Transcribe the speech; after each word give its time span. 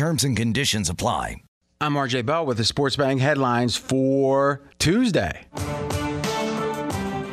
Terms 0.00 0.24
and 0.24 0.34
conditions 0.34 0.88
apply. 0.88 1.42
I'm 1.78 1.92
RJ 1.92 2.24
Bell 2.24 2.46
with 2.46 2.56
the 2.56 2.64
Sports 2.64 2.96
Betting 2.96 3.18
headlines 3.18 3.76
for 3.76 4.62
Tuesday. 4.78 5.44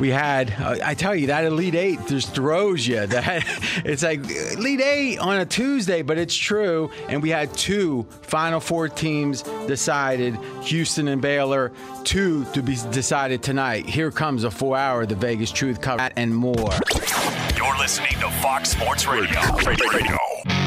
We 0.02 0.10
had, 0.10 0.54
uh, 0.60 0.76
I 0.84 0.94
tell 0.94 1.16
you, 1.16 1.28
that 1.28 1.46
Elite 1.46 1.76
Eight 1.76 2.00
just 2.08 2.36
throws 2.36 2.86
you. 2.86 2.98
That 3.08 3.46
it's 3.86 4.04
like 4.04 4.20
Elite 4.30 4.82
Eight 4.82 5.18
on 5.18 5.38
a 5.38 5.46
Tuesday, 5.46 6.02
but 6.02 6.18
it's 6.18 6.36
true. 6.36 6.92
And 7.08 7.24
we 7.24 7.30
had 7.30 7.54
two 7.54 8.04
Final 8.24 8.60
Four 8.60 8.90
teams 8.90 9.44
decided: 9.44 10.36
Houston 10.64 11.08
and 11.08 11.22
Baylor. 11.22 11.72
Two 12.04 12.44
to 12.52 12.62
be 12.62 12.76
decided 12.92 13.42
tonight. 13.42 13.86
Here 13.86 14.12
comes 14.12 14.44
a 14.44 14.52
four-hour 14.52 15.06
The 15.06 15.16
Vegas 15.16 15.54
Truth 15.54 15.80
cover 15.80 16.10
and 16.18 16.36
more. 16.36 16.74
You're 17.56 17.78
listening 17.78 18.20
to 18.20 18.30
Fox 18.42 18.72
Sports 18.72 19.08
Radio. 19.08 19.40
Radio. 19.66 20.67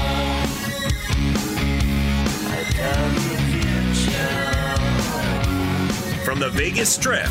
From 6.23 6.39
the 6.39 6.51
Vegas 6.53 6.89
Strip, 6.89 7.25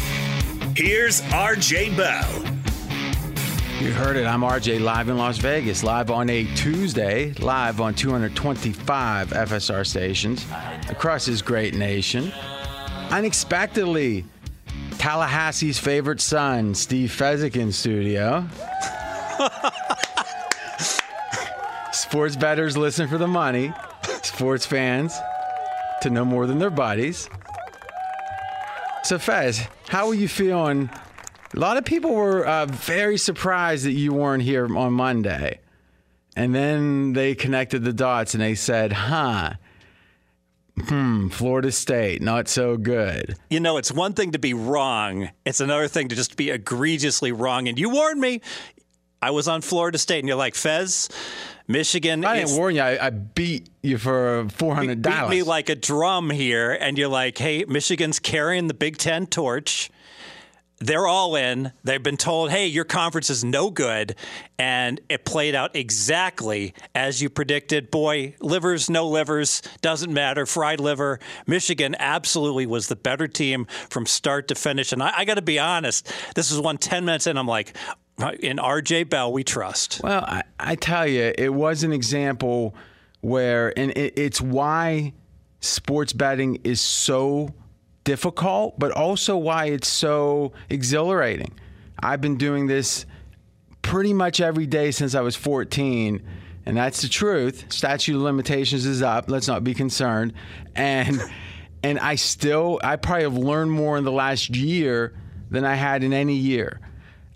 here's 0.76 1.20
RJ 1.22 1.96
Bell. 1.96 2.44
You 3.80 3.92
heard 3.92 4.16
it. 4.16 4.26
I'm 4.26 4.40
RJ 4.40 4.80
live 4.80 5.08
in 5.08 5.16
Las 5.16 5.38
Vegas, 5.38 5.84
live 5.84 6.10
on 6.10 6.28
a 6.30 6.52
Tuesday, 6.56 7.32
live 7.34 7.80
on 7.80 7.94
225 7.94 9.30
FSR 9.30 9.86
stations 9.86 10.44
across 10.88 11.26
this 11.26 11.42
great 11.42 11.74
nation. 11.74 12.32
Unexpectedly, 13.10 14.24
Tallahassee's 14.96 15.78
favorite 15.78 16.20
son, 16.20 16.74
Steve 16.74 17.10
Fezzik, 17.10 17.54
in 17.54 17.70
studio. 17.70 18.44
Sports 21.92 22.34
bettors 22.34 22.76
listen 22.76 23.06
for 23.06 23.16
the 23.16 23.28
money. 23.28 23.72
Sports 24.40 24.64
fans 24.64 25.20
to 26.00 26.08
know 26.08 26.24
more 26.24 26.46
than 26.46 26.58
their 26.58 26.70
bodies. 26.70 27.28
So, 29.02 29.18
Fez, 29.18 29.68
how 29.86 30.08
are 30.08 30.14
you 30.14 30.28
feeling? 30.28 30.88
A 31.54 31.58
lot 31.58 31.76
of 31.76 31.84
people 31.84 32.14
were 32.14 32.46
uh, 32.46 32.64
very 32.64 33.18
surprised 33.18 33.84
that 33.84 33.92
you 33.92 34.14
weren't 34.14 34.42
here 34.42 34.64
on 34.74 34.94
Monday. 34.94 35.60
And 36.36 36.54
then 36.54 37.12
they 37.12 37.34
connected 37.34 37.84
the 37.84 37.92
dots 37.92 38.32
and 38.32 38.42
they 38.42 38.54
said, 38.54 38.94
huh, 38.94 39.56
hmm, 40.88 41.28
Florida 41.28 41.70
State, 41.70 42.22
not 42.22 42.48
so 42.48 42.78
good. 42.78 43.36
You 43.50 43.60
know, 43.60 43.76
it's 43.76 43.92
one 43.92 44.14
thing 44.14 44.32
to 44.32 44.38
be 44.38 44.54
wrong, 44.54 45.28
it's 45.44 45.60
another 45.60 45.86
thing 45.86 46.08
to 46.08 46.16
just 46.16 46.38
be 46.38 46.48
egregiously 46.48 47.30
wrong. 47.30 47.68
And 47.68 47.78
you 47.78 47.90
warned 47.90 48.22
me. 48.22 48.40
I 49.22 49.32
was 49.32 49.48
on 49.48 49.60
Florida 49.60 49.98
State, 49.98 50.20
and 50.20 50.28
you're 50.28 50.38
like, 50.38 50.54
Fez, 50.54 51.10
Michigan. 51.70 52.24
I 52.24 52.40
didn't 52.40 52.56
warn 52.56 52.74
you. 52.74 52.82
I, 52.82 53.06
I 53.06 53.10
beat 53.10 53.68
you 53.82 53.96
for 53.96 54.46
four 54.50 54.74
hundred 54.74 55.02
dollars. 55.02 55.30
beat 55.30 55.36
me 55.36 55.42
like 55.42 55.68
a 55.68 55.76
drum 55.76 56.30
here, 56.30 56.72
and 56.72 56.98
you're 56.98 57.08
like, 57.08 57.38
hey, 57.38 57.64
Michigan's 57.66 58.18
carrying 58.18 58.66
the 58.66 58.74
Big 58.74 58.98
Ten 58.98 59.26
torch. 59.26 59.90
They're 60.82 61.06
all 61.06 61.36
in. 61.36 61.72
They've 61.84 62.02
been 62.02 62.16
told, 62.16 62.50
hey, 62.50 62.66
your 62.66 62.86
conference 62.86 63.28
is 63.28 63.44
no 63.44 63.70
good. 63.70 64.16
And 64.58 64.98
it 65.10 65.26
played 65.26 65.54
out 65.54 65.76
exactly 65.76 66.72
as 66.94 67.20
you 67.20 67.28
predicted. 67.28 67.90
Boy, 67.90 68.34
livers, 68.40 68.88
no 68.88 69.06
livers, 69.06 69.60
doesn't 69.82 70.10
matter. 70.10 70.46
Fried 70.46 70.80
liver. 70.80 71.20
Michigan 71.46 71.94
absolutely 71.98 72.64
was 72.64 72.88
the 72.88 72.96
better 72.96 73.28
team 73.28 73.66
from 73.90 74.06
start 74.06 74.48
to 74.48 74.54
finish. 74.54 74.92
And 74.92 75.02
I, 75.02 75.12
I 75.18 75.24
got 75.26 75.34
to 75.34 75.42
be 75.42 75.58
honest, 75.58 76.10
this 76.34 76.50
is 76.50 76.58
one 76.58 76.78
10 76.78 77.04
minutes 77.04 77.26
in. 77.26 77.36
I'm 77.36 77.46
like, 77.46 77.76
in 78.40 78.58
RJ 78.58 79.08
Bell, 79.08 79.32
we 79.32 79.44
trust. 79.44 80.00
Well, 80.02 80.24
I, 80.24 80.42
I 80.58 80.74
tell 80.74 81.06
you, 81.06 81.32
it 81.36 81.52
was 81.52 81.82
an 81.82 81.92
example 81.92 82.74
where, 83.20 83.76
and 83.78 83.90
it, 83.92 84.18
it's 84.18 84.40
why 84.40 85.12
sports 85.60 86.12
betting 86.12 86.60
is 86.64 86.80
so 86.80 87.54
difficult, 88.04 88.78
but 88.78 88.92
also 88.92 89.36
why 89.36 89.66
it's 89.66 89.88
so 89.88 90.52
exhilarating. 90.68 91.52
I've 92.02 92.20
been 92.20 92.36
doing 92.36 92.66
this 92.66 93.06
pretty 93.82 94.12
much 94.12 94.40
every 94.40 94.66
day 94.66 94.90
since 94.90 95.14
I 95.14 95.20
was 95.20 95.36
14. 95.36 96.26
And 96.66 96.76
that's 96.76 97.02
the 97.02 97.08
truth. 97.08 97.72
Statute 97.72 98.14
of 98.14 98.22
limitations 98.22 98.86
is 98.86 99.02
up. 99.02 99.30
Let's 99.30 99.48
not 99.48 99.64
be 99.64 99.74
concerned. 99.74 100.34
And 100.76 101.20
and 101.82 101.98
I 101.98 102.16
still 102.16 102.78
I 102.82 102.96
probably 102.96 103.24
have 103.24 103.36
learned 103.36 103.72
more 103.72 103.96
in 103.96 104.04
the 104.04 104.12
last 104.12 104.50
year 104.50 105.14
than 105.50 105.64
I 105.64 105.74
had 105.74 106.04
in 106.04 106.12
any 106.12 106.34
year. 106.34 106.80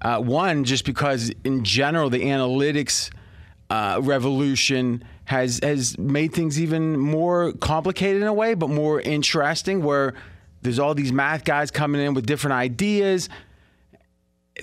Uh, 0.03 0.21
one, 0.21 0.65
just 0.65 0.85
because 0.85 1.33
in 1.45 1.65
general 1.65 2.11
the 2.11 2.23
analytics 2.25 3.11
uh, 3.71 4.01
revolution 4.03 5.03
has 5.25 5.61
has 5.63 5.97
made 5.99 6.33
things 6.33 6.61
even 6.61 6.99
more 6.99 7.53
complicated 7.55 8.21
in 8.21 8.29
a 8.29 8.35
way, 8.35 8.55
but 8.55 8.69
more 8.69 9.01
interesting. 9.01 9.83
Where 9.83 10.15
there's 10.63 10.79
all 10.79 10.95
these 10.95 11.13
math 11.13 11.45
guys 11.45 11.71
coming 11.71 12.01
in 12.01 12.15
with 12.15 12.27
different 12.27 12.55
ideas. 12.55 13.29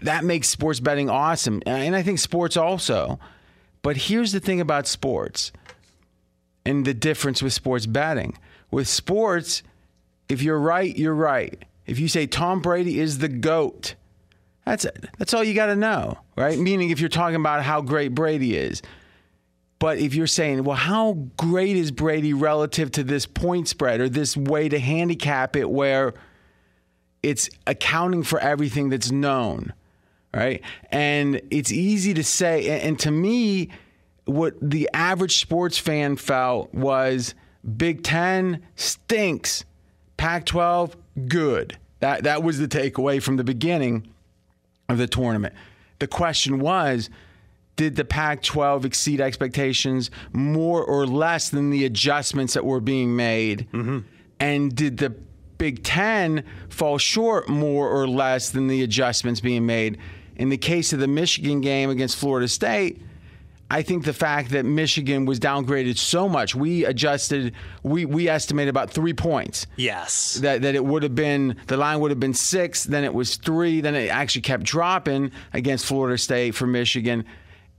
That 0.04 0.24
makes 0.24 0.48
sports 0.48 0.80
betting 0.80 1.10
awesome, 1.10 1.62
and 1.66 1.96
I 1.96 2.04
think 2.04 2.20
sports 2.20 2.56
also. 2.56 3.20
But 3.82 3.98
here's 3.98 4.32
the 4.32 4.40
thing 4.40 4.62
about 4.62 4.88
sports, 4.88 5.52
and 6.66 6.86
the 6.86 6.94
difference 6.94 7.42
with 7.42 7.54
sports 7.54 7.86
betting. 7.86 8.38
With 8.70 8.88
sports, 8.88 9.64
if 10.30 10.42
you're 10.42 10.60
right, 10.60 10.96
you're 10.96 11.16
right. 11.16 11.62
If 11.86 12.00
you 12.00 12.08
say 12.08 12.28
Tom 12.28 12.62
Brady 12.62 13.00
is 13.00 13.18
the 13.18 13.28
GOAT, 13.28 13.96
that's 14.72 14.86
it. 14.86 15.06
That's 15.18 15.34
all 15.34 15.44
you 15.44 15.54
got 15.54 15.66
to 15.66 15.76
know, 15.76 16.18
right? 16.38 16.58
Meaning 16.58 16.92
if 16.92 17.02
you're 17.02 17.10
talking 17.10 17.36
about 17.36 17.62
how 17.62 17.82
great 17.82 18.16
Brady 18.16 18.56
is. 18.56 18.82
But 19.80 19.98
if 19.98 20.16
you're 20.16 20.28
saying, 20.28 20.64
well, 20.64 20.78
how 20.78 21.28
great 21.36 21.76
is 21.76 21.92
Brady 21.92 22.32
relative 22.32 22.90
to 22.92 23.04
this 23.04 23.26
point 23.26 23.68
spread 23.68 24.00
or 24.00 24.08
this 24.08 24.38
way 24.38 24.70
to 24.70 24.80
handicap 24.80 25.58
it 25.58 25.70
where 25.70 26.14
it's 27.22 27.50
accounting 27.68 28.24
for 28.24 28.40
everything 28.40 28.88
that's 28.88 29.12
known, 29.12 29.74
right? 30.34 30.62
And 30.90 31.42
it's 31.52 31.74
easy 31.74 32.14
to 32.14 32.24
say. 32.24 32.80
And 32.80 32.98
to 33.00 33.12
me, 33.12 33.72
what 34.24 34.54
the 34.62 34.90
average 34.94 35.42
sports 35.42 35.80
fan 35.80 36.16
felt 36.16 36.74
was 36.74 37.36
Big 37.76 38.04
Ten 38.04 38.64
stinks, 38.78 39.66
Pac 40.16 40.46
12 40.46 40.96
good. 41.28 41.78
That, 42.00 42.24
that 42.24 42.42
was 42.42 42.58
the 42.58 42.70
takeaway 42.70 43.22
from 43.22 43.36
the 43.36 43.44
beginning 43.44 44.08
of 44.92 44.98
the 44.98 45.08
tournament. 45.08 45.54
The 46.00 46.08
question 46.08 46.60
was, 46.60 47.10
did 47.76 47.96
the 47.96 48.06
Pac 48.06 48.44
12 48.44 48.86
exceed 48.86 49.22
expectations 49.22 50.12
more 50.34 50.84
or 50.84 51.08
less 51.08 51.50
than 51.50 51.70
the 51.70 51.86
adjustments 51.86 52.54
that 52.54 52.66
were 52.66 52.80
being 52.80 53.16
made? 53.16 53.68
Mm-hmm. 53.72 54.00
And 54.40 54.76
did 54.76 54.98
the 54.98 55.12
Big 55.58 55.84
Ten 55.84 56.44
fall 56.70 56.98
short 56.98 57.48
more 57.48 57.90
or 57.90 58.08
less 58.08 58.50
than 58.50 58.68
the 58.68 58.84
adjustments 58.84 59.40
being 59.40 59.66
made? 59.66 59.98
In 60.36 60.50
the 60.50 60.58
case 60.58 60.94
of 60.94 61.00
the 61.00 61.08
Michigan 61.08 61.62
game 61.62 61.90
against 61.90 62.18
Florida 62.18 62.48
State, 62.48 63.02
I 63.72 63.84
think 63.84 64.04
the 64.04 64.12
fact 64.12 64.50
that 64.50 64.66
Michigan 64.66 65.26
was 65.26 65.40
downgraded 65.40 65.98
so 65.98 66.28
much, 66.28 66.54
we 66.54 66.84
adjusted, 66.84 67.54
we, 67.84 68.04
we 68.04 68.28
estimated 68.28 68.68
about 68.68 68.92
three 68.92 69.14
points. 69.14 69.66
Yes. 69.78 70.34
That, 70.42 70.64
that 70.64 70.76
it 70.76 70.84
would 70.84 71.04
have 71.04 71.16
been, 71.16 71.56
the 71.68 71.78
line 71.78 72.02
would 72.02 72.12
have 72.12 72.20
been 72.20 72.34
six, 72.34 72.84
then 72.84 73.06
it 73.06 73.14
was 73.14 73.38
three, 73.38 73.80
then 73.80 73.96
it 73.96 74.10
actually 74.10 74.42
kept 74.42 74.64
dropping 74.64 75.32
against 75.54 75.86
Florida 75.86 76.18
State 76.18 76.54
for 76.54 76.68
Michigan. 76.68 77.24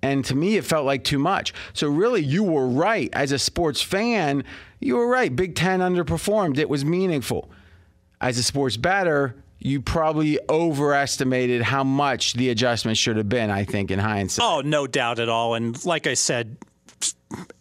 And 0.01 0.25
to 0.25 0.35
me, 0.35 0.57
it 0.57 0.65
felt 0.65 0.87
like 0.87 1.05
too 1.05 1.19
much. 1.19 1.53
So, 1.75 1.89
really, 1.89 2.23
you 2.23 2.43
were 2.43 2.67
right. 2.67 3.11
As 3.13 3.31
a 3.31 3.39
sports 3.39 3.83
fan, 3.83 4.45
you 4.81 4.97
were 4.97 5.07
right. 5.07 5.37
Big 5.37 5.55
Ten 5.55 5.81
underperformed. 5.81 6.57
It 6.57 6.71
was 6.71 6.87
meaningful. 6.87 7.51
As 8.19 8.39
a 8.39 8.43
sports 8.43 8.79
bettor, 8.79 9.37
you 9.65 9.81
probably 9.81 10.39
overestimated 10.49 11.63
how 11.63 11.85
much 11.85 12.35
the 12.35 12.51
adjustment 12.51 12.99
should 12.99 13.17
have 13.17 13.29
been, 13.29 13.51
I 13.51 13.65
think, 13.65 13.91
in 13.91 13.99
hindsight. 13.99 14.45
Oh, 14.45 14.61
no 14.61 14.87
doubt 14.87 15.21
at 15.21 15.29
all. 15.29 15.55
And 15.55 15.83
like 15.85 16.07
I 16.09 16.15
said, 16.15 16.57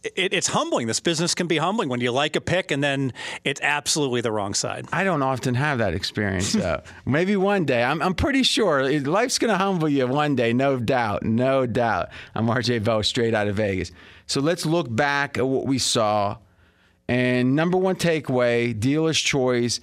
it, 0.03 0.33
it's 0.33 0.47
humbling. 0.47 0.87
This 0.87 0.99
business 0.99 1.35
can 1.35 1.45
be 1.45 1.57
humbling 1.57 1.89
when 1.89 2.01
you 2.01 2.11
like 2.11 2.35
a 2.35 2.41
pick 2.41 2.71
and 2.71 2.83
then 2.83 3.13
it's 3.43 3.61
absolutely 3.61 4.21
the 4.21 4.31
wrong 4.31 4.55
side. 4.55 4.87
I 4.91 5.03
don't 5.03 5.21
often 5.21 5.53
have 5.53 5.77
that 5.77 5.93
experience, 5.93 6.53
though. 6.53 6.81
Maybe 7.05 7.35
one 7.35 7.65
day. 7.65 7.83
I'm, 7.83 8.01
I'm 8.01 8.15
pretty 8.15 8.43
sure 8.43 8.99
life's 9.01 9.37
going 9.37 9.51
to 9.51 9.57
humble 9.57 9.87
you 9.87 10.07
one 10.07 10.35
day, 10.35 10.53
no 10.53 10.79
doubt. 10.79 11.23
No 11.23 11.67
doubt. 11.67 12.09
I'm 12.33 12.47
RJ 12.47 12.83
Bell, 12.83 13.03
straight 13.03 13.35
out 13.35 13.47
of 13.47 13.55
Vegas. 13.55 13.91
So 14.25 14.41
let's 14.41 14.65
look 14.65 14.93
back 14.93 15.37
at 15.37 15.47
what 15.47 15.67
we 15.67 15.77
saw. 15.77 16.37
And 17.07 17.55
number 17.55 17.77
one 17.77 17.95
takeaway 17.95 18.77
dealer's 18.77 19.19
choice, 19.19 19.79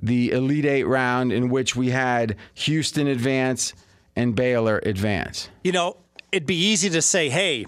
the 0.00 0.30
Elite 0.30 0.66
Eight 0.66 0.84
round 0.84 1.32
in 1.32 1.48
which 1.48 1.74
we 1.76 1.90
had 1.90 2.36
Houston 2.54 3.06
advance 3.06 3.74
and 4.14 4.34
Baylor 4.34 4.80
advance. 4.84 5.48
You 5.62 5.72
know, 5.72 5.96
it'd 6.32 6.46
be 6.46 6.56
easy 6.56 6.90
to 6.90 7.02
say, 7.02 7.28
hey, 7.28 7.66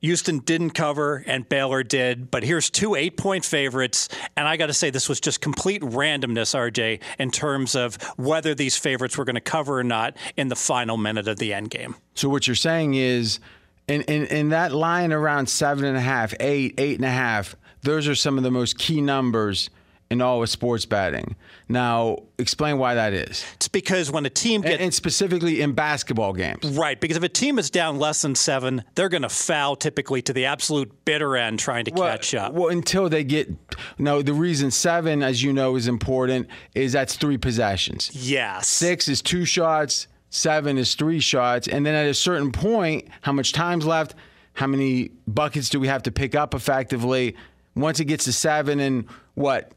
Houston 0.00 0.38
didn't 0.38 0.70
cover 0.70 1.24
and 1.26 1.48
Baylor 1.48 1.82
did, 1.82 2.30
but 2.30 2.44
here's 2.44 2.70
two 2.70 2.94
eight 2.94 3.16
point 3.16 3.44
favorites. 3.44 4.08
And 4.36 4.46
I 4.46 4.56
got 4.56 4.66
to 4.66 4.72
say, 4.72 4.90
this 4.90 5.08
was 5.08 5.20
just 5.20 5.40
complete 5.40 5.82
randomness, 5.82 6.54
RJ, 6.54 7.00
in 7.18 7.30
terms 7.30 7.74
of 7.74 7.96
whether 8.16 8.54
these 8.54 8.76
favorites 8.76 9.18
were 9.18 9.24
going 9.24 9.34
to 9.34 9.40
cover 9.40 9.78
or 9.78 9.84
not 9.84 10.16
in 10.36 10.48
the 10.48 10.56
final 10.56 10.96
minute 10.96 11.26
of 11.26 11.38
the 11.38 11.52
end 11.52 11.70
game. 11.70 11.96
So, 12.14 12.28
what 12.28 12.46
you're 12.46 12.56
saying 12.56 12.94
is, 12.94 13.40
in, 13.88 14.02
in, 14.02 14.26
in 14.26 14.48
that 14.50 14.72
line 14.72 15.12
around 15.12 15.48
seven 15.48 15.84
and 15.84 15.96
a 15.96 16.00
half, 16.00 16.32
eight, 16.38 16.74
eight 16.78 16.96
and 16.96 17.04
a 17.04 17.10
half, 17.10 17.56
those 17.82 18.06
are 18.06 18.14
some 18.14 18.36
of 18.38 18.44
the 18.44 18.50
most 18.50 18.78
key 18.78 19.00
numbers 19.00 19.70
in 20.10 20.22
all 20.22 20.42
of 20.42 20.48
sports 20.48 20.86
betting. 20.86 21.36
Now, 21.68 22.18
explain 22.38 22.78
why 22.78 22.94
that 22.94 23.12
is. 23.12 23.44
It's 23.56 23.68
because 23.68 24.10
when 24.10 24.24
a 24.24 24.30
team 24.30 24.62
gets. 24.62 24.82
And 24.82 24.94
specifically 24.94 25.60
in 25.60 25.72
basketball 25.72 26.32
games. 26.32 26.64
Right, 26.66 26.98
because 26.98 27.16
if 27.16 27.22
a 27.22 27.28
team 27.28 27.58
is 27.58 27.68
down 27.70 27.98
less 27.98 28.22
than 28.22 28.34
seven, 28.34 28.84
they're 28.94 29.10
going 29.10 29.22
to 29.22 29.28
foul 29.28 29.76
typically 29.76 30.22
to 30.22 30.32
the 30.32 30.46
absolute 30.46 31.04
bitter 31.04 31.36
end 31.36 31.58
trying 31.58 31.84
to 31.84 31.90
well, 31.90 32.10
catch 32.10 32.34
up. 32.34 32.54
Well, 32.54 32.68
until 32.68 33.08
they 33.08 33.22
get. 33.22 33.50
No, 33.98 34.22
the 34.22 34.32
reason 34.32 34.70
seven, 34.70 35.22
as 35.22 35.42
you 35.42 35.52
know, 35.52 35.76
is 35.76 35.88
important 35.88 36.48
is 36.74 36.92
that's 36.92 37.16
three 37.16 37.36
possessions. 37.36 38.10
Yes. 38.14 38.68
Six 38.68 39.08
is 39.08 39.20
two 39.20 39.44
shots, 39.44 40.06
seven 40.30 40.78
is 40.78 40.94
three 40.94 41.20
shots. 41.20 41.68
And 41.68 41.84
then 41.84 41.94
at 41.94 42.06
a 42.06 42.14
certain 42.14 42.50
point, 42.50 43.08
how 43.20 43.32
much 43.32 43.52
time's 43.52 43.84
left? 43.84 44.14
How 44.54 44.66
many 44.66 45.10
buckets 45.26 45.68
do 45.68 45.78
we 45.78 45.86
have 45.86 46.02
to 46.04 46.10
pick 46.10 46.34
up 46.34 46.54
effectively? 46.54 47.36
Once 47.76 48.00
it 48.00 48.06
gets 48.06 48.24
to 48.24 48.32
seven 48.32 48.80
and 48.80 49.04
what? 49.34 49.72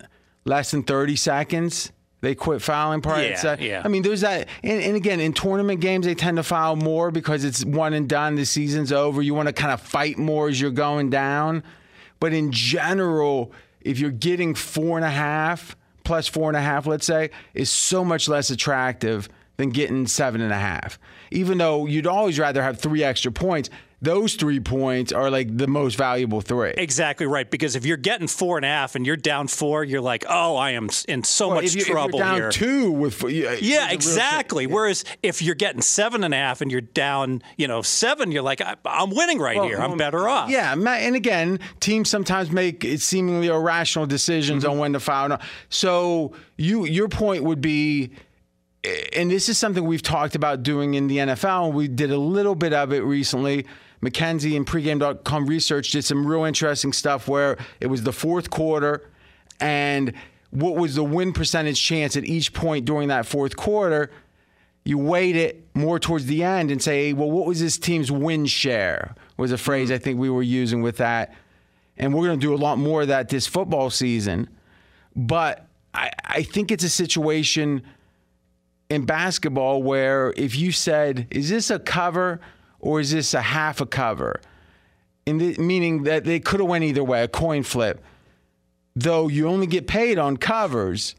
Less 0.45 0.71
than 0.71 0.83
30 0.83 1.15
seconds, 1.15 1.91
they 2.21 2.35
quit 2.35 2.61
fouling 2.61 3.01
part. 3.01 3.23
Yeah, 3.23 3.55
yeah. 3.59 3.81
I 3.83 3.87
mean, 3.87 4.03
there's 4.03 4.21
that. 4.21 4.47
And, 4.63 4.81
and, 4.81 4.95
again, 4.95 5.19
in 5.19 5.33
tournament 5.33 5.81
games, 5.81 6.05
they 6.05 6.15
tend 6.15 6.37
to 6.37 6.43
foul 6.43 6.75
more 6.75 7.09
because 7.09 7.43
it's 7.43 7.65
one 7.65 7.93
and 7.93 8.07
done. 8.07 8.35
The 8.35 8.45
season's 8.45 8.91
over. 8.91 9.21
You 9.21 9.33
want 9.33 9.47
to 9.47 9.53
kind 9.53 9.73
of 9.73 9.81
fight 9.81 10.17
more 10.17 10.47
as 10.47 10.61
you're 10.61 10.71
going 10.71 11.09
down. 11.09 11.63
But 12.19 12.33
in 12.33 12.51
general, 12.51 13.51
if 13.81 13.99
you're 13.99 14.11
getting 14.11 14.53
four 14.53 14.97
and 14.97 15.05
a 15.05 15.09
half 15.09 15.75
plus 16.03 16.27
four 16.27 16.49
and 16.49 16.57
a 16.57 16.61
half, 16.61 16.85
let's 16.85 17.05
say, 17.05 17.31
is 17.53 17.69
so 17.69 18.03
much 18.05 18.29
less 18.29 18.49
attractive 18.49 19.27
than 19.57 19.69
getting 19.69 20.07
seven 20.07 20.41
and 20.41 20.51
a 20.51 20.57
half. 20.57 20.99
Even 21.31 21.57
though 21.57 21.85
you'd 21.85 22.07
always 22.07 22.39
rather 22.39 22.61
have 22.61 22.79
three 22.79 23.03
extra 23.03 23.31
points 23.31 23.69
those 24.01 24.33
three 24.33 24.59
points 24.59 25.11
are 25.11 25.29
like 25.29 25.55
the 25.55 25.67
most 25.67 25.95
valuable 25.95 26.41
three. 26.41 26.73
Exactly 26.75 27.27
right. 27.27 27.49
Because 27.49 27.75
if 27.75 27.85
you're 27.85 27.97
getting 27.97 28.27
four 28.27 28.57
and 28.57 28.65
a 28.65 28.67
half 28.67 28.95
and 28.95 29.05
you're 29.05 29.15
down 29.15 29.47
four, 29.47 29.83
you're 29.83 30.01
like, 30.01 30.25
oh, 30.27 30.55
I 30.55 30.71
am 30.71 30.89
in 31.07 31.23
so 31.23 31.47
well, 31.47 31.57
much 31.57 31.65
if 31.65 31.75
you, 31.75 31.85
trouble 31.85 32.19
if 32.19 32.25
you're 32.25 32.25
down 32.25 32.35
here. 32.35 32.51
two 32.51 32.91
with 32.91 33.21
yeah, 33.29 33.55
yeah 33.61 33.91
exactly. 33.91 34.65
Whereas 34.65 35.05
if 35.21 35.43
you're 35.43 35.55
getting 35.55 35.81
seven 35.81 36.23
and 36.23 36.33
a 36.33 36.37
half 36.37 36.61
and 36.61 36.71
you're 36.71 36.81
down, 36.81 37.43
you 37.57 37.67
know, 37.67 37.83
seven, 37.83 38.31
you're 38.31 38.41
like, 38.41 38.61
I'm 38.85 39.11
winning 39.11 39.37
right 39.37 39.57
well, 39.57 39.67
here. 39.67 39.77
I'm 39.77 39.97
better 39.97 40.27
off. 40.27 40.49
Yeah, 40.49 40.73
and 40.73 41.15
again, 41.15 41.59
teams 41.79 42.09
sometimes 42.09 42.49
make 42.51 42.83
seemingly 42.97 43.47
irrational 43.47 44.07
decisions 44.07 44.63
mm-hmm. 44.63 44.73
on 44.73 44.79
when 44.79 44.93
to 44.93 44.99
foul. 44.99 45.37
So 45.69 46.33
you, 46.57 46.85
your 46.85 47.07
point 47.07 47.43
would 47.43 47.61
be 47.61 48.11
and 49.13 49.29
this 49.29 49.47
is 49.47 49.59
something 49.59 49.85
we've 49.85 50.01
talked 50.01 50.33
about 50.33 50.63
doing 50.63 50.95
in 50.95 51.05
the 51.05 51.17
NFL. 51.17 51.71
We 51.71 51.87
did 51.87 52.09
a 52.09 52.17
little 52.17 52.55
bit 52.55 52.73
of 52.73 52.91
it 52.91 53.01
recently 53.01 53.67
McKenzie 54.01 54.57
and 54.57 54.65
pregame.com 54.65 55.45
research 55.45 55.91
did 55.91 56.03
some 56.03 56.25
real 56.25 56.43
interesting 56.43 56.91
stuff 56.91 57.27
where 57.27 57.57
it 57.79 57.87
was 57.87 58.03
the 58.03 58.13
fourth 58.13 58.49
quarter 58.49 59.09
and 59.59 60.13
what 60.49 60.75
was 60.75 60.95
the 60.95 61.03
win 61.03 61.33
percentage 61.33 61.81
chance 61.81 62.17
at 62.17 62.25
each 62.25 62.53
point 62.53 62.85
during 62.85 63.07
that 63.09 63.25
fourth 63.25 63.55
quarter. 63.55 64.11
You 64.83 64.97
weight 64.97 65.35
it 65.35 65.63
more 65.75 65.99
towards 65.99 66.25
the 66.25 66.43
end 66.43 66.71
and 66.71 66.81
say, 66.81 67.13
well, 67.13 67.29
what 67.29 67.45
was 67.45 67.59
this 67.59 67.77
team's 67.77 68.11
win 68.11 68.47
share? 68.47 69.15
Was 69.37 69.51
a 69.51 69.57
phrase 69.57 69.89
mm-hmm. 69.89 69.95
I 69.95 69.99
think 69.99 70.19
we 70.19 70.29
were 70.29 70.43
using 70.43 70.81
with 70.81 70.97
that. 70.97 71.33
And 71.97 72.13
we're 72.13 72.25
going 72.25 72.39
to 72.39 72.45
do 72.45 72.53
a 72.53 72.57
lot 72.57 72.79
more 72.79 73.03
of 73.03 73.09
that 73.09 73.29
this 73.29 73.45
football 73.45 73.91
season. 73.91 74.49
But 75.15 75.67
I, 75.93 76.09
I 76.25 76.43
think 76.43 76.71
it's 76.71 76.83
a 76.83 76.89
situation 76.89 77.83
in 78.89 79.05
basketball 79.05 79.83
where 79.83 80.33
if 80.35 80.55
you 80.57 80.71
said, 80.71 81.27
is 81.29 81.49
this 81.49 81.69
a 81.69 81.79
cover? 81.79 82.41
Or 82.81 82.99
is 82.99 83.11
this 83.11 83.33
a 83.33 83.41
half 83.41 83.79
a 83.79 83.85
cover? 83.85 84.41
In 85.25 85.37
the, 85.37 85.55
meaning 85.57 86.03
that 86.03 86.23
they 86.23 86.39
could 86.39 86.59
have 86.59 86.67
went 86.67 86.83
either 86.83 87.03
way, 87.03 87.23
a 87.23 87.27
coin 87.27 87.63
flip. 87.63 88.03
Though 88.95 89.27
you 89.27 89.47
only 89.47 89.67
get 89.67 89.87
paid 89.87 90.17
on 90.17 90.35
covers, 90.37 91.15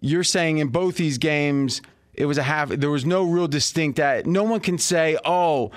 you're 0.00 0.24
saying 0.24 0.58
in 0.58 0.68
both 0.68 0.96
these 0.96 1.18
games 1.18 1.80
it 2.14 2.26
was 2.26 2.38
a 2.38 2.42
half. 2.42 2.70
There 2.70 2.90
was 2.90 3.06
no 3.06 3.22
real 3.22 3.46
distinct. 3.46 3.98
That 3.98 4.26
no 4.26 4.42
one 4.42 4.60
can 4.60 4.78
say, 4.78 5.16
"Oh, 5.24 5.70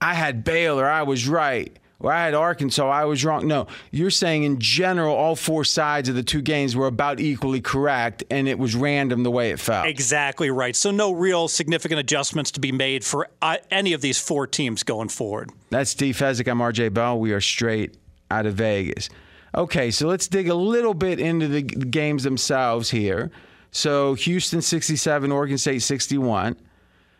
I 0.00 0.14
had 0.14 0.44
Baylor, 0.44 0.86
I 0.86 1.02
was 1.02 1.26
right." 1.26 1.76
Or 1.98 2.12
I 2.12 2.24
had 2.24 2.34
Arkansas, 2.34 2.88
I 2.88 3.04
was 3.04 3.24
wrong. 3.24 3.46
No, 3.46 3.66
you're 3.90 4.10
saying 4.10 4.44
in 4.44 4.58
general, 4.58 5.14
all 5.14 5.36
four 5.36 5.64
sides 5.64 6.08
of 6.08 6.14
the 6.14 6.22
two 6.22 6.42
games 6.42 6.76
were 6.76 6.86
about 6.86 7.20
equally 7.20 7.60
correct, 7.60 8.24
and 8.30 8.48
it 8.48 8.58
was 8.58 8.74
random 8.74 9.22
the 9.22 9.30
way 9.30 9.50
it 9.50 9.60
fell. 9.60 9.84
Exactly 9.84 10.50
right. 10.50 10.76
So 10.76 10.90
no 10.90 11.12
real 11.12 11.48
significant 11.48 12.00
adjustments 12.00 12.50
to 12.52 12.60
be 12.60 12.72
made 12.72 13.04
for 13.04 13.28
uh, 13.40 13.56
any 13.70 13.92
of 13.92 14.00
these 14.00 14.20
four 14.20 14.46
teams 14.46 14.82
going 14.82 15.08
forward. 15.08 15.50
That's 15.70 15.90
Steve 15.90 16.16
Fezzik. 16.16 16.48
I'm 16.50 16.58
RJ 16.58 16.92
Bell. 16.92 17.18
We 17.18 17.32
are 17.32 17.40
straight 17.40 17.96
out 18.30 18.46
of 18.46 18.54
Vegas. 18.54 19.08
Okay, 19.54 19.90
so 19.90 20.06
let's 20.06 20.28
dig 20.28 20.48
a 20.48 20.54
little 20.54 20.92
bit 20.92 21.18
into 21.18 21.48
the 21.48 21.62
games 21.62 22.24
themselves 22.24 22.90
here. 22.90 23.30
So 23.70 24.14
Houston 24.14 24.60
67, 24.60 25.32
Oregon 25.32 25.58
State 25.58 25.82
61. 25.82 26.56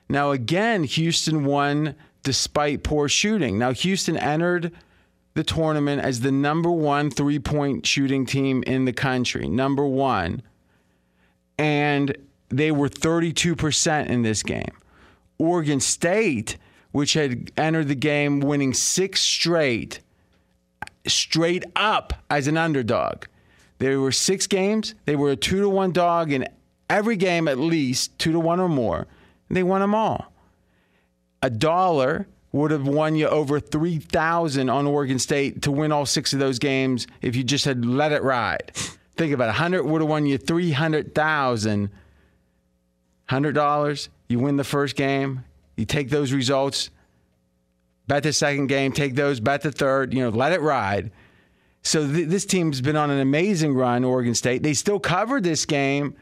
Now, 0.08 0.30
again, 0.30 0.84
Houston 0.84 1.44
won 1.44 1.94
despite 2.26 2.82
poor 2.82 3.08
shooting. 3.08 3.56
Now, 3.56 3.70
Houston 3.70 4.16
entered 4.16 4.72
the 5.34 5.44
tournament 5.44 6.02
as 6.02 6.20
the 6.20 6.32
number 6.32 6.72
one 6.72 7.08
three 7.08 7.38
point 7.38 7.86
shooting 7.86 8.26
team 8.26 8.64
in 8.66 8.84
the 8.84 8.92
country. 8.92 9.48
Number 9.48 9.86
one. 9.86 10.42
And 11.56 12.16
they 12.48 12.72
were 12.72 12.88
32% 12.88 14.06
in 14.08 14.22
this 14.22 14.42
game. 14.42 14.72
Oregon 15.38 15.78
State, 15.78 16.56
which 16.90 17.12
had 17.12 17.52
entered 17.56 17.86
the 17.86 17.94
game 17.94 18.40
winning 18.40 18.74
six 18.74 19.20
straight, 19.20 20.00
straight 21.06 21.62
up 21.76 22.12
as 22.28 22.48
an 22.48 22.56
underdog. 22.56 23.26
There 23.78 24.00
were 24.00 24.10
six 24.10 24.48
games. 24.48 24.96
They 25.04 25.14
were 25.14 25.30
a 25.30 25.36
two 25.36 25.60
to 25.60 25.68
one 25.68 25.92
dog 25.92 26.32
in 26.32 26.48
every 26.90 27.16
game, 27.16 27.46
at 27.46 27.56
least 27.56 28.18
two 28.18 28.32
to 28.32 28.40
one 28.40 28.58
or 28.58 28.68
more. 28.68 29.06
And 29.48 29.56
they 29.56 29.62
won 29.62 29.80
them 29.80 29.94
all. 29.94 30.32
A 31.42 31.50
dollar 31.50 32.26
would 32.52 32.70
have 32.70 32.86
won 32.86 33.14
you 33.14 33.28
over 33.28 33.60
three 33.60 33.98
thousand 33.98 34.70
on 34.70 34.86
Oregon 34.86 35.18
State 35.18 35.62
to 35.62 35.70
win 35.70 35.92
all 35.92 36.06
six 36.06 36.32
of 36.32 36.38
those 36.38 36.58
games 36.58 37.06
if 37.20 37.36
you 37.36 37.44
just 37.44 37.64
had 37.64 37.84
let 37.84 38.12
it 38.12 38.22
ride. 38.22 38.72
Think 39.16 39.32
about 39.32 39.50
it. 39.50 39.54
Hundred 39.56 39.84
would 39.84 40.00
have 40.00 40.08
won 40.08 40.26
you 40.26 40.38
three 40.38 40.72
hundred 40.72 41.14
thousand. 41.14 41.90
Hundred 43.28 43.52
dollars. 43.54 44.08
You 44.28 44.38
win 44.38 44.56
the 44.56 44.64
first 44.64 44.96
game. 44.96 45.44
You 45.76 45.84
take 45.84 46.10
those 46.10 46.32
results. 46.32 46.90
Bet 48.06 48.22
the 48.22 48.32
second 48.32 48.68
game. 48.68 48.92
Take 48.92 49.14
those. 49.14 49.40
Bet 49.40 49.62
the 49.62 49.72
third. 49.72 50.14
You 50.14 50.22
know, 50.22 50.28
let 50.30 50.52
it 50.52 50.60
ride. 50.60 51.10
So 51.82 52.06
th- 52.10 52.28
this 52.28 52.44
team's 52.44 52.80
been 52.80 52.96
on 52.96 53.10
an 53.10 53.20
amazing 53.20 53.74
run, 53.74 54.04
Oregon 54.04 54.34
State. 54.34 54.62
They 54.62 54.74
still 54.74 54.98
covered 54.98 55.44
this 55.44 55.64
game, 55.66 56.16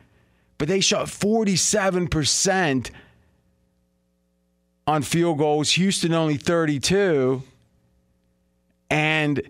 but 0.59 0.69
they 0.69 0.81
shot 0.81 1.07
47% 1.07 2.91
on 4.87 5.03
field 5.03 5.39
goals. 5.39 5.73
Houston 5.73 6.13
only 6.13 6.37
32. 6.37 7.43
And 8.91 9.43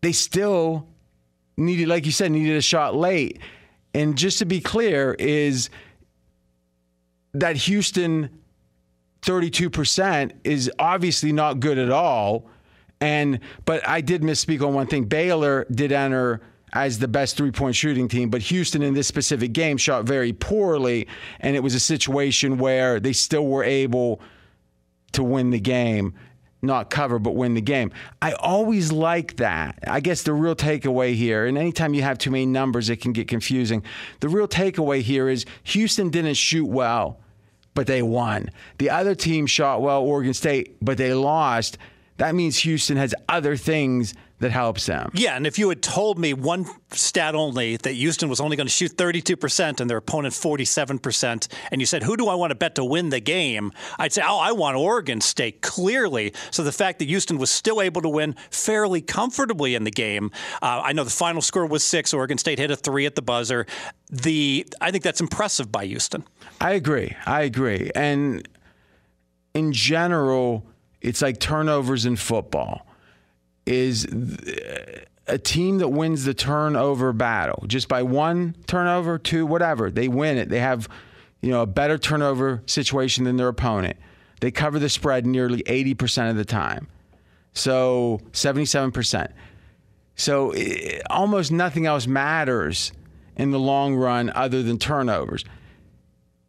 they 0.00 0.12
still 0.12 0.86
needed, 1.56 1.88
like 1.88 2.06
you 2.06 2.12
said, 2.12 2.32
needed 2.32 2.56
a 2.56 2.62
shot 2.62 2.94
late. 2.94 3.38
And 3.94 4.16
just 4.16 4.38
to 4.38 4.44
be 4.44 4.60
clear, 4.60 5.14
is 5.18 5.70
that 7.34 7.56
Houston 7.56 8.30
32% 9.22 10.32
is 10.44 10.70
obviously 10.78 11.32
not 11.32 11.60
good 11.60 11.78
at 11.78 11.90
all. 11.90 12.46
And 13.00 13.40
but 13.64 13.86
I 13.86 14.00
did 14.00 14.22
misspeak 14.22 14.66
on 14.66 14.74
one 14.74 14.86
thing. 14.86 15.04
Baylor 15.04 15.66
did 15.70 15.92
enter 15.92 16.40
as 16.72 16.98
the 16.98 17.08
best 17.08 17.36
three-point 17.36 17.76
shooting 17.76 18.08
team, 18.08 18.30
but 18.30 18.40
Houston 18.42 18.82
in 18.82 18.94
this 18.94 19.06
specific 19.06 19.52
game 19.52 19.76
shot 19.76 20.04
very 20.04 20.32
poorly, 20.32 21.06
and 21.40 21.54
it 21.54 21.62
was 21.62 21.74
a 21.74 21.80
situation 21.80 22.58
where 22.58 22.98
they 22.98 23.12
still 23.12 23.46
were 23.46 23.64
able 23.64 24.20
to 25.12 25.22
win 25.22 25.50
the 25.50 25.60
game, 25.60 26.14
not 26.62 26.88
cover, 26.88 27.18
but 27.18 27.34
win 27.34 27.52
the 27.52 27.60
game. 27.60 27.92
I 28.22 28.32
always 28.32 28.90
like 28.90 29.36
that. 29.36 29.78
I 29.86 30.00
guess 30.00 30.22
the 30.22 30.32
real 30.32 30.56
takeaway 30.56 31.14
here, 31.14 31.44
and 31.46 31.58
anytime 31.58 31.92
you 31.92 32.02
have 32.02 32.16
too 32.16 32.30
many 32.30 32.46
numbers, 32.46 32.88
it 32.88 33.02
can 33.02 33.12
get 33.12 33.28
confusing. 33.28 33.82
The 34.20 34.30
real 34.30 34.48
takeaway 34.48 35.02
here 35.02 35.28
is 35.28 35.44
Houston 35.64 36.08
didn't 36.08 36.34
shoot 36.34 36.66
well, 36.66 37.20
but 37.74 37.86
they 37.86 38.00
won. 38.00 38.50
The 38.78 38.88
other 38.88 39.14
team 39.14 39.46
shot 39.46 39.82
well, 39.82 40.00
Oregon 40.02 40.32
State, 40.32 40.76
but 40.80 40.96
they 40.96 41.12
lost. 41.12 41.76
That 42.16 42.34
means 42.34 42.58
Houston 42.58 42.96
has 42.96 43.14
other 43.28 43.56
things 43.56 44.14
that 44.42 44.50
helps 44.50 44.86
them. 44.86 45.10
Yeah, 45.14 45.36
and 45.36 45.46
if 45.46 45.58
you 45.58 45.68
had 45.68 45.82
told 45.82 46.18
me 46.18 46.34
one 46.34 46.66
stat 46.90 47.34
only 47.34 47.76
that 47.78 47.92
Houston 47.92 48.28
was 48.28 48.40
only 48.40 48.56
going 48.56 48.66
to 48.66 48.72
shoot 48.72 48.96
32% 48.96 49.80
and 49.80 49.88
their 49.88 49.96
opponent 49.96 50.34
47%, 50.34 51.48
and 51.70 51.80
you 51.80 51.86
said, 51.86 52.02
who 52.02 52.16
do 52.16 52.28
I 52.28 52.34
want 52.34 52.50
to 52.50 52.56
bet 52.56 52.74
to 52.74 52.84
win 52.84 53.10
the 53.10 53.20
game? 53.20 53.72
I'd 53.98 54.12
say, 54.12 54.22
oh, 54.24 54.38
I 54.38 54.50
want 54.52 54.76
Oregon 54.76 55.20
State, 55.20 55.62
clearly. 55.62 56.34
So 56.50 56.64
the 56.64 56.72
fact 56.72 56.98
that 56.98 57.06
Houston 57.06 57.38
was 57.38 57.50
still 57.50 57.80
able 57.80 58.02
to 58.02 58.08
win 58.08 58.34
fairly 58.50 59.00
comfortably 59.00 59.76
in 59.76 59.84
the 59.84 59.90
game, 59.90 60.32
uh, 60.60 60.82
I 60.84 60.92
know 60.92 61.04
the 61.04 61.10
final 61.10 61.40
score 61.40 61.64
was 61.64 61.84
six. 61.84 62.12
Oregon 62.12 62.36
State 62.36 62.58
hit 62.58 62.70
a 62.70 62.76
three 62.76 63.06
at 63.06 63.14
the 63.14 63.22
buzzer. 63.22 63.66
The 64.10 64.66
I 64.80 64.90
think 64.90 65.04
that's 65.04 65.20
impressive 65.20 65.70
by 65.70 65.86
Houston. 65.86 66.24
I 66.60 66.72
agree. 66.72 67.14
I 67.24 67.42
agree. 67.42 67.90
And 67.94 68.46
in 69.54 69.72
general, 69.72 70.66
it's 71.00 71.22
like 71.22 71.38
turnovers 71.38 72.04
in 72.04 72.16
football 72.16 72.86
is 73.66 74.06
a 75.26 75.38
team 75.38 75.78
that 75.78 75.88
wins 75.88 76.24
the 76.24 76.34
turnover 76.34 77.12
battle 77.12 77.64
just 77.66 77.88
by 77.88 78.02
one 78.02 78.56
turnover, 78.66 79.18
two, 79.18 79.46
whatever. 79.46 79.90
They 79.90 80.08
win 80.08 80.36
it. 80.36 80.48
They 80.48 80.60
have, 80.60 80.88
you 81.40 81.50
know, 81.50 81.62
a 81.62 81.66
better 81.66 81.98
turnover 81.98 82.62
situation 82.66 83.24
than 83.24 83.36
their 83.36 83.48
opponent. 83.48 83.96
They 84.40 84.50
cover 84.50 84.78
the 84.78 84.88
spread 84.88 85.24
nearly 85.24 85.62
80% 85.62 86.30
of 86.30 86.36
the 86.36 86.44
time. 86.44 86.88
So 87.52 88.20
77%. 88.32 89.30
So 90.16 90.54
almost 91.08 91.52
nothing 91.52 91.86
else 91.86 92.06
matters 92.06 92.92
in 93.36 93.50
the 93.50 93.58
long 93.58 93.94
run 93.94 94.30
other 94.34 94.62
than 94.62 94.78
turnovers. 94.78 95.44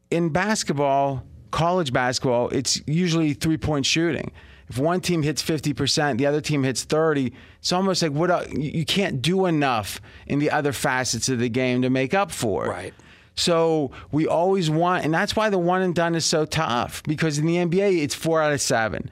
In 0.09 0.29
basketball, 0.29 1.23
college 1.51 1.93
basketball, 1.93 2.49
it's 2.49 2.81
usually 2.87 3.33
three 3.33 3.57
point 3.57 3.85
shooting. 3.85 4.31
If 4.69 4.77
one 4.77 5.01
team 5.01 5.23
hits 5.23 5.43
50%, 5.43 6.17
the 6.17 6.25
other 6.25 6.41
team 6.41 6.63
hits 6.63 6.83
30, 6.83 7.33
it's 7.59 7.71
almost 7.71 8.01
like 8.01 8.11
what 8.11 8.51
you 8.57 8.85
can't 8.85 9.21
do 9.21 9.45
enough 9.45 10.01
in 10.25 10.39
the 10.39 10.51
other 10.51 10.71
facets 10.71 11.29
of 11.29 11.39
the 11.39 11.49
game 11.49 11.81
to 11.81 11.89
make 11.89 12.13
up 12.13 12.31
for 12.31 12.65
it. 12.65 12.69
Right. 12.69 12.93
So 13.35 13.91
we 14.11 14.27
always 14.27 14.69
want, 14.69 15.05
and 15.05 15.13
that's 15.13 15.35
why 15.35 15.49
the 15.49 15.57
one 15.57 15.81
and 15.81 15.93
done 15.93 16.15
is 16.15 16.25
so 16.25 16.45
tough 16.45 17.03
because 17.03 17.37
in 17.37 17.45
the 17.45 17.57
NBA, 17.57 18.01
it's 18.01 18.15
four 18.15 18.41
out 18.41 18.53
of 18.53 18.61
seven 18.61 19.09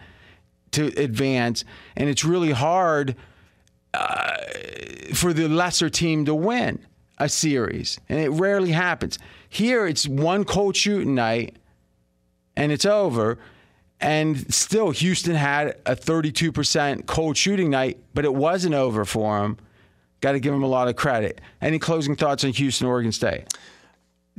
to 0.72 0.88
advance, 1.02 1.66
and 1.96 2.10
it's 2.10 2.24
really 2.24 2.52
hard 2.52 3.16
uh, 3.94 4.38
for 5.14 5.34
the 5.34 5.50
lesser 5.50 5.90
team 5.90 6.26
to 6.26 6.36
win 6.36 6.80
a 7.18 7.28
series, 7.28 8.00
and 8.10 8.20
it 8.20 8.30
rarely 8.30 8.72
happens. 8.72 9.20
Here, 9.50 9.86
it's 9.86 10.08
one 10.08 10.46
cold 10.46 10.76
shooting 10.76 11.14
night, 11.14 11.58
and 12.56 12.72
it's 12.72 12.86
over. 12.86 13.38
And 14.02 14.52
still, 14.52 14.90
Houston 14.90 15.36
had 15.36 15.80
a 15.86 15.96
32% 15.96 17.06
cold 17.06 17.38
shooting 17.38 17.70
night, 17.70 18.00
but 18.16 18.26
it 18.26 18.34
wasn't 18.34 18.74
over 18.74 19.06
for 19.06 19.40
them. 19.40 19.58
Got 20.22 20.34
to 20.34 20.40
give 20.40 20.54
them 20.54 20.64
a 20.64 20.68
lot 20.68 20.88
of 20.88 20.96
credit. 20.96 21.40
Any 21.62 21.78
closing 21.78 22.16
thoughts 22.16 22.44
on 22.44 22.52
Houston, 22.52 22.88
Oregon 22.88 23.12
State? 23.12 23.54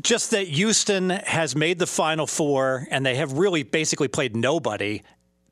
Just 0.00 0.32
that 0.32 0.48
Houston 0.48 1.10
has 1.10 1.54
made 1.54 1.78
the 1.78 1.86
Final 1.86 2.26
Four, 2.26 2.88
and 2.90 3.06
they 3.06 3.14
have 3.16 3.34
really 3.34 3.62
basically 3.62 4.08
played 4.08 4.34
nobody. 4.34 5.02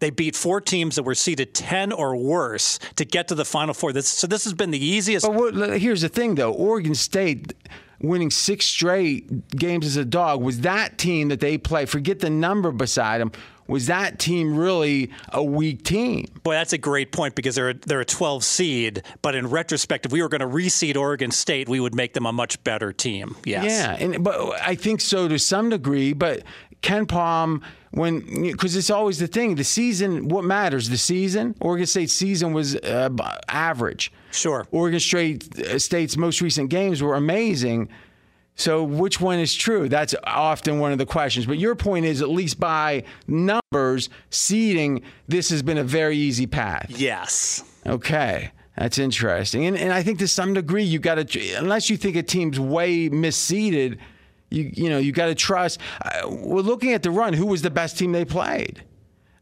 They 0.00 0.10
beat 0.10 0.34
four 0.34 0.60
teams 0.60 0.96
that 0.96 1.02
were 1.02 1.14
seeded 1.14 1.54
10 1.54 1.92
or 1.92 2.16
worse 2.16 2.78
to 2.96 3.04
get 3.04 3.28
to 3.28 3.34
the 3.34 3.44
Final 3.44 3.74
Four. 3.74 3.92
This, 3.92 4.08
so 4.08 4.26
this 4.26 4.44
has 4.44 4.54
been 4.54 4.70
the 4.70 4.84
easiest. 4.84 5.26
But 5.26 5.36
what, 5.36 5.78
here's 5.78 6.00
the 6.00 6.08
thing, 6.08 6.34
though 6.34 6.52
Oregon 6.52 6.94
State 6.94 7.52
winning 8.00 8.30
six 8.30 8.66
straight 8.66 9.48
games 9.50 9.84
as 9.86 9.96
a 9.96 10.04
dog 10.04 10.40
was 10.42 10.60
that 10.60 10.98
team 10.98 11.28
that 11.28 11.40
they 11.40 11.58
play. 11.58 11.84
Forget 11.84 12.20
the 12.20 12.30
number 12.30 12.72
beside 12.72 13.20
them 13.20 13.30
was 13.70 13.86
that 13.86 14.18
team 14.18 14.56
really 14.56 15.10
a 15.28 15.42
weak 15.42 15.84
team? 15.84 16.26
Boy, 16.42 16.54
that's 16.54 16.72
a 16.72 16.78
great 16.78 17.12
point 17.12 17.34
because 17.34 17.54
they're 17.54 17.70
a, 17.70 17.74
they're 17.74 18.00
a 18.00 18.04
12 18.04 18.42
seed. 18.44 19.02
But 19.22 19.34
in 19.34 19.48
retrospect, 19.48 20.06
if 20.06 20.12
we 20.12 20.22
were 20.22 20.28
going 20.28 20.40
to 20.40 20.46
reseed 20.46 20.96
Oregon 20.96 21.30
State, 21.30 21.68
we 21.68 21.78
would 21.78 21.94
make 21.94 22.14
them 22.14 22.26
a 22.26 22.32
much 22.32 22.62
better 22.64 22.92
team. 22.92 23.36
Yes. 23.44 23.64
Yeah, 23.64 23.96
and 24.04 24.24
but 24.24 24.60
I 24.60 24.74
think 24.74 25.00
so 25.00 25.28
to 25.28 25.38
some 25.38 25.70
degree. 25.70 26.12
But 26.12 26.42
KenPom 26.82 27.62
when 27.92 28.42
because 28.42 28.76
it's 28.76 28.90
always 28.90 29.18
the 29.18 29.26
thing, 29.26 29.56
the 29.56 29.64
season. 29.64 30.28
What 30.28 30.44
matters? 30.44 30.88
The 30.88 30.98
season. 30.98 31.54
Oregon 31.60 31.86
State 31.86 32.10
season 32.10 32.52
was 32.52 32.76
uh, 32.76 33.10
average. 33.48 34.12
Sure. 34.30 34.66
Oregon 34.70 35.00
State 35.00 35.58
uh, 35.58 35.78
State's 35.78 36.16
most 36.16 36.40
recent 36.40 36.70
games 36.70 37.02
were 37.02 37.14
amazing. 37.14 37.88
So, 38.60 38.84
which 38.84 39.22
one 39.22 39.38
is 39.38 39.54
true? 39.54 39.88
That's 39.88 40.14
often 40.22 40.80
one 40.80 40.92
of 40.92 40.98
the 40.98 41.06
questions. 41.06 41.46
But 41.46 41.56
your 41.56 41.74
point 41.74 42.04
is, 42.04 42.20
at 42.20 42.28
least 42.28 42.60
by 42.60 43.04
numbers, 43.26 44.10
seeding, 44.28 45.00
this 45.26 45.48
has 45.48 45.62
been 45.62 45.78
a 45.78 45.82
very 45.82 46.18
easy 46.18 46.46
path. 46.46 46.90
Yes. 46.90 47.64
Okay. 47.86 48.52
That's 48.76 48.98
interesting. 48.98 49.64
And, 49.64 49.78
and 49.78 49.94
I 49.94 50.02
think 50.02 50.18
to 50.18 50.28
some 50.28 50.52
degree, 50.52 50.82
you 50.82 50.98
got 50.98 51.14
to, 51.14 51.54
unless 51.54 51.88
you 51.88 51.96
think 51.96 52.16
a 52.16 52.22
team's 52.22 52.60
way 52.60 53.08
misseeded, 53.08 53.96
you, 54.50 54.70
you 54.74 54.90
know, 54.90 54.98
you 54.98 55.12
got 55.12 55.26
to 55.26 55.34
trust. 55.34 55.80
Uh, 56.04 56.28
we're 56.28 56.60
looking 56.60 56.92
at 56.92 57.02
the 57.02 57.10
run. 57.10 57.32
Who 57.32 57.46
was 57.46 57.62
the 57.62 57.70
best 57.70 57.96
team 57.96 58.12
they 58.12 58.26
played? 58.26 58.84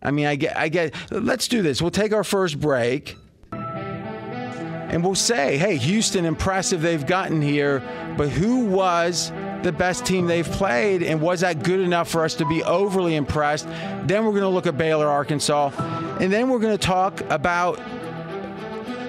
I 0.01 0.13
mean, 0.13 0.27
I 0.27 0.37
get, 0.37 0.57
I 0.57 0.69
get, 0.69 0.95
let's 1.11 1.49
do 1.49 1.61
this. 1.61 1.83
We'll 1.83 1.91
take 1.91 2.13
our 2.13 2.23
first 2.23 2.61
break 2.61 3.17
and 4.89 5.05
we'll 5.05 5.15
say, 5.15 5.59
hey, 5.59 5.77
Houston, 5.77 6.25
impressive 6.25 6.81
they've 6.81 7.07
gotten 7.07 7.43
here, 7.43 7.81
but 8.17 8.29
who 8.29 8.67
was 8.67 9.31
the 9.63 9.73
best 9.73 10.07
team 10.07 10.27
they've 10.27 10.51
played, 10.51 11.03
and 11.03 11.21
was 11.21 11.41
that 11.41 11.63
good 11.63 11.81
enough 11.81 12.09
for 12.09 12.25
us 12.25 12.35
to 12.35 12.47
be 12.47 12.63
overly 12.65 13.17
impressed? 13.17 13.67
Then 14.07 14.25
we're 14.25 14.33
going 14.33 14.43
to 14.43 14.49
look 14.49 14.67
at 14.67 14.79
Baylor, 14.79 15.09
Arkansas, 15.09 15.71
and 16.21 16.33
then 16.33 16.49
we're 16.49 16.59
going 16.59 16.77
to 16.77 16.87
talk 16.87 17.21
about 17.31 17.79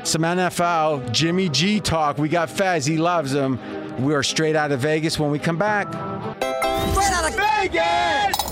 some 0.03 0.21
NFL, 0.24 1.12
Jimmy 1.12 1.50
G 1.50 1.79
talk. 1.79 2.17
We 2.17 2.29
got 2.29 2.50
Fez, 2.50 2.86
he 2.86 2.98
loves 2.98 3.33
him. 3.33 3.59
We 4.03 4.13
are 4.15 4.24
straight 4.24 4.55
out 4.55 4.71
of 4.71 4.79
Vegas 4.79 5.19
when 5.19 5.31
we 5.31 5.39
come 5.39 5.57
back. 5.57 5.88
Straight 5.88 7.12
out 7.12 7.29
of 7.29 7.36
Vegas! 7.36 8.49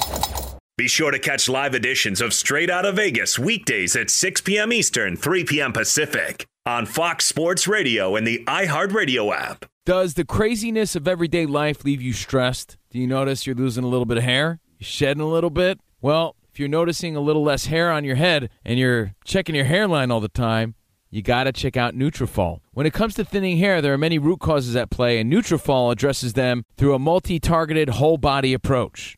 Be 0.78 0.88
sure 0.88 1.10
to 1.10 1.18
catch 1.18 1.50
live 1.50 1.74
editions 1.74 2.22
of 2.22 2.36
Straight 2.36 2.70
Out 2.70 2.86
of 2.86 2.98
Vegas 2.98 3.40
weekdays 3.40 3.96
at 3.96 4.12
6 4.12 4.42
p.m. 4.42 4.72
Eastern, 4.72 5.16
3 5.16 5.44
p.m. 5.44 5.74
Pacific 5.74 6.46
on 6.68 6.86
Fox 6.86 7.26
Sports 7.26 7.68
Radio 7.68 8.16
and 8.16 8.28
the 8.28 8.44
iHeartRadio 8.46 9.36
app. 9.36 9.66
Does 9.88 10.14
the 10.14 10.24
craziness 10.24 10.96
of 10.96 11.08
everyday 11.08 11.48
life 11.48 11.84
leave 11.84 12.00
you 12.00 12.14
stressed? 12.14 12.78
Do 12.92 13.00
you 13.00 13.08
notice 13.08 13.48
you're 13.48 13.56
losing 13.56 13.86
a 13.86 13.88
little 13.88 14.06
bit 14.06 14.20
of 14.20 14.24
hair? 14.24 14.60
You're 14.78 14.86
shedding 14.86 15.24
a 15.24 15.28
little 15.28 15.50
bit? 15.50 15.80
Well, 16.00 16.36
if 16.54 16.60
you're 16.60 16.70
noticing 16.70 17.16
a 17.16 17.22
little 17.22 17.42
less 17.42 17.66
hair 17.66 17.92
on 17.92 18.04
your 18.04 18.18
head 18.18 18.52
and 18.64 18.78
you're 18.78 19.16
checking 19.26 19.56
your 19.56 19.66
hairline 19.66 20.12
all 20.12 20.20
the 20.20 20.28
time, 20.28 20.76
you 21.10 21.24
got 21.24 21.46
to 21.46 21.52
check 21.52 21.76
out 21.76 21.96
Nutrafol. 21.96 22.60
When 22.74 22.86
it 22.86 22.94
comes 22.94 23.16
to 23.16 23.26
thinning 23.26 23.58
hair, 23.58 23.82
there 23.82 23.94
are 23.94 23.98
many 23.98 24.20
root 24.20 24.42
causes 24.42 24.76
at 24.76 24.92
play, 24.92 25.20
and 25.20 25.34
Nutrafol 25.34 25.92
addresses 25.92 26.34
them 26.34 26.66
through 26.78 26.94
a 26.94 27.00
multi-targeted 27.00 27.90
whole 27.90 28.20
body 28.20 28.54
approach. 28.54 29.18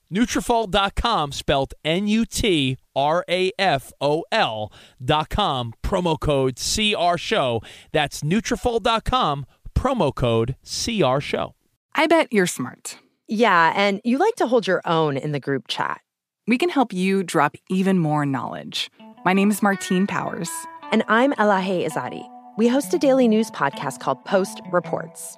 Nutrafol.com, 0.11 1.31
spelled 1.31 1.73
N-U-T-R-A-F-O-L 1.85 2.77
dot 5.03 5.29
com, 5.29 5.73
promo 5.83 6.19
code 6.19 6.57
CR 6.57 7.17
Show. 7.17 7.61
That's 7.91 8.21
Nutrafol.com, 8.21 9.45
promo 9.73 10.13
code 10.13 10.55
CR 10.63 11.19
Show. 11.19 11.55
I 11.95 12.07
bet 12.07 12.31
you're 12.31 12.47
smart. 12.47 12.97
Yeah, 13.27 13.71
and 13.75 14.01
you 14.03 14.17
like 14.17 14.35
to 14.35 14.47
hold 14.47 14.67
your 14.67 14.81
own 14.85 15.15
in 15.17 15.31
the 15.31 15.39
group 15.39 15.67
chat. 15.67 16.01
We 16.47 16.57
can 16.57 16.69
help 16.69 16.91
you 16.91 17.23
drop 17.23 17.55
even 17.69 17.97
more 17.99 18.25
knowledge. 18.25 18.89
My 19.23 19.31
name 19.33 19.51
is 19.51 19.61
Martine 19.61 20.07
Powers. 20.07 20.49
And 20.91 21.03
I'm 21.07 21.31
Elahe 21.33 21.87
Izadi. 21.87 22.27
We 22.57 22.67
host 22.67 22.93
a 22.93 22.97
daily 22.97 23.29
news 23.29 23.49
podcast 23.49 24.01
called 24.01 24.25
Post 24.25 24.59
Reports. 24.71 25.37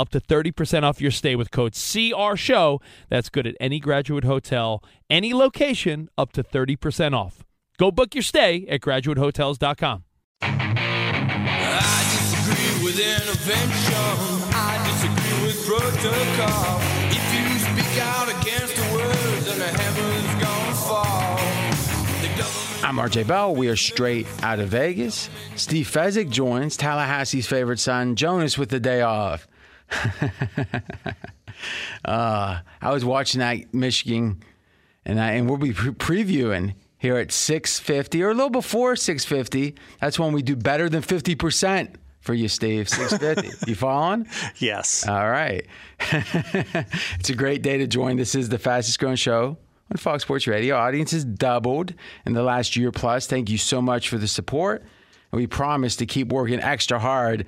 up 0.00 0.08
to 0.08 0.20
30% 0.20 0.82
off 0.82 0.98
your 1.00 1.10
stay 1.10 1.36
with 1.36 1.50
code 1.50 1.74
CR 1.74 2.34
Show. 2.34 2.80
That's 3.10 3.28
good 3.28 3.46
at 3.46 3.54
any 3.60 3.78
graduate 3.78 4.24
hotel, 4.24 4.82
any 5.10 5.34
location, 5.34 6.08
up 6.16 6.32
to 6.32 6.42
30% 6.42 7.14
off. 7.14 7.44
Go 7.76 7.90
book 7.90 8.14
your 8.14 8.22
stay 8.22 8.66
at 8.68 8.80
graduatehotels.com. 8.80 10.04
I 10.42 12.06
disagree 12.12 12.84
with 12.84 12.98
intervention. 12.98 13.94
I 14.54 14.80
disagree 14.88 15.46
with 15.46 15.66
protocol. 15.66 16.80
If 17.10 17.24
you 17.36 17.58
speak 17.58 18.00
out 18.02 18.28
against 18.28 18.74
the 18.76 18.94
word, 18.94 19.42
then 19.44 19.58
the 19.58 19.68
heavens 19.68 20.42
gonna 20.42 20.74
fall. 20.74 21.36
The 22.22 22.28
government. 22.38 22.84
I'm 22.84 22.96
RJ 22.96 23.26
Bell. 23.26 23.54
We 23.54 23.68
are 23.68 23.76
straight 23.76 24.26
out 24.42 24.60
of 24.60 24.68
Vegas. 24.70 25.28
Steve 25.56 25.86
Fezzik 25.86 26.30
joins 26.30 26.78
Tallahassee's 26.78 27.46
favorite 27.46 27.78
son, 27.80 28.16
Jonas, 28.16 28.56
with 28.56 28.70
the 28.70 28.80
day 28.80 29.02
off. 29.02 29.46
uh, 32.04 32.60
I 32.80 32.92
was 32.92 33.04
watching 33.04 33.40
that 33.40 33.72
Michigan, 33.74 34.42
and 35.04 35.20
I, 35.20 35.32
and 35.32 35.48
we'll 35.48 35.58
be 35.58 35.72
pre- 35.72 36.24
previewing 36.24 36.74
here 36.98 37.16
at 37.16 37.32
650 37.32 38.22
or 38.22 38.30
a 38.30 38.34
little 38.34 38.50
before 38.50 38.96
650. 38.96 39.74
That's 40.00 40.18
when 40.18 40.32
we 40.32 40.42
do 40.42 40.56
better 40.56 40.88
than 40.88 41.02
50 41.02 41.34
percent 41.34 41.96
for 42.20 42.34
you, 42.34 42.48
Steve. 42.48 42.88
650. 42.88 43.64
you 43.70 43.74
following? 43.74 44.26
Yes. 44.58 45.06
All 45.08 45.28
right. 45.28 45.66
it's 46.00 47.30
a 47.30 47.34
great 47.34 47.62
day 47.62 47.78
to 47.78 47.86
join. 47.86 48.16
This 48.16 48.34
is 48.34 48.48
the 48.48 48.58
fastest 48.58 48.98
growing 48.98 49.16
show 49.16 49.56
on 49.90 49.96
Fox 49.96 50.22
Sports 50.22 50.46
Radio. 50.46 50.76
Audience 50.76 51.10
has 51.12 51.24
doubled 51.24 51.94
in 52.26 52.34
the 52.34 52.42
last 52.42 52.76
year 52.76 52.92
plus. 52.92 53.26
Thank 53.26 53.50
you 53.50 53.58
so 53.58 53.82
much 53.82 54.08
for 54.08 54.18
the 54.18 54.28
support. 54.28 54.82
And 55.32 55.40
we 55.40 55.46
promise 55.46 55.96
to 55.96 56.06
keep 56.06 56.28
working 56.28 56.60
extra 56.60 56.98
hard 56.98 57.46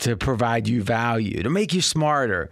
to 0.00 0.16
provide 0.16 0.68
you 0.68 0.82
value, 0.82 1.42
to 1.42 1.50
make 1.50 1.72
you 1.72 1.80
smarter. 1.80 2.50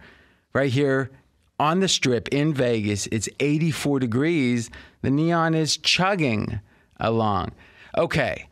Right 0.53 0.71
here 0.71 1.11
on 1.59 1.79
the 1.79 1.87
strip 1.87 2.29
in 2.29 2.53
Vegas, 2.53 3.07
it's 3.07 3.29
84 3.39 3.99
degrees. 3.99 4.69
The 5.01 5.11
neon 5.11 5.53
is 5.53 5.77
chugging 5.77 6.59
along. 6.99 7.51
Okay. 7.97 8.47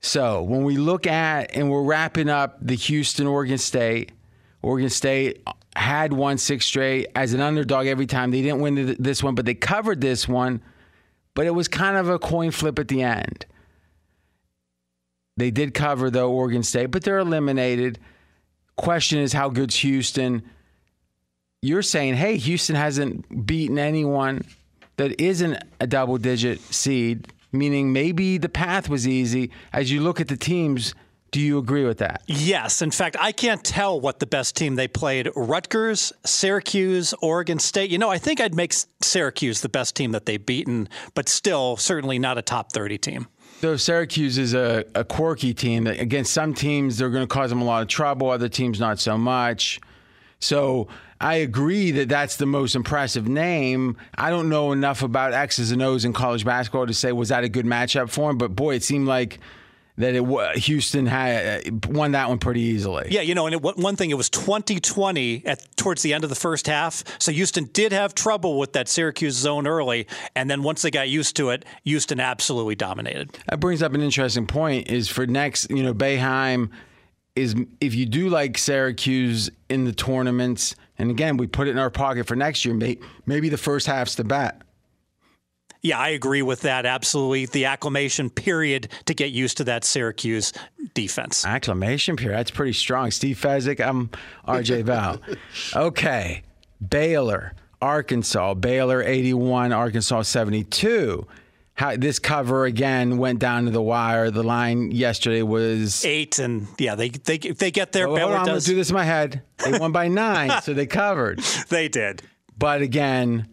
So 0.00 0.42
when 0.42 0.64
we 0.64 0.76
look 0.76 1.06
at 1.06 1.54
and 1.54 1.70
we're 1.70 1.84
wrapping 1.84 2.28
up 2.28 2.58
the 2.60 2.74
Houston 2.74 3.26
Oregon 3.26 3.58
State, 3.58 4.12
Oregon 4.60 4.90
State 4.90 5.46
had 5.74 6.12
won 6.12 6.38
six 6.38 6.66
straight 6.66 7.06
as 7.14 7.32
an 7.32 7.40
underdog 7.40 7.86
every 7.86 8.06
time. 8.06 8.30
They 8.30 8.42
didn't 8.42 8.60
win 8.60 8.96
this 8.98 9.22
one, 9.22 9.34
but 9.34 9.46
they 9.46 9.54
covered 9.54 10.00
this 10.00 10.28
one. 10.28 10.60
But 11.34 11.46
it 11.46 11.54
was 11.54 11.68
kind 11.68 11.96
of 11.96 12.08
a 12.08 12.18
coin 12.18 12.50
flip 12.50 12.78
at 12.78 12.88
the 12.88 13.02
end. 13.02 13.46
They 15.36 15.50
did 15.50 15.72
cover 15.72 16.10
though 16.10 16.30
Oregon 16.30 16.62
State, 16.62 16.86
but 16.86 17.04
they're 17.04 17.18
eliminated. 17.18 17.98
Question 18.82 19.20
is 19.20 19.32
how 19.32 19.48
good's 19.48 19.76
Houston? 19.76 20.42
You're 21.62 21.82
saying, 21.82 22.14
hey, 22.14 22.36
Houston 22.36 22.74
hasn't 22.74 23.46
beaten 23.46 23.78
anyone 23.78 24.42
that 24.96 25.20
isn't 25.20 25.56
a 25.78 25.86
double 25.86 26.18
digit 26.18 26.60
seed, 26.60 27.28
meaning 27.52 27.92
maybe 27.92 28.38
the 28.38 28.48
path 28.48 28.88
was 28.88 29.06
easy. 29.06 29.52
As 29.72 29.92
you 29.92 30.00
look 30.00 30.20
at 30.20 30.26
the 30.26 30.36
teams 30.36 30.94
Do 31.32 31.40
you 31.40 31.56
agree 31.56 31.86
with 31.86 31.98
that? 31.98 32.22
Yes. 32.26 32.82
In 32.82 32.90
fact, 32.90 33.16
I 33.18 33.32
can't 33.32 33.64
tell 33.64 33.98
what 33.98 34.18
the 34.20 34.26
best 34.26 34.54
team 34.54 34.76
they 34.76 34.86
played 34.86 35.30
Rutgers, 35.34 36.12
Syracuse, 36.26 37.14
Oregon 37.22 37.58
State. 37.58 37.90
You 37.90 37.96
know, 37.96 38.10
I 38.10 38.18
think 38.18 38.38
I'd 38.38 38.54
make 38.54 38.74
Syracuse 39.00 39.62
the 39.62 39.70
best 39.70 39.96
team 39.96 40.12
that 40.12 40.26
they've 40.26 40.44
beaten, 40.44 40.90
but 41.14 41.30
still, 41.30 41.78
certainly 41.78 42.18
not 42.18 42.36
a 42.36 42.42
top 42.42 42.70
30 42.70 42.98
team. 42.98 43.28
Though 43.62 43.76
Syracuse 43.76 44.38
is 44.38 44.54
a, 44.54 44.84
a 44.96 45.04
quirky 45.04 45.54
team, 45.54 45.86
against 45.86 46.32
some 46.32 46.52
teams, 46.52 46.98
they're 46.98 47.10
going 47.10 47.22
to 47.22 47.28
cause 47.28 47.48
them 47.48 47.62
a 47.62 47.64
lot 47.64 47.80
of 47.80 47.86
trouble, 47.86 48.28
other 48.28 48.48
teams, 48.48 48.80
not 48.80 48.98
so 48.98 49.16
much. 49.16 49.80
So 50.40 50.88
I 51.20 51.36
agree 51.36 51.92
that 51.92 52.08
that's 52.08 52.34
the 52.34 52.46
most 52.46 52.74
impressive 52.74 53.28
name. 53.28 53.96
I 54.16 54.30
don't 54.30 54.48
know 54.48 54.72
enough 54.72 55.04
about 55.04 55.32
X's 55.32 55.70
and 55.70 55.80
O's 55.80 56.04
in 56.04 56.12
college 56.12 56.44
basketball 56.44 56.88
to 56.88 56.92
say 56.92 57.12
was 57.12 57.28
that 57.28 57.44
a 57.44 57.48
good 57.48 57.64
matchup 57.64 58.10
for 58.10 58.30
him, 58.30 58.36
but 58.36 58.56
boy, 58.56 58.74
it 58.74 58.82
seemed 58.82 59.06
like 59.06 59.38
that 59.98 60.14
it 60.14 60.58
Houston 60.58 61.06
had 61.06 61.66
uh, 61.66 61.70
won 61.88 62.12
that 62.12 62.28
one 62.28 62.38
pretty 62.38 62.60
easily. 62.60 63.08
Yeah, 63.10 63.20
you 63.20 63.34
know, 63.34 63.46
and 63.46 63.54
it, 63.54 63.62
one 63.62 63.96
thing 63.96 64.10
it 64.10 64.16
was 64.16 64.30
2020 64.30 65.46
at 65.46 65.76
towards 65.76 66.02
the 66.02 66.14
end 66.14 66.24
of 66.24 66.30
the 66.30 66.36
first 66.36 66.66
half, 66.66 67.04
so 67.18 67.30
Houston 67.32 67.64
did 67.72 67.92
have 67.92 68.14
trouble 68.14 68.58
with 68.58 68.72
that 68.72 68.88
Syracuse 68.88 69.34
zone 69.34 69.66
early, 69.66 70.06
and 70.34 70.50
then 70.50 70.62
once 70.62 70.82
they 70.82 70.90
got 70.90 71.08
used 71.08 71.36
to 71.36 71.50
it, 71.50 71.64
Houston 71.84 72.20
absolutely 72.20 72.74
dominated. 72.74 73.38
That 73.48 73.60
brings 73.60 73.82
up 73.82 73.92
an 73.94 74.00
interesting 74.00 74.46
point. 74.46 74.88
Is 74.88 75.08
for 75.08 75.26
next, 75.26 75.70
you 75.70 75.82
know, 75.82 75.94
Boeheim 75.94 76.70
is 77.36 77.54
if 77.80 77.94
you 77.94 78.06
do 78.06 78.28
like 78.28 78.58
Syracuse 78.58 79.50
in 79.68 79.84
the 79.84 79.92
tournaments, 79.92 80.74
and 80.98 81.10
again 81.10 81.36
we 81.36 81.46
put 81.46 81.68
it 81.68 81.72
in 81.72 81.78
our 81.78 81.90
pocket 81.90 82.26
for 82.26 82.36
next 82.36 82.64
year, 82.64 82.74
maybe 83.26 83.48
the 83.48 83.58
first 83.58 83.86
half's 83.86 84.14
the 84.14 84.24
bet. 84.24 84.61
Yeah, 85.82 85.98
I 85.98 86.10
agree 86.10 86.42
with 86.42 86.60
that. 86.60 86.86
Absolutely. 86.86 87.46
The 87.46 87.64
acclamation 87.64 88.30
period 88.30 88.88
to 89.06 89.14
get 89.14 89.32
used 89.32 89.56
to 89.56 89.64
that 89.64 89.84
Syracuse 89.84 90.52
defense. 90.94 91.44
Acclamation 91.44 92.14
period. 92.16 92.38
That's 92.38 92.52
pretty 92.52 92.72
strong. 92.72 93.10
Steve 93.10 93.36
Fezzik, 93.36 93.84
I'm 93.84 94.10
RJ 94.46 94.82
Val. 94.84 95.20
Okay. 95.74 96.42
Baylor, 96.88 97.54
Arkansas. 97.80 98.54
Baylor 98.54 99.02
81, 99.02 99.72
Arkansas 99.72 100.22
72. 100.22 101.26
How, 101.74 101.96
this 101.96 102.18
cover 102.20 102.64
again 102.64 103.18
went 103.18 103.40
down 103.40 103.64
to 103.64 103.70
the 103.72 103.82
wire. 103.82 104.30
The 104.30 104.42
line 104.44 104.92
yesterday 104.92 105.42
was 105.42 106.04
eight, 106.04 106.38
and 106.38 106.68
yeah, 106.78 106.94
they 106.94 107.08
they 107.08 107.38
they 107.38 107.70
get 107.70 107.92
there. 107.92 108.06
Oh, 108.06 108.16
hold 108.16 108.34
on, 108.34 108.44
gonna 108.46 108.60
do 108.60 108.74
this 108.74 108.90
in 108.90 108.94
my 108.94 109.04
head. 109.04 109.42
They 109.56 109.78
won 109.78 109.90
by 109.90 110.08
nine, 110.08 110.60
so 110.60 110.74
they 110.74 110.84
covered. 110.84 111.38
They 111.70 111.88
did, 111.88 112.22
but 112.58 112.82
again, 112.82 113.48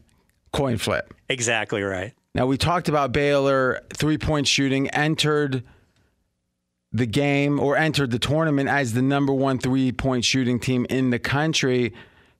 coin 0.52 0.78
flip. 0.78 1.14
Exactly 1.30 1.82
right. 1.82 2.14
Now, 2.36 2.46
we 2.46 2.58
talked 2.58 2.90
about 2.90 3.12
Baylor 3.12 3.82
three 3.94 4.18
point 4.18 4.48
shooting, 4.48 4.90
entered 4.90 5.64
the 6.92 7.06
game 7.06 7.60
or 7.60 7.78
entered 7.78 8.12
the 8.12 8.20
tournament 8.20 8.70
as 8.70 8.94
the 8.94 9.02
number 9.02 9.34
one 9.34 9.60
three 9.60 9.92
point 9.92 10.26
shooting 10.26 10.60
team 10.60 10.86
in 10.90 11.10
the 11.10 11.20
country 11.20 11.94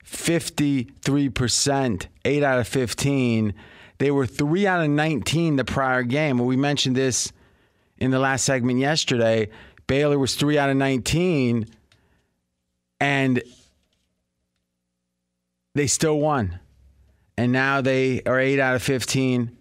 53%, 0.04 2.06
8 2.24 2.42
out 2.42 2.58
of 2.58 2.66
15. 2.66 3.54
They 3.98 4.10
were 4.10 4.26
3 4.26 4.66
out 4.66 4.82
of 4.82 4.90
19 4.90 5.56
the 5.56 5.64
prior 5.64 6.02
game. 6.02 6.38
we 6.38 6.56
mentioned 6.56 6.96
this 6.96 7.32
in 7.98 8.10
the 8.10 8.18
last 8.18 8.44
segment 8.44 8.78
yesterday. 8.78 9.50
Baylor 9.86 10.18
was 10.18 10.34
3 10.34 10.58
out 10.58 10.70
of 10.70 10.76
19, 10.76 11.66
and 12.98 13.42
they 15.74 15.86
still 15.86 16.18
won. 16.18 16.58
And 17.36 17.52
now 17.52 17.80
they 17.80 18.22
are 18.22 18.40
8 18.40 18.58
out 18.58 18.76
of 18.76 18.82
15 18.82 19.56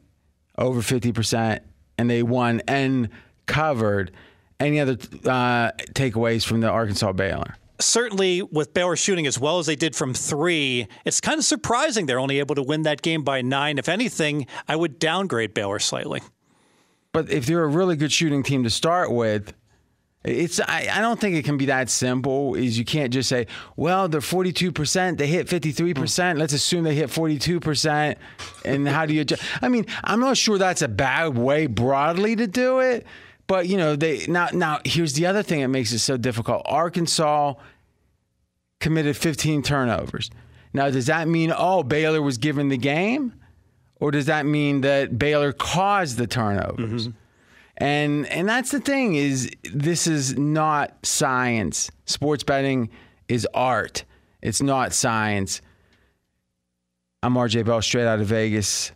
over 0.60 0.82
50%, 0.82 1.62
and 1.98 2.10
they 2.10 2.22
won 2.22 2.62
and 2.68 3.10
covered. 3.48 4.12
Any 4.60 4.80
other 4.80 4.98
uh, 5.26 5.72
takeaways 5.94 6.46
from 6.46 6.60
the 6.62 6.70
Arkansas 6.70 7.14
Baylor? 7.14 7.56
Certainly, 7.80 8.44
with 8.44 8.74
Baylor 8.74 8.98
shooting 8.98 9.26
as 9.26 9.40
well 9.40 9.58
as 9.58 9.66
they 9.66 9.78
did 9.78 9.96
from 9.96 10.14
three, 10.14 10.86
it's 11.06 11.22
kind 11.22 11.40
of 11.40 11.46
surprising 11.46 12.06
they're 12.08 12.20
only 12.20 12.40
able 12.40 12.56
to 12.56 12.64
win 12.64 12.82
that 12.82 13.02
game 13.02 13.24
by 13.24 13.42
nine. 13.42 13.78
If 13.78 13.88
anything, 13.88 14.48
I 14.68 14.76
would 14.76 15.00
downgrade 15.00 15.54
Baylor 15.54 15.80
slightly. 15.80 16.22
But 17.14 17.32
if 17.32 17.46
they're 17.46 17.64
a 17.64 17.68
really 17.68 17.96
good 17.96 18.12
shooting 18.12 18.44
team 18.44 18.64
to 18.66 18.70
start 18.70 19.12
with, 19.12 19.54
it's 20.26 20.60
I, 20.60 20.90
I 20.92 21.00
don't 21.00 21.20
think 21.20 21.36
it 21.36 21.46
can 21.46 21.58
be 21.58 21.68
that 21.68 21.90
simple. 21.90 22.56
Is 22.56 22.78
you 22.78 22.84
can't 22.84 23.14
just 23.14 23.30
say, 23.30 23.48
well, 23.78 24.10
they're 24.10 24.20
forty 24.20 24.52
two 24.52 24.72
percent, 24.72 25.18
they 25.18 25.28
hit 25.28 25.48
fifty 25.48 25.72
three 25.72 25.94
percent. 25.94 26.38
Let's 26.38 26.52
assume 26.52 26.84
they 26.84 26.96
hit 26.96 27.10
forty 27.10 27.40
two 27.40 27.60
percent, 27.62 28.18
and 28.66 28.88
how 28.88 29.06
do 29.06 29.14
you? 29.14 29.22
Adjust? 29.22 29.44
I 29.62 29.70
mean, 29.70 29.86
I'm 30.04 30.20
not 30.20 30.36
sure 30.36 30.58
that's 30.58 30.82
a 30.82 30.90
bad 30.90 31.38
way 31.38 31.68
broadly 31.68 32.36
to 32.36 32.48
do 32.48 32.80
it, 32.80 33.06
but 33.48 33.68
you 33.68 33.78
know, 33.78 33.96
they 33.96 34.26
now 34.28 34.50
now 34.52 34.80
here's 34.84 35.14
the 35.14 35.26
other 35.26 35.42
thing 35.42 35.62
that 35.62 35.70
makes 35.70 35.94
it 35.94 36.00
so 36.00 36.18
difficult. 36.18 36.64
Arkansas 36.66 37.54
committed 38.82 39.16
fifteen 39.16 39.64
turnovers. 39.64 40.30
Now, 40.74 40.90
does 40.90 41.06
that 41.06 41.30
mean 41.30 41.54
oh 41.56 41.82
Baylor 41.82 42.22
was 42.22 42.38
given 42.38 42.68
the 42.68 42.78
game, 42.78 43.34
or 44.02 44.12
does 44.12 44.26
that 44.26 44.46
mean 44.46 44.82
that 44.82 45.18
Baylor 45.18 45.54
caused 45.54 46.18
the 46.18 46.28
turnovers? 46.28 47.08
Mm-hmm. 47.08 47.18
And 47.80 48.28
and 48.28 48.48
that's 48.48 48.72
the 48.72 48.80
thing 48.80 49.16
is 49.16 49.50
this 49.74 50.06
is 50.08 50.38
not 50.38 51.06
science. 51.06 51.90
Sports 52.06 52.44
betting 52.44 52.90
is 53.28 53.48
art. 53.54 54.04
It's 54.42 54.62
not 54.62 54.94
science. 54.94 55.62
I'm 57.24 57.34
RJ 57.34 57.66
Bell 57.66 57.82
straight 57.82 58.06
out 58.06 58.20
of 58.20 58.28
Vegas. 58.28 58.92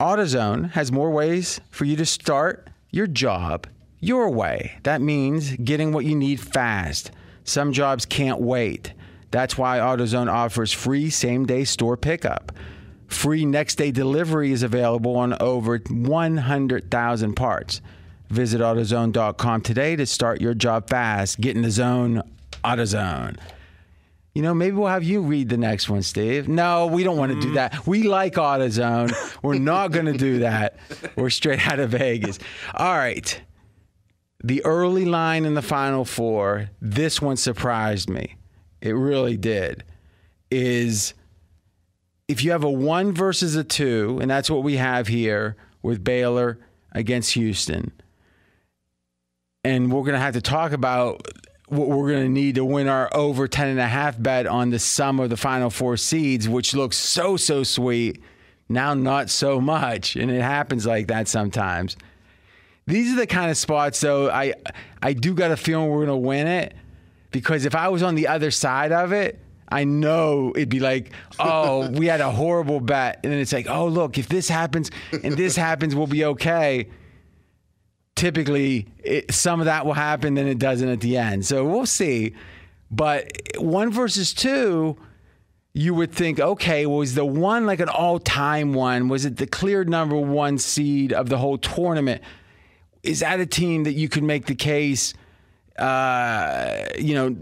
AutoZone 0.00 0.70
has 0.72 0.92
more 0.92 1.10
ways 1.10 1.60
for 1.70 1.84
you 1.84 1.96
to 1.96 2.06
start 2.06 2.68
your 2.90 3.06
job 3.06 3.66
your 4.00 4.30
way. 4.30 4.78
That 4.84 5.00
means 5.00 5.56
getting 5.56 5.92
what 5.92 6.04
you 6.04 6.14
need 6.14 6.40
fast. 6.40 7.10
Some 7.44 7.72
jobs 7.72 8.06
can't 8.06 8.40
wait. 8.40 8.92
That's 9.30 9.58
why 9.58 9.78
AutoZone 9.78 10.32
offers 10.32 10.72
free 10.72 11.10
same 11.10 11.46
day 11.46 11.64
store 11.64 11.96
pickup. 11.96 12.52
Free 13.08 13.46
next 13.46 13.76
day 13.76 13.90
delivery 13.90 14.52
is 14.52 14.62
available 14.62 15.16
on 15.16 15.34
over 15.40 15.78
100,000 15.78 17.34
parts. 17.34 17.80
Visit 18.28 18.60
AutoZone.com 18.60 19.62
today 19.62 19.96
to 19.96 20.04
start 20.04 20.42
your 20.42 20.52
job 20.52 20.88
fast. 20.88 21.40
Get 21.40 21.56
in 21.56 21.62
the 21.62 21.70
zone, 21.70 22.22
AutoZone. 22.62 23.38
You 24.34 24.42
know, 24.42 24.52
maybe 24.52 24.76
we'll 24.76 24.88
have 24.88 25.02
you 25.02 25.22
read 25.22 25.48
the 25.48 25.56
next 25.56 25.88
one, 25.88 26.02
Steve. 26.02 26.48
No, 26.48 26.86
we 26.86 27.02
don't 27.02 27.16
want 27.16 27.32
to 27.32 27.40
do 27.40 27.52
mm. 27.52 27.54
that. 27.54 27.86
We 27.86 28.02
like 28.02 28.34
AutoZone. 28.34 29.42
We're 29.42 29.58
not 29.58 29.88
going 29.92 30.06
to 30.06 30.16
do 30.16 30.40
that. 30.40 30.76
We're 31.16 31.30
straight 31.30 31.66
out 31.66 31.80
of 31.80 31.90
Vegas. 31.90 32.38
All 32.74 32.94
right. 32.94 33.40
The 34.44 34.64
early 34.64 35.06
line 35.06 35.46
in 35.46 35.54
the 35.54 35.62
Final 35.62 36.04
Four, 36.04 36.70
this 36.80 37.20
one 37.22 37.36
surprised 37.36 38.10
me. 38.10 38.36
It 38.80 38.92
really 38.92 39.36
did. 39.38 39.82
Is 40.50 41.14
if 42.28 42.44
you 42.44 42.50
have 42.50 42.62
a 42.62 42.70
one 42.70 43.12
versus 43.12 43.56
a 43.56 43.64
two, 43.64 44.18
and 44.20 44.30
that's 44.30 44.50
what 44.50 44.62
we 44.62 44.76
have 44.76 45.08
here 45.08 45.56
with 45.82 46.04
Baylor 46.04 46.58
against 46.92 47.32
Houston, 47.32 47.90
and 49.64 49.90
we're 49.90 50.02
going 50.02 50.12
to 50.12 50.20
have 50.20 50.34
to 50.34 50.40
talk 50.40 50.72
about 50.72 51.26
what 51.68 51.88
we're 51.88 52.10
going 52.10 52.24
to 52.24 52.28
need 52.28 52.54
to 52.54 52.64
win 52.64 52.88
our 52.88 53.14
over 53.14 53.46
10 53.46 53.68
and 53.68 53.80
a 53.80 53.86
half 53.86 54.20
bet 54.20 54.46
on 54.46 54.70
the 54.70 54.78
sum 54.78 55.20
of 55.20 55.30
the 55.30 55.36
final 55.36 55.70
four 55.70 55.96
seeds, 55.96 56.48
which 56.48 56.74
looks 56.74 56.96
so, 56.96 57.36
so 57.36 57.62
sweet. 57.62 58.22
Now, 58.70 58.94
not 58.94 59.28
so 59.30 59.60
much. 59.60 60.16
And 60.16 60.30
it 60.30 60.40
happens 60.40 60.86
like 60.86 61.08
that 61.08 61.28
sometimes. 61.28 61.96
These 62.86 63.12
are 63.12 63.16
the 63.16 63.26
kind 63.26 63.50
of 63.50 63.58
spots, 63.58 64.00
though, 64.00 64.30
I, 64.30 64.54
I 65.02 65.12
do 65.12 65.34
got 65.34 65.50
a 65.50 65.56
feeling 65.56 65.90
we're 65.90 66.06
going 66.06 66.08
to 66.08 66.26
win 66.26 66.46
it 66.46 66.74
because 67.30 67.66
if 67.66 67.74
I 67.74 67.88
was 67.88 68.02
on 68.02 68.14
the 68.14 68.28
other 68.28 68.50
side 68.50 68.92
of 68.92 69.12
it, 69.12 69.38
I 69.70 69.84
know 69.84 70.52
it'd 70.54 70.68
be 70.68 70.80
like, 70.80 71.12
oh, 71.38 71.90
we 71.90 72.06
had 72.06 72.20
a 72.20 72.30
horrible 72.30 72.80
bet. 72.80 73.20
And 73.22 73.32
then 73.32 73.40
it's 73.40 73.52
like, 73.52 73.68
oh, 73.68 73.86
look, 73.86 74.18
if 74.18 74.28
this 74.28 74.48
happens 74.48 74.90
and 75.22 75.36
this 75.36 75.56
happens, 75.68 75.94
we'll 75.94 76.06
be 76.06 76.24
okay. 76.24 76.88
Typically, 78.16 78.88
it, 78.98 79.32
some 79.32 79.60
of 79.60 79.66
that 79.66 79.86
will 79.86 79.94
happen, 79.94 80.34
then 80.34 80.46
it 80.46 80.58
doesn't 80.58 80.88
at 80.88 81.00
the 81.00 81.16
end. 81.16 81.44
So 81.44 81.64
we'll 81.64 81.86
see. 81.86 82.34
But 82.90 83.30
one 83.58 83.92
versus 83.92 84.32
two, 84.32 84.96
you 85.74 85.94
would 85.94 86.12
think, 86.12 86.40
okay, 86.40 86.86
was 86.86 87.14
the 87.14 87.24
one 87.24 87.66
like 87.66 87.80
an 87.80 87.88
all 87.88 88.18
time 88.18 88.72
one? 88.72 89.08
Was 89.08 89.24
it 89.24 89.36
the 89.36 89.46
clear 89.46 89.84
number 89.84 90.16
one 90.16 90.58
seed 90.58 91.12
of 91.12 91.28
the 91.28 91.38
whole 91.38 91.58
tournament? 91.58 92.22
Is 93.02 93.20
that 93.20 93.38
a 93.38 93.46
team 93.46 93.84
that 93.84 93.92
you 93.92 94.08
could 94.08 94.24
make 94.24 94.46
the 94.46 94.54
case? 94.54 95.14
Uh, 95.78 96.84
you 96.98 97.14
know, 97.14 97.36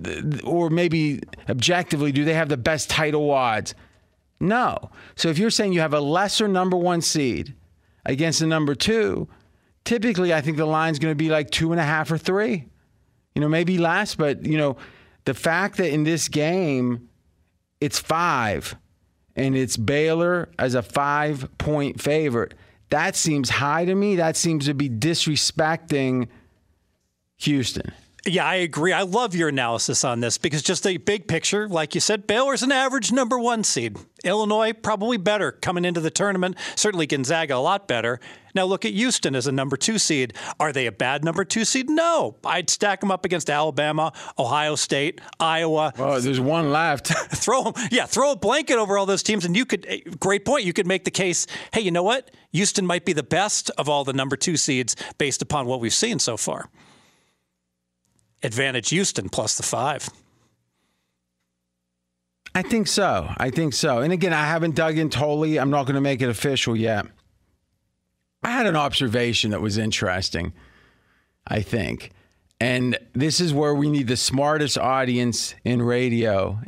or 0.45 0.71
maybe 0.71 1.21
objectively, 1.49 2.13
do 2.13 2.25
they 2.25 2.35
have 2.35 2.49
the 2.49 2.57
best 2.57 2.91
title 2.91 3.31
odds? 3.31 3.75
No. 4.39 4.91
So 5.15 5.29
if 5.29 5.39
you're 5.39 5.51
saying 5.51 5.73
you 5.73 5.81
have 5.81 5.95
a 5.95 6.01
lesser 6.01 6.47
number 6.47 6.77
one 6.77 7.01
seed 7.01 7.55
against 8.05 8.41
the 8.41 8.47
number 8.47 8.75
two, 8.75 9.29
typically 9.85 10.35
I 10.35 10.41
think 10.41 10.59
the 10.59 10.67
line's 10.67 10.99
going 10.99 11.13
to 11.13 11.17
be 11.17 11.31
like 11.31 11.51
two 11.51 11.73
and 11.73 11.81
a 11.81 11.85
half 11.85 12.11
or 12.11 12.19
three. 12.19 12.67
You 13.35 13.41
know, 13.41 13.49
maybe 13.49 13.79
less, 13.79 14.15
but 14.15 14.45
you 14.45 14.59
know, 14.59 14.77
the 15.25 15.35
fact 15.35 15.79
that 15.79 15.91
in 15.91 16.05
this 16.05 16.29
game 16.29 17.09
it's 17.81 17.99
five 17.99 18.77
and 19.35 19.57
it's 19.57 19.77
Baylor 19.77 20.49
as 20.59 20.75
a 20.75 20.83
five 20.83 21.49
point 21.59 22.01
favorite, 22.01 22.55
that 22.91 23.17
seems 23.17 23.51
high 23.51 23.85
to 23.85 23.95
me. 23.95 24.17
That 24.17 24.37
seems 24.37 24.67
to 24.67 24.75
be 24.75 24.89
disrespecting 24.89 26.29
Houston. 27.39 27.93
Yeah, 28.29 28.45
I 28.45 28.57
agree. 28.57 28.93
I 28.93 29.03
love 29.03 29.37
your 29.37 29.49
analysis 29.51 30.03
on 30.03 30.19
this 30.19 30.37
because 30.37 30.61
just 30.63 30.85
a 30.85 30.97
big 30.97 31.29
picture, 31.29 31.69
like 31.69 31.95
you 31.95 32.01
said, 32.01 32.27
Baylor's 32.27 32.63
an 32.65 32.73
average 32.73 33.13
number 33.13 33.39
one 33.39 33.63
seed. 33.63 33.97
Illinois 34.25 34.73
probably 34.73 35.17
better 35.17 35.53
coming 35.53 35.85
into 35.85 36.01
the 36.01 36.11
tournament. 36.11 36.57
Certainly 36.75 37.07
Gonzaga 37.07 37.55
a 37.55 37.59
lot 37.59 37.87
better. 37.87 38.19
Now 38.53 38.65
look 38.65 38.85
at 38.85 38.93
Houston 38.95 39.37
as 39.37 39.47
a 39.47 39.53
number 39.53 39.77
two 39.77 39.99
seed. 39.99 40.35
Are 40.59 40.73
they 40.73 40.87
a 40.87 40.93
bad 40.93 41.23
number 41.25 41.45
two 41.45 41.65
seed? 41.65 41.89
No. 41.89 42.35
I'd 42.45 42.69
stack 42.69 42.99
them 43.01 43.13
up 43.13 43.25
against 43.25 43.49
Alabama, 43.49 44.13
Ohio 44.37 44.75
State, 44.75 45.21
Iowa. 45.39 45.93
Well, 45.97 46.21
there's 46.21 46.41
one 46.41 46.73
left. 46.73 47.07
throw 47.37 47.71
them, 47.71 47.75
yeah, 47.93 48.07
throw 48.07 48.33
a 48.33 48.37
blanket 48.37 48.77
over 48.77 48.99
all 48.99 49.07
those 49.07 49.23
teams, 49.23 49.45
and 49.45 49.57
you 49.57 49.65
could. 49.67 49.87
eh, 49.89 50.01
Great 50.19 50.45
point. 50.45 50.65
You 50.65 50.73
could 50.73 50.87
make 50.89 51.05
the 51.05 51.13
case. 51.13 51.47
Hey, 51.73 51.83
you 51.83 51.93
know 51.93 52.03
what? 52.03 52.33
Houston 52.53 52.87
might 52.87 53.05
be 53.05 53.13
the 53.13 53.23
best 53.23 53.71
of 53.79 53.89
all 53.89 54.03
the 54.03 54.13
number 54.15 54.37
two 54.37 54.57
seeds 54.57 54.97
based 55.17 55.43
upon 55.43 55.67
what 55.67 55.79
we've 55.79 55.95
seen 55.95 56.19
so 56.19 56.37
far. 56.37 56.71
Advantage 58.43 58.91
Houston 58.91 59.29
plus 59.29 59.57
the 59.57 59.63
five. 59.63 60.09
I 62.55 62.63
think 62.63 62.87
so. 62.87 63.29
I 63.37 63.51
think 63.51 63.75
so. 63.75 63.99
And 63.99 64.13
again, 64.13 64.33
I 64.33 64.47
haven't 64.47 64.75
dug 64.75 64.97
in 64.97 65.11
totally. 65.11 65.59
I'm 65.59 65.71
not 65.71 65.85
going 65.85 65.95
to 65.95 66.01
make 66.01 66.23
it 66.23 66.29
official 66.29 66.75
yet. 66.75 67.07
I 68.43 68.51
had 68.51 68.67
an 68.67 68.77
observation 68.77 69.51
that 69.51 69.61
was 69.61 69.77
interesting, 69.77 70.53
I 71.47 71.61
think. 71.61 72.13
And 72.61 72.99
this 73.13 73.41
is 73.41 73.53
where 73.53 73.75
we 73.75 73.91
need 73.91 74.09
the 74.09 74.17
smartest 74.17 74.79
audience 74.79 75.55
in 75.65 75.83
radio, 75.83 76.59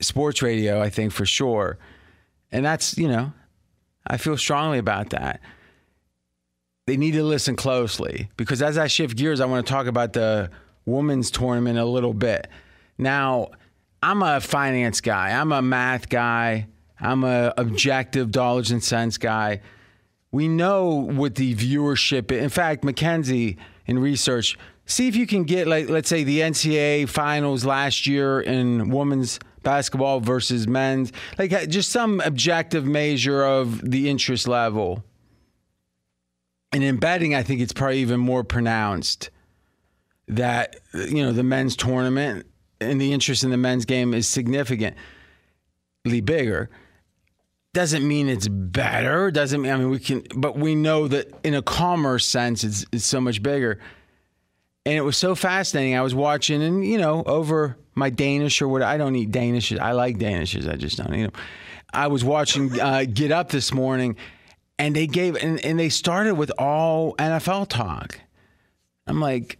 sports 0.00 0.42
radio, 0.42 0.82
I 0.82 0.90
think 0.90 1.12
for 1.12 1.26
sure. 1.26 1.78
And 2.50 2.64
that's, 2.64 2.98
you 2.98 3.06
know, 3.06 3.32
I 4.06 4.16
feel 4.16 4.36
strongly 4.36 4.78
about 4.78 5.10
that. 5.10 5.40
They 6.86 6.96
need 6.96 7.12
to 7.12 7.22
listen 7.22 7.54
closely 7.54 8.30
because 8.36 8.62
as 8.62 8.78
I 8.78 8.86
shift 8.86 9.16
gears, 9.16 9.40
I 9.40 9.46
want 9.46 9.66
to 9.66 9.72
talk 9.72 9.86
about 9.86 10.12
the 10.12 10.50
women's 10.86 11.30
tournament 11.30 11.78
a 11.78 11.84
little 11.84 12.14
bit. 12.14 12.48
Now, 12.96 13.48
I'm 14.02 14.22
a 14.22 14.40
finance 14.40 15.00
guy. 15.00 15.30
I'm 15.38 15.52
a 15.52 15.60
math 15.60 16.08
guy. 16.08 16.68
I'm 16.98 17.24
a 17.24 17.52
objective 17.58 18.30
dollars 18.30 18.70
and 18.70 18.82
cents 18.82 19.18
guy. 19.18 19.60
We 20.30 20.48
know 20.48 20.88
what 20.94 21.34
the 21.34 21.54
viewership. 21.54 22.32
In 22.32 22.48
fact, 22.48 22.84
Mackenzie 22.84 23.58
in 23.86 23.98
research, 23.98 24.56
see 24.86 25.08
if 25.08 25.16
you 25.16 25.26
can 25.26 25.44
get 25.44 25.66
like 25.66 25.88
let's 25.88 26.08
say 26.08 26.24
the 26.24 26.40
NCAA 26.40 27.08
finals 27.08 27.64
last 27.64 28.06
year 28.06 28.40
in 28.40 28.90
women's 28.90 29.38
basketball 29.62 30.20
versus 30.20 30.66
men's, 30.68 31.12
like 31.38 31.68
just 31.68 31.90
some 31.90 32.20
objective 32.20 32.84
measure 32.84 33.44
of 33.44 33.90
the 33.90 34.08
interest 34.08 34.46
level. 34.46 35.04
And 36.72 36.84
in 36.84 36.96
betting, 36.96 37.34
I 37.34 37.42
think 37.42 37.60
it's 37.60 37.72
probably 37.72 37.98
even 37.98 38.20
more 38.20 38.44
pronounced 38.44 39.30
that 40.28 40.76
you 40.94 41.24
know 41.24 41.32
the 41.32 41.42
men's 41.42 41.76
tournament 41.76 42.46
and 42.80 43.00
the 43.00 43.12
interest 43.12 43.44
in 43.44 43.50
the 43.50 43.56
men's 43.56 43.84
game 43.84 44.14
is 44.14 44.28
significantly 44.28 44.96
bigger. 46.24 46.70
Doesn't 47.72 48.06
mean 48.06 48.28
it's 48.28 48.48
better. 48.48 49.30
Doesn't 49.30 49.62
mean 49.62 49.72
I 49.72 49.76
mean 49.76 49.90
we 49.90 49.98
can, 49.98 50.24
but 50.34 50.58
we 50.58 50.74
know 50.74 51.08
that 51.08 51.32
in 51.44 51.54
a 51.54 51.62
commerce 51.62 52.26
sense, 52.26 52.64
it's 52.64 52.86
it's 52.92 53.04
so 53.04 53.20
much 53.20 53.42
bigger. 53.42 53.78
And 54.84 54.94
it 54.94 55.02
was 55.02 55.16
so 55.16 55.34
fascinating. 55.34 55.96
I 55.96 56.02
was 56.02 56.14
watching, 56.14 56.62
and 56.62 56.86
you 56.86 56.96
know, 56.96 57.24
over 57.26 57.76
my 57.96 58.08
Danish 58.08 58.62
or 58.62 58.68
what 58.68 58.82
I 58.82 58.96
don't 58.96 59.16
eat 59.16 59.32
Danishes. 59.32 59.80
I 59.80 59.92
like 59.92 60.18
Danishes. 60.18 60.70
I 60.70 60.76
just 60.76 60.96
don't 60.96 61.12
eat 61.12 61.22
them. 61.24 61.32
I 61.92 62.06
was 62.06 62.22
watching 62.22 62.78
uh, 62.80 63.04
Get 63.12 63.32
Up 63.32 63.48
this 63.48 63.72
morning, 63.72 64.16
and 64.78 64.94
they 64.94 65.06
gave 65.06 65.34
and, 65.36 65.62
and 65.64 65.78
they 65.78 65.88
started 65.88 66.34
with 66.34 66.52
all 66.58 67.14
NFL 67.16 67.68
talk. 67.68 68.20
I'm 69.08 69.20
like, 69.20 69.58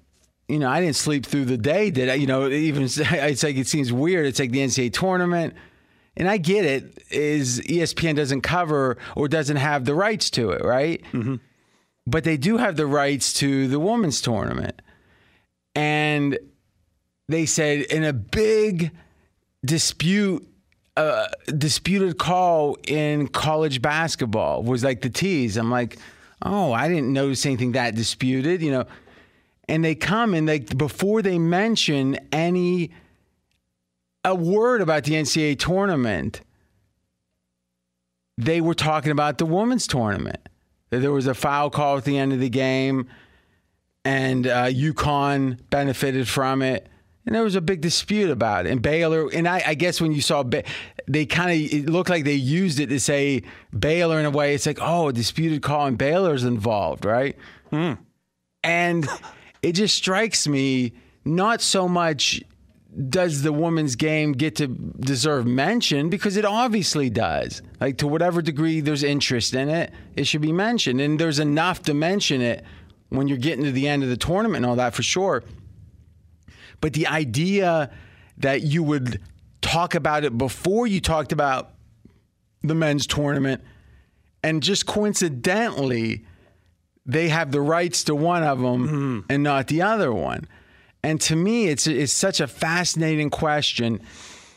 you 0.49 0.59
know, 0.59 0.69
I 0.69 0.81
didn't 0.81 0.97
sleep 0.97 1.27
through 1.27 1.47
the 1.47 1.59
day. 1.59 1.91
Did 1.91 2.09
I? 2.09 2.15
You 2.15 2.27
know, 2.27 2.49
even 2.49 2.83
it's 2.97 3.43
like 3.43 3.57
it 3.57 3.67
seems 3.67 3.93
weird. 3.93 4.27
It's 4.27 4.39
like 4.39 4.53
the 4.53 4.61
NCAA 4.61 4.93
tournament, 4.93 5.55
and 6.17 6.29
I 6.29 6.37
get 6.37 6.65
it. 6.65 7.03
Is 7.11 7.61
ESPN 7.61 8.17
doesn't 8.17 8.43
cover 8.43 8.99
or 9.15 9.29
doesn't 9.29 9.57
have 9.57 9.85
the 9.85 9.95
rights 9.95 10.31
to 10.31 10.51
it, 10.51 10.65
right? 10.65 11.03
Mm-hmm. 11.13 11.37
But 12.07 12.25
they 12.25 12.37
do 12.37 12.57
have 12.59 12.77
the 12.77 12.87
rights 12.87 13.33
to 13.35 13.67
the 13.67 13.81
women's 13.81 14.21
tournament, 14.21 14.81
and 15.75 16.39
they 17.29 17.47
said 17.47 17.81
in 17.83 18.05
a 18.05 18.13
big 18.13 18.93
dispute. 19.65 20.47
Uh, 20.97 21.29
disputed 21.59 22.17
call 22.17 22.79
in 22.87 23.29
college 23.29 23.83
basketball 23.83 24.63
was 24.63 24.83
like 24.83 25.03
the 25.03 25.11
tease. 25.11 25.59
I'm 25.59 25.71
like, 25.71 25.99
oh, 26.41 26.73
I 26.73 26.89
didn't 26.89 27.13
notice 27.13 27.45
anything 27.45 27.73
that 27.73 27.95
disputed, 27.95 28.63
you 28.63 28.71
know 28.71 28.87
and 29.69 29.85
they 29.85 29.95
come 29.95 30.35
and 30.35 30.49
they 30.49 30.61
before 30.61 31.23
they 31.23 31.39
mention 31.39 32.19
any 32.33 32.93
a 34.25 34.35
word 34.35 34.81
about 34.81 35.05
the 35.05 35.13
NCAA 35.13 35.59
tournament, 35.59 36.41
they 38.37 38.61
were 38.61 38.75
talking 38.75 39.13
about 39.13 39.39
the 39.39 39.47
women's 39.47 39.87
tournament. 39.87 40.49
That 40.91 41.01
there 41.01 41.13
was 41.13 41.27
a 41.27 41.35
foul 41.35 41.71
call 41.71 41.97
at 41.99 42.05
the 42.05 42.19
end 42.19 42.33
of 42.33 42.41
the 42.41 42.49
game, 42.49 43.09
and 44.05 44.47
uh, 44.47 44.67
UConn 44.67 45.59
benefited 45.71 46.29
from 46.29 46.63
it. 46.63 46.89
And 47.25 47.35
there 47.35 47.43
was 47.43 47.57
a 47.57 47.61
big 47.61 47.81
dispute 47.81 48.31
about 48.31 48.67
it. 48.67 48.71
And 48.71 48.81
Baylor, 48.81 49.29
and 49.33 49.49
I, 49.49 49.61
I 49.67 49.75
guess 49.75 50.01
when 50.01 50.13
you 50.13 50.21
saw, 50.21 50.45
ba- 50.45 50.63
they 51.09 51.27
kind 51.27 51.51
of, 51.51 51.73
it 51.73 51.91
looked 51.91 52.09
like 52.09 52.23
they 52.23 52.35
used 52.35 52.79
it 52.79 52.87
to 52.87 53.01
say 53.01 53.43
Baylor 53.77 54.21
in 54.21 54.27
a 54.27 54.31
way. 54.31 54.55
It's 54.55 54.65
like, 54.65 54.79
oh, 54.81 55.09
a 55.09 55.13
disputed 55.13 55.61
call 55.61 55.87
and 55.87 55.99
Baylor's 55.99 56.45
involved, 56.45 57.05
right? 57.05 57.37
And 58.63 59.09
it 59.63 59.73
just 59.73 59.95
strikes 59.95 60.47
me 60.47 60.93
not 61.25 61.61
so 61.61 61.89
much 61.89 62.43
does 63.09 63.43
the 63.43 63.53
women's 63.53 63.95
game 63.95 64.33
get 64.33 64.57
to 64.57 64.69
deserve 64.69 65.47
mention 65.47 66.09
because 66.09 66.37
it 66.37 66.45
obviously 66.45 67.11
does. 67.11 67.61
Like 67.81 67.99
to 67.99 68.07
whatever 68.07 68.41
degree 68.41 68.81
there's 68.81 69.03
interest 69.03 69.55
in 69.55 69.69
it, 69.69 69.93
it 70.15 70.27
should 70.27 70.41
be 70.41 70.53
mentioned. 70.53 71.01
And 71.01 71.19
there's 71.19 71.39
enough 71.39 71.83
to 71.83 71.95
mention 71.95 72.41
it 72.41 72.65
when 73.11 73.29
you're 73.29 73.39
getting 73.39 73.65
to 73.65 73.73
the 73.73 73.87
end 73.87 74.03
of 74.03 74.09
the 74.09 74.17
tournament 74.17 74.65
and 74.65 74.67
all 74.67 74.77
that 74.77 74.95
for 74.95 75.03
sure. 75.03 75.45
But 76.81 76.95
the 76.95 77.07
idea 77.07 77.91
that 78.39 78.63
you 78.63 78.83
would 78.83 79.21
talk 79.61 79.95
about 79.95 80.25
it 80.25 80.37
before 80.37 80.87
you 80.87 81.01
talked 81.01 81.33
about 81.33 81.73
the 82.63 82.75
men's 82.75 83.07
tournament 83.07 83.63
and 84.43 84.63
just 84.63 84.87
coincidentally 84.87 86.25
they 87.07 87.29
have 87.29 87.53
the 87.53 87.61
rights 87.61 88.05
to 88.05 88.15
one 88.15 88.43
of 88.43 88.59
them 88.61 89.25
and 89.31 89.43
not 89.43 89.69
the 89.69 89.83
other 89.83 90.13
one. 90.13 90.47
And 91.03 91.21
to 91.23 91.37
me, 91.37 91.69
it's 91.69 91.87
it's 91.87 92.13
such 92.13 92.41
a 92.41 92.49
fascinating 92.49 93.31
question, 93.31 94.01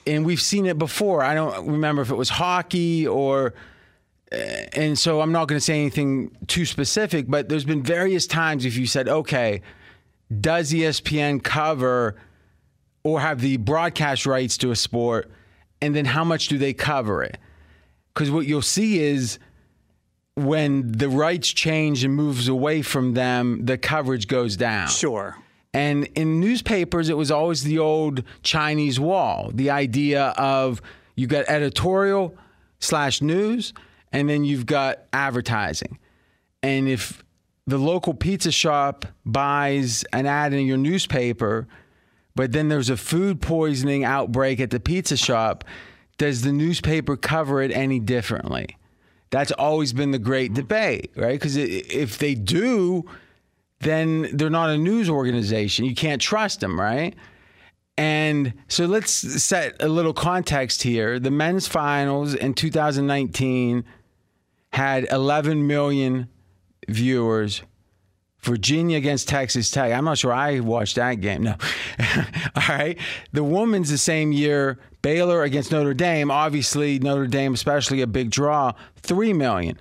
and 0.08 0.26
we've 0.26 0.42
seen 0.42 0.66
it 0.66 0.80
before. 0.80 1.24
I 1.24 1.36
don't 1.36 1.68
remember 1.68 2.02
if 2.02 2.10
it 2.10 2.16
was 2.16 2.30
hockey 2.30 3.08
or, 3.08 3.54
uh, 4.32 4.36
and 4.74 4.98
so 4.98 5.22
I'm 5.22 5.32
not 5.32 5.48
going 5.48 5.60
to 5.60 5.64
say 5.64 5.80
anything 5.80 6.36
too 6.48 6.66
specific. 6.66 7.28
But 7.28 7.50
there's 7.50 7.66
been 7.66 7.84
various 7.84 8.26
times 8.26 8.66
if 8.66 8.78
you 8.78 8.88
said, 8.88 9.08
okay, 9.08 9.62
does 10.42 10.72
ESPN 10.72 11.44
cover 11.44 12.16
or 13.04 13.20
have 13.22 13.42
the 13.42 13.58
broadcast 13.58 14.26
rights 14.26 14.58
to 14.58 14.72
a 14.72 14.76
sport, 14.76 15.30
and 15.84 15.96
then 15.96 16.06
how 16.06 16.24
much 16.24 16.48
do 16.48 16.58
they 16.58 16.74
cover 16.74 17.24
it? 17.24 17.38
Because 18.14 18.32
what 18.32 18.48
you'll 18.48 18.64
see 18.64 19.00
is 19.00 19.38
when 20.46 20.92
the 20.92 21.10
rights 21.10 21.50
change 21.50 22.04
and 22.04 22.16
moves 22.16 22.48
away 22.48 22.82
from 22.82 23.14
them, 23.14 23.66
the 23.66 23.78
coverage 23.78 24.28
goes 24.28 24.56
down. 24.58 24.88
Sure. 24.88 25.38
And 25.74 26.06
in 26.16 26.40
newspapers, 26.40 27.10
it 27.10 27.18
was 27.18 27.32
always 27.32 27.64
the 27.64 27.80
old 27.80 28.24
Chinese 28.42 29.00
wall 29.00 29.52
the 29.54 29.70
idea 29.70 30.28
of 30.38 30.82
you 31.16 31.28
got 31.28 31.46
editorial 31.48 32.36
slash 32.80 33.22
news, 33.22 33.74
and 34.12 34.30
then 34.30 34.44
you've 34.44 34.66
got 34.66 35.00
advertising. 35.14 36.00
And 36.64 36.88
if 36.88 37.24
the 37.68 37.78
local 37.78 38.14
pizza 38.14 38.52
shop 38.52 39.06
buys 39.26 40.04
an 40.14 40.26
ad 40.26 40.54
in 40.54 40.66
your 40.66 40.78
newspaper, 40.78 41.68
but 42.36 42.52
then 42.52 42.70
there's 42.70 42.90
a 42.90 42.98
food 42.98 43.42
poisoning 43.42 44.04
outbreak 44.04 44.60
at 44.60 44.72
the 44.72 44.80
pizza 44.80 45.18
shop, 45.18 45.64
does 46.18 46.42
the 46.42 46.52
newspaper 46.52 47.16
cover 47.16 47.62
it 47.62 47.72
any 47.72 48.00
differently? 48.00 48.78
That's 49.32 49.52
always 49.52 49.94
been 49.94 50.12
the 50.12 50.20
great 50.20 50.54
debate, 50.54 51.12
right? 51.16 51.40
Because 51.40 51.56
if 51.56 52.18
they 52.18 52.34
do, 52.36 53.06
then 53.80 54.30
they're 54.36 54.50
not 54.50 54.70
a 54.70 54.78
news 54.78 55.10
organization. 55.10 55.86
You 55.86 55.96
can't 55.96 56.22
trust 56.22 56.62
them, 56.62 56.80
right? 56.80 57.16
And 57.98 58.54
so 58.68 58.86
let's 58.86 59.12
set 59.12 59.76
a 59.82 59.88
little 59.88 60.14
context 60.14 60.84
here. 60.84 61.20
The 61.20 61.32
men's 61.32 61.68
finals 61.68 62.34
in 62.34 62.54
2019 62.54 63.84
had 64.72 65.08
11 65.12 65.68
million 65.68 66.30
viewers. 66.88 67.62
Virginia 68.42 68.98
against 68.98 69.28
Texas 69.28 69.70
Tech. 69.70 69.92
I'm 69.92 70.06
not 70.06 70.18
sure 70.18 70.32
I 70.32 70.60
watched 70.62 70.96
that 70.96 71.16
game. 71.16 71.44
No. 71.44 71.56
All 72.56 72.64
right. 72.70 72.98
The 73.34 73.44
women's 73.44 73.90
the 73.90 73.98
same 73.98 74.32
year. 74.32 74.80
Baylor 75.02 75.44
against 75.44 75.72
Notre 75.72 75.94
Dame. 75.94 76.32
Obviously, 76.32 77.00
Notre 77.00 77.28
Dame, 77.28 77.54
especially 77.54 78.02
a 78.02 78.08
big 78.08 78.30
draw, 78.32 78.74
3 78.98 79.34
million. 79.34 79.78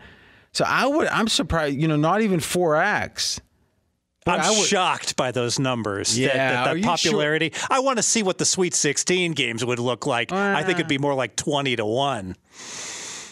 So 0.53 0.64
I 0.66 0.87
would, 0.87 1.07
I'm 1.09 1.29
surprised, 1.29 1.77
you 1.77 1.87
know, 1.88 1.97
not 1.97 2.21
even 2.23 2.40
4X 2.40 3.40
I'm 4.27 4.40
I 4.40 4.51
would- 4.51 4.66
shocked 4.66 5.16
by 5.16 5.31
those 5.31 5.59
numbers. 5.59 6.14
that- 6.14 6.21
Yeah, 6.21 6.37
that, 6.37 6.64
that 6.64 6.75
are 6.75 6.77
you 6.77 6.83
sure- 6.83 6.90
popularity. 6.90 7.53
I 7.71 7.81
want 7.81 7.97
to 7.99 8.03
see 8.03 8.23
what 8.23 8.38
the 8.38 8.44
Sweet 8.44 8.75
16 8.75 9.33
games 9.33 9.64
would 9.64 9.79
look 9.79 10.05
like. 10.07 10.33
I 10.33 10.62
think 10.64 10.79
it'd 10.79 10.88
be 10.88 10.99
more 10.99 11.14
like 11.14 11.35
20 11.37 11.77
to 11.77 11.85
one. 11.87 12.37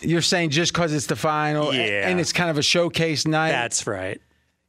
You're 0.03 0.23
saying 0.23 0.51
just 0.51 0.73
because 0.73 0.93
it's 0.95 1.07
the 1.07 1.17
final 1.17 1.75
Yeah. 1.75 2.09
and 2.09 2.19
it's 2.21 2.33
kind 2.33 2.49
of 2.51 2.59
a 2.59 2.63
showcase 2.63 3.27
night. 3.27 3.51
That's 3.51 3.87
right. 3.87 4.21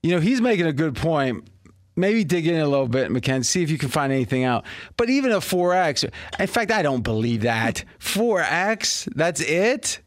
You 0.03 0.11
know, 0.11 0.19
he's 0.19 0.41
making 0.41 0.67
a 0.67 0.73
good 0.73 0.95
point. 0.95 1.47
Maybe 1.95 2.23
dig 2.23 2.45
in 2.45 2.59
a 2.59 2.67
little 2.67 2.87
bit, 2.87 3.09
McKenzie, 3.09 3.45
see 3.45 3.63
if 3.63 3.71
you 3.71 3.79
can 3.79 3.89
find 3.89 4.13
anything 4.13 4.43
out. 4.43 4.65
But 4.97 5.09
even 5.09 5.31
a 5.31 5.37
4X, 5.37 6.09
in 6.39 6.47
fact, 6.47 6.69
I 6.69 6.83
don't 6.83 7.01
believe 7.01 7.41
that. 7.41 7.83
4X, 7.99 9.15
that's 9.15 9.41
it? 9.41 9.99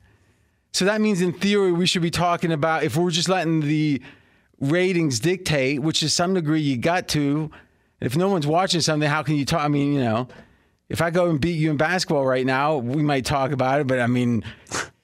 So 0.73 0.85
that 0.85 1.01
means, 1.01 1.21
in 1.21 1.33
theory, 1.33 1.73
we 1.73 1.87
should 1.87 2.03
be 2.03 2.11
talking 2.13 2.53
about 2.53 2.85
if 2.85 2.97
we're 2.97 3.11
just 3.11 3.29
letting 3.29 3.61
the 3.61 4.01
ratings 4.61 5.19
dictate, 5.19 5.83
which 5.83 6.01
to 6.01 6.09
some 6.09 6.35
degree 6.35 6.61
you 6.61 6.77
got 6.77 7.09
to. 7.09 7.51
If 8.01 8.17
no 8.17 8.29
one's 8.29 8.47
watching 8.47 8.81
something, 8.81 9.09
how 9.09 9.25
can 9.25 9.35
you 9.35 9.45
talk? 9.45 9.63
I 9.63 9.69
mean, 9.69 9.93
you 9.93 10.01
know, 10.01 10.29
if 10.89 11.03
I 11.03 11.11
go 11.11 11.29
and 11.29 11.41
beat 11.41 11.59
you 11.59 11.71
in 11.71 11.77
basketball 11.77 12.25
right 12.25 12.47
now, 12.47 12.77
we 12.77 13.03
might 13.03 13.25
talk 13.25 13.51
about 13.51 13.81
it. 13.81 13.87
But 13.89 13.99
I 13.99 14.07
mean, 14.07 14.45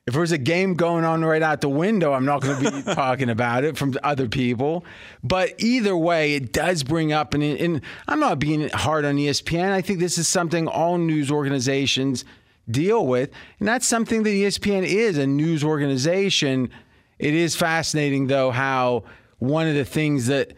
if 0.07 0.15
there's 0.15 0.31
a 0.31 0.39
game 0.39 0.75
going 0.75 1.05
on 1.05 1.25
right 1.25 1.43
out 1.43 1.61
the 1.61 1.69
window, 1.69 2.13
I'm 2.13 2.25
not 2.25 2.41
going 2.41 2.63
to 2.63 2.71
be 2.71 2.83
talking 2.95 3.29
about 3.29 3.65
it 3.65 3.77
from 3.77 3.95
other 4.05 4.29
people. 4.29 4.85
But 5.25 5.55
either 5.59 5.97
way, 5.97 6.35
it 6.35 6.53
does 6.53 6.85
bring 6.85 7.13
up, 7.13 7.35
and, 7.35 7.43
and 7.43 7.81
I'm 8.07 8.21
not 8.21 8.39
being 8.39 8.69
hard 8.69 9.05
on 9.05 9.17
ESPN. 9.17 9.73
I 9.73 9.83
think 9.83 9.99
this 9.99 10.17
is 10.17 10.29
something 10.29 10.69
all 10.69 10.97
news 10.97 11.31
organizations 11.31 12.25
deal 12.71 13.05
with, 13.05 13.31
and 13.59 13.67
that's 13.67 13.87
something 13.87 14.23
that 14.23 14.31
ESPN 14.31 14.85
is 14.85 15.19
a 15.19 15.27
news 15.27 15.65
organization. 15.65 16.71
It 17.19 17.35
is 17.35 17.57
fascinating, 17.57 18.29
though, 18.29 18.53
how 18.53 19.05
one 19.41 19.67
of 19.67 19.75
the 19.75 19.85
things 19.85 20.29
that, 20.29 20.53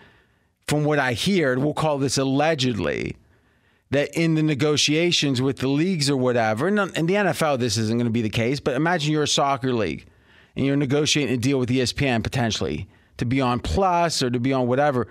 from 0.66 0.84
what 0.84 0.98
I 0.98 1.14
hear, 1.14 1.58
we'll 1.58 1.72
call 1.72 1.96
this 1.96 2.18
allegedly, 2.18 3.16
that 3.90 4.14
in 4.14 4.34
the 4.34 4.42
negotiations 4.42 5.40
with 5.40 5.58
the 5.58 5.68
leagues 5.68 6.10
or 6.10 6.16
whatever, 6.16 6.68
and 6.68 6.78
in 6.78 7.06
the 7.06 7.14
NFL, 7.14 7.58
this 7.58 7.76
isn't 7.76 7.96
going 7.96 8.06
to 8.06 8.12
be 8.12 8.22
the 8.22 8.28
case, 8.28 8.60
but 8.60 8.74
imagine 8.74 9.12
you're 9.12 9.22
a 9.22 9.28
soccer 9.28 9.72
league 9.72 10.06
and 10.56 10.66
you're 10.66 10.76
negotiating 10.76 11.34
a 11.34 11.38
deal 11.38 11.58
with 11.58 11.70
ESPN 11.70 12.22
potentially 12.22 12.88
to 13.16 13.24
be 13.24 13.40
on 13.40 13.60
Plus 13.60 14.22
or 14.22 14.30
to 14.30 14.40
be 14.40 14.52
on 14.52 14.66
whatever. 14.66 15.08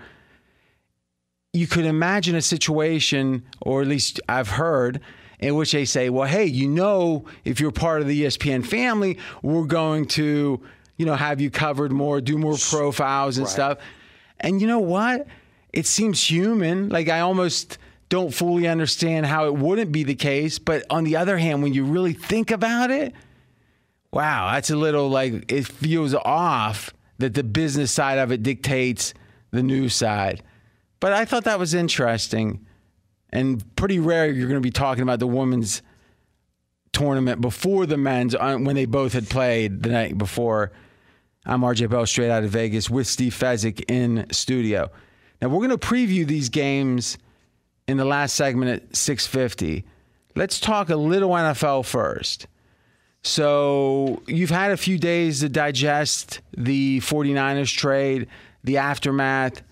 You 1.52 1.66
could 1.66 1.86
imagine 1.86 2.36
a 2.36 2.42
situation, 2.42 3.44
or 3.60 3.82
at 3.82 3.88
least 3.88 4.20
I've 4.28 4.48
heard, 4.48 5.00
in 5.40 5.54
which 5.54 5.72
they 5.72 5.84
say, 5.84 6.10
well, 6.10 6.28
hey, 6.28 6.44
you 6.44 6.68
know, 6.68 7.24
if 7.44 7.60
you're 7.60 7.72
part 7.72 8.00
of 8.00 8.08
the 8.08 8.24
ESPN 8.24 8.64
family, 8.64 9.18
we're 9.42 9.64
going 9.64 10.06
to, 10.06 10.60
you 10.96 11.06
know, 11.06 11.14
have 11.14 11.40
you 11.40 11.50
covered 11.50 11.92
more, 11.92 12.20
do 12.20 12.36
more 12.38 12.56
profiles 12.56 13.38
and 13.38 13.48
stuff. 13.48 13.78
And 14.40 14.60
you 14.60 14.66
know 14.66 14.80
what? 14.80 15.26
It 15.72 15.86
seems 15.86 16.22
human. 16.30 16.88
Like 16.88 17.08
I 17.08 17.20
almost 17.20 17.78
don't 18.08 18.32
fully 18.32 18.66
understand 18.66 19.26
how 19.26 19.46
it 19.46 19.54
wouldn't 19.54 19.92
be 19.92 20.02
the 20.02 20.14
case. 20.14 20.58
But 20.58 20.84
on 20.90 21.04
the 21.04 21.16
other 21.16 21.38
hand, 21.38 21.62
when 21.62 21.74
you 21.74 21.84
really 21.84 22.12
think 22.14 22.50
about 22.50 22.90
it, 22.90 23.12
wow, 24.12 24.52
that's 24.52 24.70
a 24.70 24.76
little 24.76 25.08
like 25.08 25.50
it 25.52 25.66
feels 25.66 26.14
off 26.14 26.92
that 27.18 27.34
the 27.34 27.44
business 27.44 27.92
side 27.92 28.18
of 28.18 28.32
it 28.32 28.42
dictates 28.42 29.12
the 29.50 29.62
news 29.62 29.94
side. 29.94 30.42
But 31.00 31.12
I 31.12 31.24
thought 31.24 31.44
that 31.44 31.58
was 31.58 31.74
interesting 31.74 32.66
and 33.30 33.64
pretty 33.76 33.98
rare 33.98 34.30
you're 34.30 34.48
going 34.48 34.60
to 34.60 34.66
be 34.66 34.70
talking 34.70 35.02
about 35.02 35.18
the 35.18 35.26
women's 35.26 35.82
tournament 36.92 37.40
before 37.40 37.86
the 37.86 37.96
men's 37.96 38.34
uh, 38.34 38.56
when 38.56 38.74
they 38.74 38.86
both 38.86 39.12
had 39.12 39.28
played 39.28 39.82
the 39.82 39.90
night 39.90 40.16
before. 40.16 40.72
I'm 41.44 41.60
RJ 41.60 41.90
Bell, 41.90 42.06
straight 42.06 42.30
out 42.30 42.44
of 42.44 42.50
Vegas, 42.50 42.90
with 42.90 43.06
Steve 43.06 43.34
Fezzik 43.34 43.84
in 43.88 44.26
studio. 44.30 44.90
Now 45.40 45.48
we're 45.48 45.66
going 45.66 45.78
to 45.78 45.78
preview 45.78 46.26
these 46.26 46.48
games 46.48 47.16
in 47.88 47.96
the 47.96 48.04
last 48.04 48.36
segment 48.36 48.70
at 48.70 48.94
6:50. 48.94 49.84
Let's 50.36 50.60
talk 50.60 50.90
a 50.90 50.96
little 50.96 51.30
NFL 51.30 51.84
first. 51.84 52.46
So 53.22 54.22
you've 54.28 54.50
had 54.50 54.70
a 54.70 54.76
few 54.76 54.98
days 54.98 55.40
to 55.40 55.48
digest 55.48 56.40
the 56.56 57.00
49ers 57.00 57.74
trade, 57.74 58.28
the 58.62 58.76
aftermath. 58.76 59.62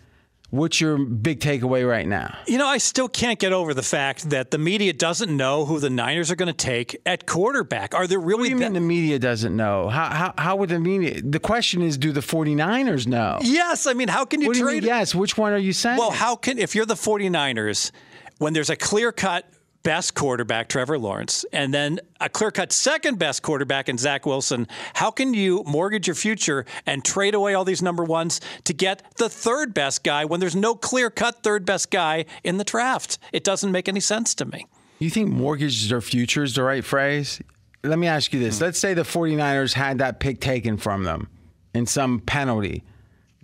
What's 0.51 0.81
your 0.81 0.97
big 0.97 1.41
takeaway 1.41 1.89
right 1.89 2.07
now? 2.07 2.39
You 2.47 2.59
know, 2.59 2.67
I 2.67 2.79
still 2.79 3.09
can't 3.09 3.39
get 3.39 3.53
over 3.53 3.75
the 3.75 3.83
fact 3.83 4.31
that 4.31 4.53
the 4.53 4.59
media 4.59 4.93
doesn't 4.93 5.37
know 5.37 5.65
who 5.65 5.81
the 5.81 5.91
Niners 5.91 6.31
are 6.31 6.37
going 6.37 6.47
to 6.47 6.53
take 6.53 7.01
at 7.05 7.27
quarterback. 7.27 7.95
Are 7.95 8.07
there 8.07 8.21
really? 8.21 8.39
What 8.39 8.45
do 8.45 8.51
you 8.51 8.57
mean 8.57 8.73
the 8.73 8.81
media 8.81 9.19
doesn't 9.19 9.57
know? 9.57 9.89
How, 9.89 10.07
how, 10.07 10.35
how 10.39 10.57
would 10.57 10.69
the 10.69 10.79
media? 10.79 11.21
The 11.21 11.41
question 11.41 11.83
is, 11.83 11.99
do 11.99 12.13
the 12.13 12.21
49ers 12.21 13.07
know? 13.07 13.39
Yes, 13.43 13.87
I 13.87 13.95
mean, 13.95 14.09
how 14.09 14.25
can 14.25 14.41
you 14.41 14.49
What 14.49 14.55
do 14.55 14.61
you 14.61 14.65
trade 14.67 14.83
mean, 14.85 14.89
yes? 14.89 15.15
Which 15.15 15.37
one 15.37 15.53
are 15.53 15.59
you 15.59 15.73
saying? 15.73 15.99
Well, 15.99 16.13
how 16.13 16.37
can 16.37 16.59
if 16.59 16.75
you're 16.75 16.87
the 16.87 16.95
49ers 16.95 17.91
when 18.39 18.53
there's 18.53 18.71
a 18.71 18.77
clear-cut 18.77 19.51
best 19.87 20.15
quarterback 20.15 20.69
Trevor 20.69 20.99
Lawrence 20.99 21.45
and 21.53 21.73
then 21.73 22.01
a 22.21 22.29
clear-cut 22.29 22.73
second 22.73 23.21
best 23.21 23.43
quarterback 23.43 23.89
in 23.89 23.97
Zach 23.97 24.27
Wilson, 24.27 24.67
how 24.95 25.13
can 25.13 25.33
you 25.33 25.63
mortgage 25.65 26.09
your 26.09 26.17
future 26.17 26.65
and 26.87 27.05
trade 27.05 27.37
away 27.37 27.55
all 27.55 27.65
these 27.65 27.83
number 27.83 28.03
ones 28.03 28.41
to 28.65 28.75
get 28.75 29.01
the 29.19 29.29
third 29.29 29.75
best 29.75 30.03
guy 30.03 30.25
when 30.25 30.41
there's 30.41 30.57
no 30.57 30.75
clear-cut 30.75 31.45
third 31.45 31.65
best 31.65 31.93
guy 31.93 32.25
in 32.43 32.57
the 32.57 32.65
draft? 32.65 33.19
It 33.33 33.45
doesn't 33.45 33.71
make 33.71 33.89
any 33.89 34.01
sense 34.01 34.35
to 34.35 34.45
me. 34.45 34.67
You 34.99 35.09
think 35.09 35.29
mortgages 35.29 35.93
or 35.93 36.01
future 36.01 36.43
is 36.43 36.57
the 36.57 36.65
right 36.65 36.85
phrase? 36.85 37.41
Let 37.85 38.01
me 38.01 38.09
ask 38.09 38.33
you 38.33 38.41
this. 38.41 38.61
Let's 38.61 38.81
say 38.81 38.93
the 38.93 39.03
49ers 39.03 39.75
had 39.75 39.99
that 39.99 40.19
pick 40.19 40.41
taken 40.41 40.79
from 40.79 41.05
them 41.05 41.29
in 41.75 41.87
some 41.87 42.19
penalty. 42.19 42.83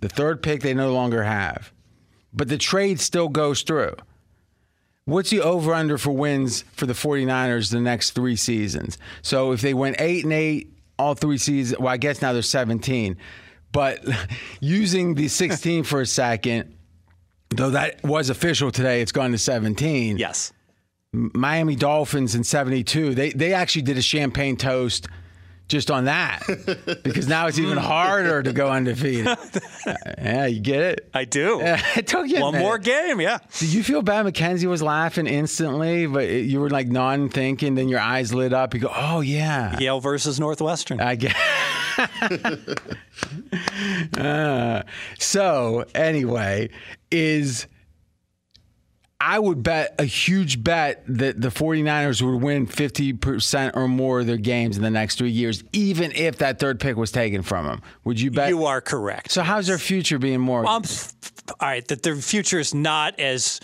The 0.01 0.09
third 0.09 0.43
pick 0.43 0.61
they 0.61 0.73
no 0.73 0.91
longer 0.91 1.23
have. 1.23 1.71
But 2.33 2.49
the 2.49 2.57
trade 2.57 2.99
still 2.99 3.29
goes 3.29 3.61
through. 3.61 3.95
What's 5.05 5.29
the 5.29 5.41
over 5.41 5.73
under 5.73 5.97
for 5.97 6.11
wins 6.11 6.63
for 6.73 6.85
the 6.85 6.93
49ers 6.93 7.71
the 7.71 7.81
next 7.81 8.11
three 8.11 8.35
seasons? 8.35 8.97
So 9.21 9.51
if 9.51 9.61
they 9.61 9.73
went 9.73 9.97
8 9.99 10.23
and 10.23 10.33
8 10.33 10.73
all 10.97 11.13
three 11.13 11.37
seasons, 11.37 11.79
well, 11.79 11.89
I 11.89 11.97
guess 11.97 12.21
now 12.21 12.31
they're 12.31 12.41
17. 12.41 13.17
But 13.71 14.05
using 14.61 15.15
the 15.15 15.27
16 15.27 15.83
for 15.83 16.01
a 16.01 16.05
second, 16.05 16.73
though 17.49 17.71
that 17.71 18.01
was 18.03 18.29
official 18.29 18.71
today, 18.71 19.01
it's 19.01 19.11
gone 19.11 19.31
to 19.31 19.37
17. 19.37 20.17
Yes. 20.17 20.53
Miami 21.11 21.75
Dolphins 21.75 22.33
in 22.33 22.43
72, 22.43 23.13
they 23.13 23.29
they 23.31 23.53
actually 23.53 23.83
did 23.83 23.97
a 23.97 24.01
champagne 24.01 24.57
toast 24.57 25.07
just 25.67 25.89
on 25.89 26.05
that 26.05 26.43
because 27.03 27.27
now 27.27 27.47
it's 27.47 27.57
even 27.57 27.77
harder 27.77 28.43
to 28.43 28.53
go 28.53 28.69
undefeated. 28.69 29.25
yeah, 30.17 30.45
you 30.45 30.59
get 30.59 30.81
it? 30.81 31.09
I 31.13 31.25
do. 31.25 31.59
it 31.63 32.05
took 32.07 32.27
you 32.27 32.41
One 32.41 32.57
more 32.57 32.77
game, 32.77 33.19
yeah. 33.21 33.39
Did 33.57 33.73
you 33.73 33.83
feel 33.83 34.01
bad? 34.01 34.23
Mackenzie 34.25 34.67
was 34.67 34.81
laughing 34.83 35.25
instantly, 35.27 36.05
but 36.05 36.23
it- 36.25 36.45
you 36.45 36.59
were 36.59 36.69
like 36.69 36.87
non 36.87 37.29
thinking, 37.29 37.75
then 37.75 37.87
your 37.89 37.99
eyes 37.99 38.33
lit 38.33 38.53
up. 38.53 38.73
You 38.73 38.81
go, 38.81 38.91
oh, 38.93 39.21
yeah. 39.21 39.79
Yale 39.79 39.99
versus 39.99 40.39
Northwestern. 40.39 40.99
I 41.01 41.15
get. 41.15 41.35
Uh, 44.17 44.83
so 45.19 45.85
anyway, 45.95 46.69
is 47.11 47.67
I 49.25 49.39
would 49.39 49.63
bet 49.63 49.95
a 49.99 50.03
huge 50.03 50.61
bet 50.65 51.01
that 51.07 51.39
the 51.39 51.47
49ers 51.47 52.21
would 52.21 52.41
win 52.43 52.67
50% 52.67 53.71
or 53.73 53.87
more 53.87 54.19
of 54.19 54.27
their 54.27 54.35
games 54.35 54.75
in 54.75 54.83
the 54.83 54.89
next 54.89 55.17
three 55.17 55.31
years, 55.31 55.63
even 55.71 56.11
if 56.11 56.39
that 56.39 56.59
third 56.59 56.81
pick 56.81 56.97
was 56.97 57.09
taken 57.09 57.41
from 57.41 57.65
them. 57.65 57.81
Would 58.03 58.19
you 58.19 58.31
bet? 58.31 58.49
You 58.49 58.65
are 58.65 58.81
correct. 58.81 59.31
so 59.31 59.41
how's 59.41 59.67
their 59.67 59.77
future 59.77 60.19
being 60.19 60.41
more? 60.41 60.65
Um, 60.65 60.83
all 61.47 61.69
right, 61.69 61.87
that 61.87 62.03
their 62.03 62.17
future 62.17 62.59
is 62.59 62.73
not 62.73 63.17
as 63.17 63.61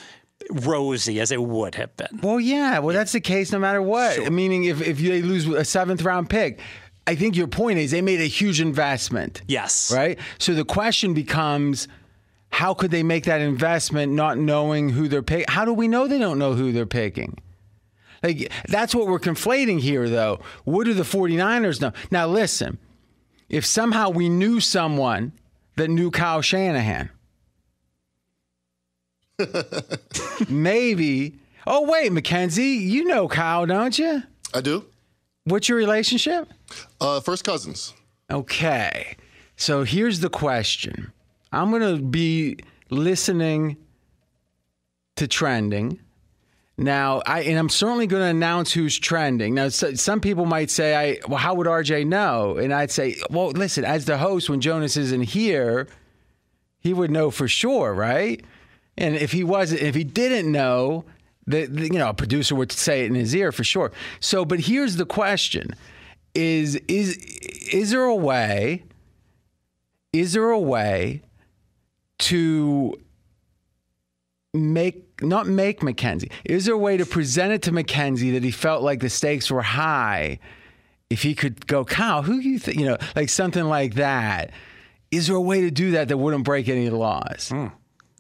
rosy 0.50 1.20
as 1.20 1.30
it 1.30 1.42
would 1.42 1.76
have 1.76 1.96
been. 1.98 2.22
Well, 2.24 2.40
yeah. 2.40 2.80
Well, 2.80 2.96
that's 2.96 3.12
the 3.12 3.20
case 3.20 3.52
no 3.52 3.60
matter 3.60 3.82
what. 3.82 4.32
Meaning, 4.32 4.64
if, 4.64 4.82
if 4.82 4.98
they 4.98 5.22
lose 5.22 5.46
a 5.46 5.66
seventh 5.66 6.04
round 6.04 6.30
pick, 6.30 6.62
I 7.06 7.16
think 7.16 7.36
your 7.36 7.48
point 7.48 7.80
is 7.80 7.92
they 7.92 8.02
made 8.02 8.22
a 8.22 8.28
huge 8.28 8.62
investment. 8.62 9.42
Yes. 9.48 9.92
Right? 9.94 10.20
So 10.38 10.54
the 10.54 10.64
question 10.64 11.14
becomes 11.14 11.90
how 12.52 12.74
could 12.74 12.92
they 12.92 13.04
make 13.04 13.26
that 13.26 13.42
investment 13.42 14.12
not 14.12 14.38
knowing 14.38 14.90
who 14.90 15.08
they're 15.08 15.22
picking? 15.22 15.46
How 15.50 15.66
do 15.66 15.74
we 15.74 15.88
know 15.88 16.08
they 16.08 16.20
don't 16.20 16.40
know 16.40 16.54
who 16.54 16.72
they're 16.72 16.86
picking? 16.86 17.38
Like, 18.22 18.52
that's 18.68 18.94
what 18.94 19.08
we're 19.08 19.20
conflating 19.20 19.80
here, 19.80 20.10
though. 20.10 20.42
What 20.66 20.86
do 20.86 20.94
the 20.94 21.04
49ers 21.04 21.80
know? 21.80 21.94
Now, 22.12 22.28
listen, 22.28 22.78
if 23.48 23.66
somehow 23.66 24.10
we 24.10 24.28
knew 24.28 24.60
someone 24.60 25.32
that 25.78 25.90
knew 25.90 26.12
Kyle 26.12 26.42
Shanahan, 26.42 27.10
maybe. 30.50 31.40
Oh, 31.66 31.90
wait, 31.90 32.12
Mackenzie, 32.12 32.64
you 32.64 33.06
know 33.06 33.28
Kyle, 33.28 33.66
don't 33.66 33.98
you? 33.98 34.24
I 34.54 34.62
do. 34.62 34.86
What's 35.46 35.70
your 35.70 35.78
relationship? 35.78 36.50
Uh, 37.00 37.20
first 37.22 37.44
cousins. 37.44 37.94
Okay. 38.30 39.16
So 39.56 39.84
here's 39.84 40.20
the 40.20 40.30
question. 40.30 41.12
I'm 41.52 41.72
going 41.72 41.98
to 41.98 42.02
be 42.02 42.58
listening 42.90 43.78
to 45.16 45.28
trending. 45.28 46.00
Now, 46.78 47.22
I 47.26 47.42
and 47.42 47.60
I'm 47.60 47.68
certainly 47.68 48.08
going 48.08 48.22
to 48.24 48.30
announce 48.30 48.72
who's 48.72 48.98
trending. 48.98 49.54
Now, 49.54 49.68
so, 49.68 49.96
some 49.96 50.22
people 50.22 50.46
might 50.46 50.70
say, 50.70 50.96
"I 50.96 51.28
well, 51.28 51.38
how 51.38 51.54
would 51.56 51.68
RJ 51.68 52.06
know?" 52.08 52.56
And 52.58 52.74
I'd 52.74 52.90
say, 52.92 53.18
"Well, 53.30 53.50
listen, 53.50 53.84
as 53.84 54.06
the 54.06 54.18
host, 54.18 54.50
when 54.50 54.62
Jonas 54.62 54.96
isn't 54.96 55.24
here, 55.24 55.88
he 56.80 56.94
would 56.94 57.12
know 57.12 57.32
for 57.32 57.50
sure, 57.50 57.94
right?" 57.94 58.42
And 58.98 59.16
if 59.16 59.34
he 59.34 59.44
wasn't, 59.44 59.82
if 59.82 59.94
he 59.94 60.06
didn't 60.06 60.50
know, 60.52 61.04
the- 61.46 61.68
you 61.70 62.00
know, 62.00 62.10
a 62.10 62.14
producer 62.14 62.56
would 62.56 62.72
say 62.72 63.04
it 63.04 63.08
in 63.08 63.16
his 63.16 63.36
ear 63.36 63.52
for 63.52 63.66
sure. 63.66 63.92
So, 64.22 64.46
but 64.46 64.62
here's 64.62 64.96
the 64.96 65.06
question: 65.06 65.76
is 66.34 66.76
is 66.88 67.18
is 67.74 67.92
there 67.92 68.06
a 68.06 68.16
way? 68.16 68.84
Is 70.14 70.32
there 70.32 70.50
a 70.50 70.60
way 70.60 71.24
to 72.20 73.00
make 74.54 75.22
not 75.22 75.48
make 75.48 75.82
McKenzie. 75.82 76.32
Is 76.46 76.66
there 76.66 76.76
a 76.76 76.78
way 76.78 76.98
to 76.98 77.06
present 77.06 77.54
it 77.54 77.62
to 77.64 77.72
McKenzie 77.72 78.34
that 78.34 78.44
he 78.44 78.52
felt 78.52 78.84
like 78.84 79.00
the 79.00 79.10
stakes 79.10 79.52
were 79.52 79.62
high? 79.62 80.40
If 81.10 81.24
he 81.24 81.34
could 81.34 81.66
go, 81.66 81.84
Kyle, 81.86 82.22
who 82.22 82.38
you 82.38 82.60
think, 82.60 82.80
you 82.80 82.86
know, 82.86 82.98
like 83.16 83.30
something 83.30 83.64
like 83.64 83.96
that. 83.96 84.52
Is 85.12 85.26
there 85.26 85.36
a 85.36 85.42
way 85.42 85.62
to 85.62 85.72
do 85.72 85.92
that 85.92 86.08
that 86.10 86.18
wouldn't 86.18 86.44
break 86.44 86.70
any 86.70 86.90
laws? 86.90 87.50
Hmm. 87.50 87.68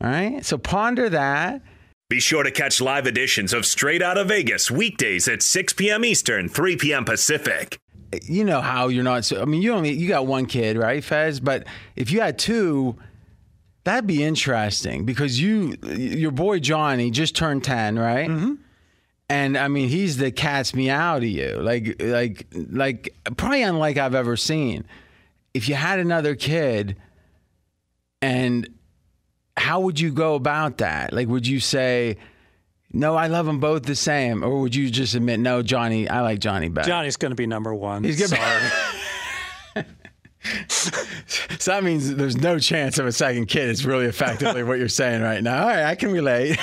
All 0.02 0.10
right. 0.10 0.44
So 0.44 0.58
ponder 0.58 1.08
that. 1.10 1.62
Be 2.10 2.20
sure 2.20 2.42
to 2.42 2.50
catch 2.50 2.82
live 2.82 3.06
editions 3.06 3.54
of 3.54 3.68
Straight 3.68 4.02
Out 4.02 4.18
of 4.18 4.30
Vegas 4.30 4.72
weekdays 4.72 5.28
at 5.28 5.44
6 5.44 5.74
p.m. 5.74 6.04
Eastern, 6.04 6.50
3 6.50 6.78
p.m. 6.78 7.06
Pacific. 7.06 7.78
You 8.24 8.44
know 8.44 8.62
how 8.62 8.88
you're 8.88 9.04
not. 9.04 9.26
So, 9.26 9.40
I 9.40 9.46
mean, 9.46 9.62
you 9.62 9.74
only 9.74 9.92
you 9.92 10.08
got 10.08 10.26
one 10.26 10.48
kid, 10.48 10.76
right, 10.76 11.04
Fez? 11.04 11.40
But 11.40 11.68
if 11.96 12.10
you 12.12 12.22
had 12.22 12.40
two, 12.40 12.98
that'd 13.84 14.08
be 14.08 14.24
interesting 14.24 15.06
because 15.06 15.40
you, 15.40 15.76
your 15.84 16.32
boy 16.32 16.60
Johnny, 16.60 17.12
just 17.12 17.36
turned 17.36 17.64
ten, 17.64 17.98
right? 17.98 18.30
Mm-hmm. 18.30 18.54
And 19.32 19.58
I 19.58 19.68
mean, 19.68 19.90
he's 19.90 20.18
the 20.18 20.32
cat's 20.32 20.74
meow 20.74 21.20
to 21.20 21.28
you, 21.28 21.58
like 21.62 22.02
like 22.02 22.48
like 22.54 23.16
probably 23.38 23.62
unlike 23.62 23.98
I've 23.98 24.16
ever 24.16 24.36
seen. 24.36 24.86
If 25.54 25.70
you 25.70 25.76
had 25.76 26.00
another 26.00 26.36
kid, 26.36 26.96
and 28.22 28.68
how 29.56 29.82
would 29.82 30.00
you 30.00 30.12
go 30.12 30.36
about 30.36 30.80
that? 30.80 31.14
Like, 31.14 31.28
would 31.28 31.46
you 31.48 31.60
say? 31.60 32.18
No, 32.92 33.16
I 33.16 33.28
love 33.28 33.46
them 33.46 33.60
both 33.60 33.84
the 33.84 33.96
same, 33.96 34.44
or 34.44 34.62
would 34.62 34.74
you 34.74 34.90
just 34.90 35.14
admit, 35.14 35.40
no, 35.40 35.62
Johnny, 35.62 36.10
I 36.10 36.22
like 36.22 36.40
Johnny 36.40 36.70
better? 36.70 36.88
Johnny's 36.88 37.18
going 37.18 37.30
to 37.30 37.36
be 37.36 37.46
number 37.46 37.72
one. 37.72 38.04
He's 38.04 38.18
gonna 38.20 38.32
be- 38.32 38.38
Sorry. 38.38 38.96
So 41.60 41.72
that 41.72 41.84
means 41.84 42.16
there's 42.16 42.38
no 42.38 42.58
chance 42.58 42.98
of 43.00 43.06
a 43.06 43.12
second 43.12 43.48
kid. 43.48 43.68
It's 43.68 43.84
really 43.84 44.06
effectively 44.06 44.64
what 44.64 44.80
you're 44.80 44.88
saying 44.88 45.22
right 45.22 45.44
now. 45.44 45.64
All 45.64 45.68
right, 45.68 45.84
I 45.84 45.96
can 45.96 46.10
relate. 46.12 46.58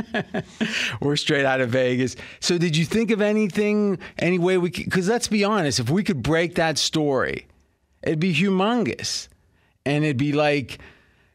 We're 1.00 1.16
straight 1.16 1.44
out 1.44 1.60
of 1.60 1.70
Vegas. 1.70 2.14
So 2.38 2.58
did 2.58 2.76
you 2.76 2.84
think 2.84 3.10
of 3.10 3.20
anything, 3.20 3.98
any 4.18 4.38
way 4.38 4.56
we 4.56 4.70
could? 4.70 4.84
Because 4.84 5.08
let's 5.08 5.26
be 5.26 5.42
honest, 5.42 5.80
if 5.80 5.90
we 5.90 6.04
could 6.04 6.22
break 6.22 6.54
that 6.54 6.78
story, 6.78 7.48
it'd 8.04 8.20
be 8.20 8.32
humongous, 8.32 9.28
and 9.84 10.04
it'd 10.04 10.16
be 10.16 10.32
like, 10.32 10.78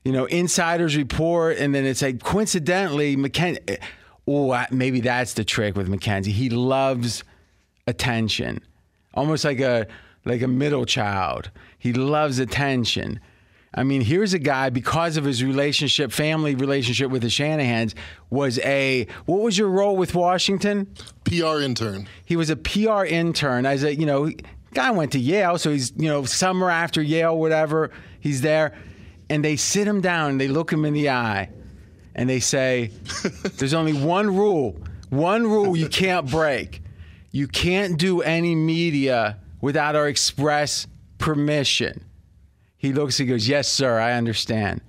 you 0.05 0.13
know, 0.13 0.25
insiders 0.25 0.95
report, 0.95 1.57
and 1.57 1.75
then 1.75 1.85
it's 1.85 2.01
like 2.01 2.23
coincidentally, 2.23 3.17
Mackenzie. 3.17 3.77
Oh, 4.25 4.65
maybe 4.71 5.01
that's 5.01 5.33
the 5.33 5.43
trick 5.43 5.75
with 5.75 5.89
Mackenzie. 5.89 6.31
He 6.31 6.49
loves 6.49 7.23
attention, 7.87 8.61
almost 9.13 9.43
like 9.43 9.59
a 9.59 9.87
like 10.25 10.41
a 10.41 10.47
middle 10.47 10.85
child. 10.85 11.51
He 11.77 11.93
loves 11.93 12.39
attention. 12.39 13.19
I 13.73 13.83
mean, 13.83 14.01
here's 14.01 14.33
a 14.33 14.39
guy 14.39 14.69
because 14.69 15.15
of 15.15 15.25
his 15.25 15.43
relationship, 15.43 16.11
family 16.11 16.55
relationship 16.55 17.11
with 17.11 17.21
the 17.21 17.27
Shanahans, 17.27 17.93
was 18.29 18.57
a 18.59 19.07
what 19.25 19.41
was 19.41 19.57
your 19.57 19.69
role 19.69 19.95
with 19.95 20.15
Washington? 20.15 20.87
PR 21.23 21.59
intern. 21.61 22.07
He 22.25 22.35
was 22.35 22.49
a 22.49 22.55
PR 22.55 23.05
intern. 23.05 23.65
As 23.65 23.83
a 23.83 23.95
you 23.95 24.07
know, 24.07 24.31
guy 24.73 24.91
went 24.91 25.11
to 25.11 25.19
Yale, 25.19 25.59
so 25.59 25.71
he's 25.71 25.93
you 25.95 26.09
know 26.09 26.25
summer 26.25 26.69
after 26.69 27.01
Yale, 27.01 27.37
whatever. 27.37 27.91
He's 28.19 28.41
there, 28.41 28.73
and 29.29 29.45
they 29.45 29.55
sit 29.55 29.87
him 29.87 30.01
down, 30.01 30.31
and 30.31 30.41
they 30.41 30.47
look 30.47 30.73
him 30.73 30.83
in 30.83 30.93
the 30.93 31.09
eye, 31.09 31.49
and 32.15 32.27
they 32.27 32.39
say, 32.39 32.91
"There's 33.57 33.75
only 33.75 33.93
one 33.93 34.35
rule. 34.35 34.81
One 35.09 35.43
rule 35.43 35.77
you 35.77 35.89
can't 35.89 36.29
break. 36.29 36.81
You 37.31 37.47
can't 37.47 37.99
do 37.99 38.21
any 38.21 38.55
media 38.55 39.37
without 39.61 39.95
our 39.95 40.07
express 40.07 40.87
permission." 41.17 42.05
He 42.79 42.93
looks, 42.93 43.17
he 43.17 43.25
goes, 43.25 43.47
Yes, 43.47 43.67
sir, 43.67 43.99
I 43.99 44.13
understand. 44.13 44.79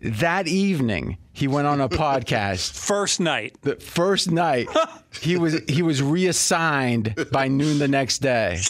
That 0.00 0.48
evening, 0.48 1.18
he 1.32 1.46
went 1.46 1.68
on 1.68 1.80
a 1.80 1.88
podcast. 1.88 2.72
First 2.72 3.20
night. 3.20 3.56
The 3.62 3.76
first 3.76 4.30
night, 4.30 4.68
he 5.22 5.36
was 5.36 5.60
he 5.68 5.82
was 5.82 6.02
reassigned 6.02 7.14
by 7.32 7.46
noon 7.48 7.78
the 7.78 7.88
next 7.88 8.18
day. 8.18 8.60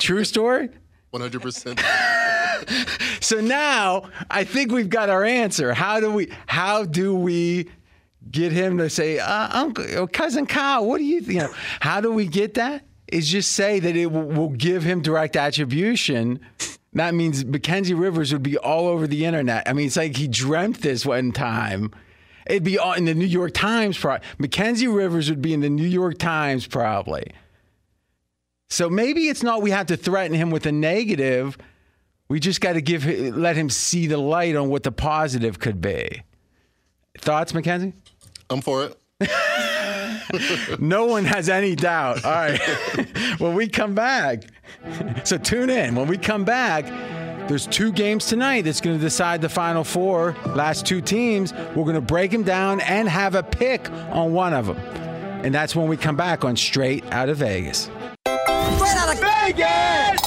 True 0.00 0.24
story? 0.24 0.70
100%. 1.12 1.80
So 3.20 3.40
now 3.40 4.10
I 4.30 4.44
think 4.44 4.70
we've 4.70 4.90
got 4.90 5.08
our 5.08 5.24
answer. 5.24 5.72
How 5.72 5.98
do 5.98 6.12
we 6.12 6.30
how 6.46 6.84
do 6.84 7.14
we 7.14 7.70
get 8.30 8.52
him 8.52 8.76
to 8.78 8.90
say, 8.90 9.18
uh, 9.18 9.48
Uncle, 9.58 10.06
cousin 10.08 10.46
Kyle, 10.46 10.84
what 10.86 10.98
do 10.98 11.04
you, 11.04 11.20
you 11.20 11.38
know? 11.40 11.52
How 11.80 12.00
do 12.02 12.12
we 12.12 12.26
get 12.26 12.54
that? 12.54 12.84
Is 13.12 13.28
just 13.28 13.52
say 13.52 13.80
that 13.80 13.96
it 13.96 14.06
will, 14.06 14.22
will 14.22 14.48
give 14.50 14.82
him 14.82 15.02
direct 15.02 15.36
attribution. 15.36 16.40
That 16.92 17.14
means 17.14 17.44
Mackenzie 17.44 17.94
Rivers 17.94 18.32
would 18.32 18.42
be 18.42 18.56
all 18.56 18.88
over 18.88 19.06
the 19.06 19.24
internet. 19.24 19.68
I 19.68 19.72
mean, 19.72 19.86
it's 19.86 19.96
like 19.96 20.16
he 20.16 20.28
dreamt 20.28 20.82
this 20.82 21.06
one 21.06 21.32
time. 21.32 21.92
It'd 22.46 22.64
be 22.64 22.78
all 22.78 22.94
in 22.94 23.04
the 23.04 23.14
New 23.14 23.26
York 23.26 23.52
Times. 23.54 23.98
Pro- 23.98 24.18
Mackenzie 24.38 24.88
Rivers 24.88 25.28
would 25.28 25.42
be 25.42 25.54
in 25.54 25.60
the 25.60 25.70
New 25.70 25.86
York 25.86 26.18
Times 26.18 26.66
probably. 26.66 27.32
So 28.68 28.88
maybe 28.88 29.28
it's 29.28 29.42
not 29.42 29.62
we 29.62 29.70
have 29.70 29.86
to 29.86 29.96
threaten 29.96 30.34
him 30.34 30.50
with 30.50 30.66
a 30.66 30.72
negative. 30.72 31.58
We 32.28 32.38
just 32.38 32.60
got 32.60 32.74
to 32.74 32.80
give 32.80 33.04
let 33.06 33.56
him 33.56 33.70
see 33.70 34.06
the 34.06 34.18
light 34.18 34.56
on 34.56 34.68
what 34.68 34.84
the 34.84 34.92
positive 34.92 35.58
could 35.58 35.80
be. 35.80 36.22
Thoughts, 37.18 37.52
Mackenzie? 37.52 37.92
I'm 38.48 38.60
for 38.60 38.84
it. 38.84 38.96
No 40.78 41.06
one 41.06 41.24
has 41.24 41.48
any 41.48 41.74
doubt. 41.74 42.24
All 42.24 42.30
right. 42.30 42.60
when 43.38 43.54
we 43.54 43.68
come 43.68 43.94
back, 43.94 44.44
so 45.24 45.38
tune 45.38 45.70
in. 45.70 45.94
When 45.94 46.08
we 46.08 46.18
come 46.18 46.44
back, 46.44 46.84
there's 47.48 47.66
two 47.66 47.92
games 47.92 48.26
tonight 48.26 48.62
that's 48.62 48.80
going 48.80 48.96
to 48.96 49.02
decide 49.02 49.40
the 49.40 49.48
final 49.48 49.82
four. 49.84 50.36
Last 50.46 50.86
two 50.86 51.00
teams. 51.00 51.52
We're 51.52 51.84
going 51.84 51.94
to 51.94 52.00
break 52.00 52.30
them 52.30 52.42
down 52.44 52.80
and 52.80 53.08
have 53.08 53.34
a 53.34 53.42
pick 53.42 53.90
on 53.90 54.32
one 54.32 54.54
of 54.54 54.66
them. 54.66 54.76
And 55.44 55.54
that's 55.54 55.74
when 55.74 55.88
we 55.88 55.96
come 55.96 56.16
back 56.16 56.44
on 56.44 56.56
Straight 56.56 57.04
Out 57.12 57.28
of 57.28 57.38
Vegas. 57.38 57.90
Straight 58.26 58.96
Out 58.96 59.14
of 59.14 59.20
Vegas! 59.20 60.20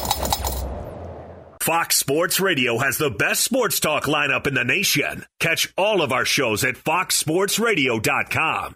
Fox 1.62 1.96
Sports 1.96 2.42
Radio 2.42 2.78
has 2.80 2.98
the 2.98 3.10
best 3.10 3.42
sports 3.42 3.80
talk 3.80 4.04
lineup 4.04 4.48
in 4.48 4.54
the 4.54 4.66
nation. 4.66 5.26
Catch 5.40 5.72
all 5.78 6.02
of 6.02 6.12
our 6.12 6.26
shows 6.26 6.66
at 6.66 6.76
foxsportsradio.com. 6.76 8.76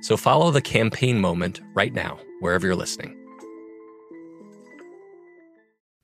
So 0.00 0.16
follow 0.16 0.50
the 0.50 0.62
Campaign 0.62 1.20
Moment 1.20 1.60
right 1.74 1.92
now, 1.92 2.18
wherever 2.40 2.66
you're 2.66 2.76
listening. 2.76 3.16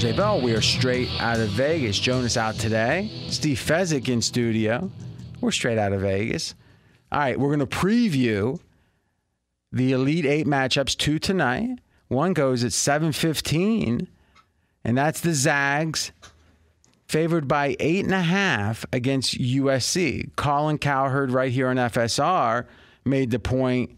I'm 0.00 0.14
Bell. 0.14 0.40
We 0.40 0.54
are 0.54 0.60
straight 0.60 1.08
out 1.18 1.40
of 1.40 1.48
Vegas. 1.48 1.98
Jonas 1.98 2.36
out 2.36 2.54
today. 2.54 3.10
Steve 3.30 3.58
Fezzik 3.58 4.08
in 4.08 4.22
studio. 4.22 4.92
We're 5.40 5.50
straight 5.50 5.76
out 5.76 5.92
of 5.92 6.02
Vegas. 6.02 6.54
All 7.10 7.18
right, 7.18 7.36
we're 7.38 7.48
going 7.48 7.58
to 7.58 7.66
preview 7.66 8.60
the 9.72 9.90
Elite 9.90 10.24
Eight 10.24 10.46
matchups 10.46 10.96
two 10.96 11.18
tonight. 11.18 11.80
One 12.06 12.32
goes 12.32 12.62
at 12.62 12.70
7:15, 12.70 14.06
and 14.84 14.96
that's 14.96 15.20
the 15.20 15.34
Zags, 15.34 16.12
favored 17.08 17.48
by 17.48 17.74
eight 17.80 18.04
and 18.04 18.14
a 18.14 18.22
half 18.22 18.86
against 18.92 19.36
USC. 19.36 20.30
Colin 20.36 20.78
Cowherd, 20.78 21.32
right 21.32 21.50
here 21.50 21.66
on 21.66 21.76
FSR, 21.76 22.66
made 23.04 23.32
the 23.32 23.40
point. 23.40 23.96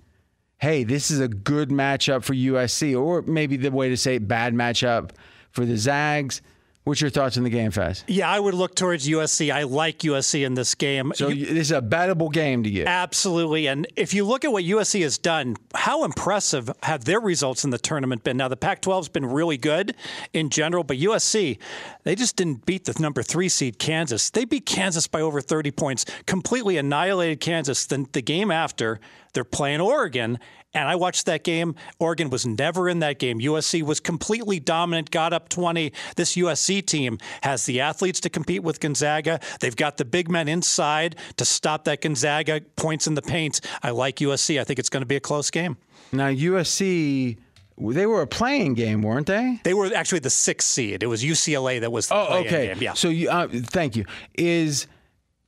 Hey, 0.57 0.83
this 0.83 1.11
is 1.11 1.21
a 1.21 1.29
good 1.29 1.69
matchup 1.69 2.25
for 2.25 2.33
USC, 2.33 2.99
or 2.99 3.21
maybe 3.21 3.59
the 3.59 3.71
way 3.71 3.91
to 3.91 3.99
say 3.99 4.15
it, 4.15 4.27
bad 4.27 4.55
matchup 4.55 5.11
for 5.51 5.65
the 5.65 5.77
Zags. 5.77 6.43
What's 6.85 7.03
your 7.03 7.11
thoughts 7.11 7.37
on 7.37 7.45
the 7.45 7.51
game, 7.51 7.71
Fez? 7.71 8.05
Yeah, 8.09 8.31
I 8.31 8.41
would 8.41 8.55
look 8.55 8.75
towards 8.75 9.07
USC. 9.07 9.53
I 9.53 9.65
like 9.65 9.99
USC 9.99 10.47
in 10.47 10.55
this 10.55 10.75
game. 10.75 11.13
So 11.15 11.29
you, 11.29 11.45
this 11.45 11.71
is 11.71 11.73
a 11.73 11.83
bettable 11.83 12.33
game 12.33 12.63
to 12.63 12.71
you. 12.71 12.85
Absolutely. 12.87 13.67
And 13.67 13.87
if 13.97 14.15
you 14.15 14.25
look 14.25 14.47
at 14.47 14.53
what 14.53 14.65
USC 14.65 15.03
has 15.03 15.19
done, 15.19 15.57
how 15.75 16.05
impressive 16.05 16.71
have 16.83 17.05
their 17.05 17.21
results 17.21 17.65
in 17.65 17.71
the 17.71 17.79
tournament 17.79 18.25
been? 18.25 18.39
Now, 18.39 18.49
the 18.49 18.57
Pac 18.57 18.81
12's 18.81 19.11
been 19.11 19.27
really 19.27 19.59
good 19.59 19.95
in 20.33 20.49
general, 20.49 20.83
but 20.83 20.97
USC, 20.97 21.59
they 22.05 22.15
just 22.15 22.37
didn't 22.37 22.65
beat 22.65 22.87
the 22.87 22.97
number 22.99 23.23
three 23.23 23.51
seed 23.51 23.79
Kansas. 23.79 24.31
They 24.31 24.47
beat 24.47 24.65
Kansas 24.65 25.07
by 25.07 25.21
over 25.21 25.43
30 25.43 25.71
points, 25.73 26.07
completely 26.25 26.79
annihilated 26.79 27.41
Kansas. 27.41 27.85
Then 27.85 28.07
the 28.13 28.23
game 28.23 28.51
after, 28.51 29.01
they're 29.33 29.45
playing 29.45 29.81
Oregon. 29.81 30.39
And 30.73 30.89
I 30.89 30.95
watched 30.95 31.27
that 31.27 31.43
game. 31.43 31.75
Oregon 31.99 32.31
was 32.31 32.47
never 32.47 32.89
in 32.89 33.01
that 33.01 33.19
game. 33.19 33.41
USC 33.41 33.83
was 33.83 33.99
completely 33.99 34.61
dominant, 34.61 35.11
got 35.11 35.33
up 35.33 35.49
20. 35.49 35.93
This 36.15 36.37
USC 36.37 36.85
team 36.87 37.19
has 37.43 37.67
the 37.67 37.81
athletes 37.81 38.21
to 38.21 38.31
compete 38.31 38.63
with 38.63 38.79
Gonzaga. 38.79 39.41
They've 39.61 39.75
got 39.75 39.97
the 39.97 40.05
big 40.05 40.31
men 40.31 40.47
inside 40.47 41.17
to 41.37 41.45
stop 41.45 41.85
that 41.85 42.03
Gonzaga 42.03 42.61
points 42.77 43.09
in 43.09 43.15
the 43.15 43.23
paint. 43.23 43.61
I 43.83 43.91
like 43.91 44.17
USC. 44.17 44.61
I 44.61 44.65
think 44.65 44.79
it's 44.79 44.91
going 44.91 45.03
to 45.03 45.07
be 45.07 45.17
a 45.17 45.21
close 45.21 45.51
game. 45.51 45.77
Now, 46.13 46.29
USC. 46.29 47.39
They 47.83 48.05
were 48.05 48.21
a 48.21 48.27
playing 48.27 48.75
game, 48.75 49.01
weren't 49.01 49.27
they? 49.27 49.59
They 49.65 49.73
were 49.73 49.91
actually 49.95 50.19
the 50.19 50.29
sixth 50.29 50.69
seed. 50.69 51.03
It 51.03 51.07
was 51.07 51.25
UCLA 51.25 51.81
that 51.81 51.91
was 51.91 52.09
the 52.09 52.15
oh, 52.15 52.41
okay. 52.41 52.69
game. 52.69 52.79
Yeah. 52.79 52.93
So, 52.93 53.09
you, 53.09 53.31
uh, 53.31 53.49
thank 53.49 53.97
you. 53.97 54.05
Is 54.35 54.87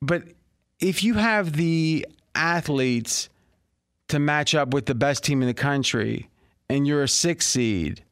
but 0.00 0.24
if 0.80 1.04
you 1.04 1.14
have 1.14 1.52
the 1.52 2.06
athletes 2.34 3.28
to 4.12 4.18
match 4.18 4.54
up 4.54 4.72
with 4.72 4.86
the 4.86 4.94
best 4.94 5.24
team 5.24 5.42
in 5.42 5.48
the 5.48 5.54
country, 5.54 6.30
and 6.68 6.86
you're 6.86 7.02
a 7.02 7.08
six 7.08 7.46
seed, 7.46 8.04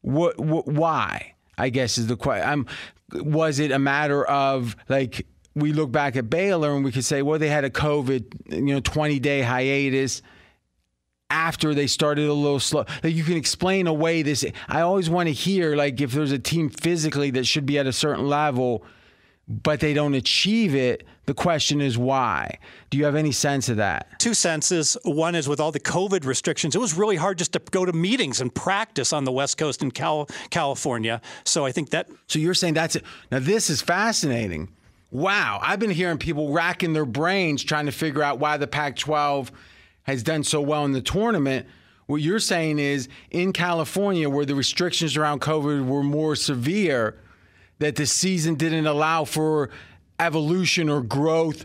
what, 0.00 0.38
what 0.40 0.66
why? 0.66 1.34
I 1.56 1.70
guess 1.70 1.98
is 1.98 2.06
the 2.06 2.16
question. 2.16 2.48
Um, 2.48 2.66
was 3.12 3.58
it 3.58 3.70
a 3.70 3.78
matter 3.78 4.24
of 4.24 4.76
like 4.88 5.26
we 5.54 5.72
look 5.72 5.90
back 5.90 6.16
at 6.16 6.30
Baylor 6.30 6.74
and 6.74 6.84
we 6.84 6.92
could 6.92 7.04
say, 7.04 7.22
well, 7.22 7.38
they 7.38 7.48
had 7.48 7.64
a 7.64 7.70
COVID, 7.70 8.52
you 8.52 8.74
know, 8.74 8.80
20 8.80 9.18
day 9.18 9.42
hiatus 9.42 10.22
after 11.30 11.74
they 11.74 11.86
started 11.86 12.28
a 12.28 12.32
little 12.32 12.60
slow. 12.60 12.84
Like 13.02 13.14
you 13.14 13.24
can 13.24 13.36
explain 13.36 13.86
away 13.86 14.22
this. 14.22 14.44
I 14.68 14.82
always 14.82 15.10
want 15.10 15.26
to 15.26 15.32
hear 15.32 15.74
like 15.74 16.00
if 16.00 16.12
there's 16.12 16.32
a 16.32 16.38
team 16.38 16.70
physically 16.70 17.30
that 17.32 17.44
should 17.44 17.66
be 17.66 17.78
at 17.78 17.86
a 17.86 17.92
certain 17.92 18.28
level, 18.28 18.84
but 19.48 19.80
they 19.80 19.94
don't 19.94 20.14
achieve 20.14 20.74
it. 20.74 21.04
The 21.24 21.34
question 21.34 21.80
is 21.80 21.96
why. 21.96 22.58
Do 22.90 22.98
you 22.98 23.04
have 23.04 23.14
any 23.14 23.32
sense 23.32 23.68
of 23.68 23.78
that? 23.78 24.18
Two 24.18 24.34
senses. 24.34 24.96
One 25.04 25.34
is 25.34 25.48
with 25.48 25.58
all 25.58 25.72
the 25.72 25.80
COVID 25.80 26.26
restrictions, 26.26 26.74
it 26.74 26.78
was 26.78 26.94
really 26.94 27.16
hard 27.16 27.38
just 27.38 27.52
to 27.52 27.58
go 27.58 27.84
to 27.84 27.92
meetings 27.92 28.40
and 28.40 28.54
practice 28.54 29.12
on 29.12 29.24
the 29.24 29.32
West 29.32 29.56
Coast 29.56 29.82
in 29.82 29.90
Cal- 29.90 30.28
California. 30.50 31.20
So 31.44 31.64
I 31.64 31.72
think 31.72 31.90
that. 31.90 32.08
So 32.26 32.38
you're 32.38 32.54
saying 32.54 32.74
that's 32.74 32.96
it. 32.96 33.04
Now, 33.30 33.38
this 33.38 33.70
is 33.70 33.80
fascinating. 33.80 34.68
Wow. 35.10 35.60
I've 35.62 35.78
been 35.78 35.90
hearing 35.90 36.18
people 36.18 36.52
racking 36.52 36.92
their 36.92 37.06
brains 37.06 37.64
trying 37.64 37.86
to 37.86 37.92
figure 37.92 38.22
out 38.22 38.38
why 38.38 38.58
the 38.58 38.66
Pac 38.66 38.96
12 38.96 39.50
has 40.02 40.22
done 40.22 40.44
so 40.44 40.60
well 40.60 40.84
in 40.84 40.92
the 40.92 41.00
tournament. 41.00 41.66
What 42.06 42.22
you're 42.22 42.38
saying 42.38 42.78
is 42.78 43.08
in 43.30 43.52
California, 43.52 44.28
where 44.28 44.46
the 44.46 44.54
restrictions 44.54 45.16
around 45.16 45.40
COVID 45.40 45.86
were 45.86 46.02
more 46.02 46.36
severe, 46.36 47.18
that 47.78 47.96
the 47.96 48.06
season 48.06 48.54
didn't 48.54 48.86
allow 48.86 49.24
for 49.24 49.70
evolution 50.18 50.88
or 50.88 51.02
growth. 51.02 51.64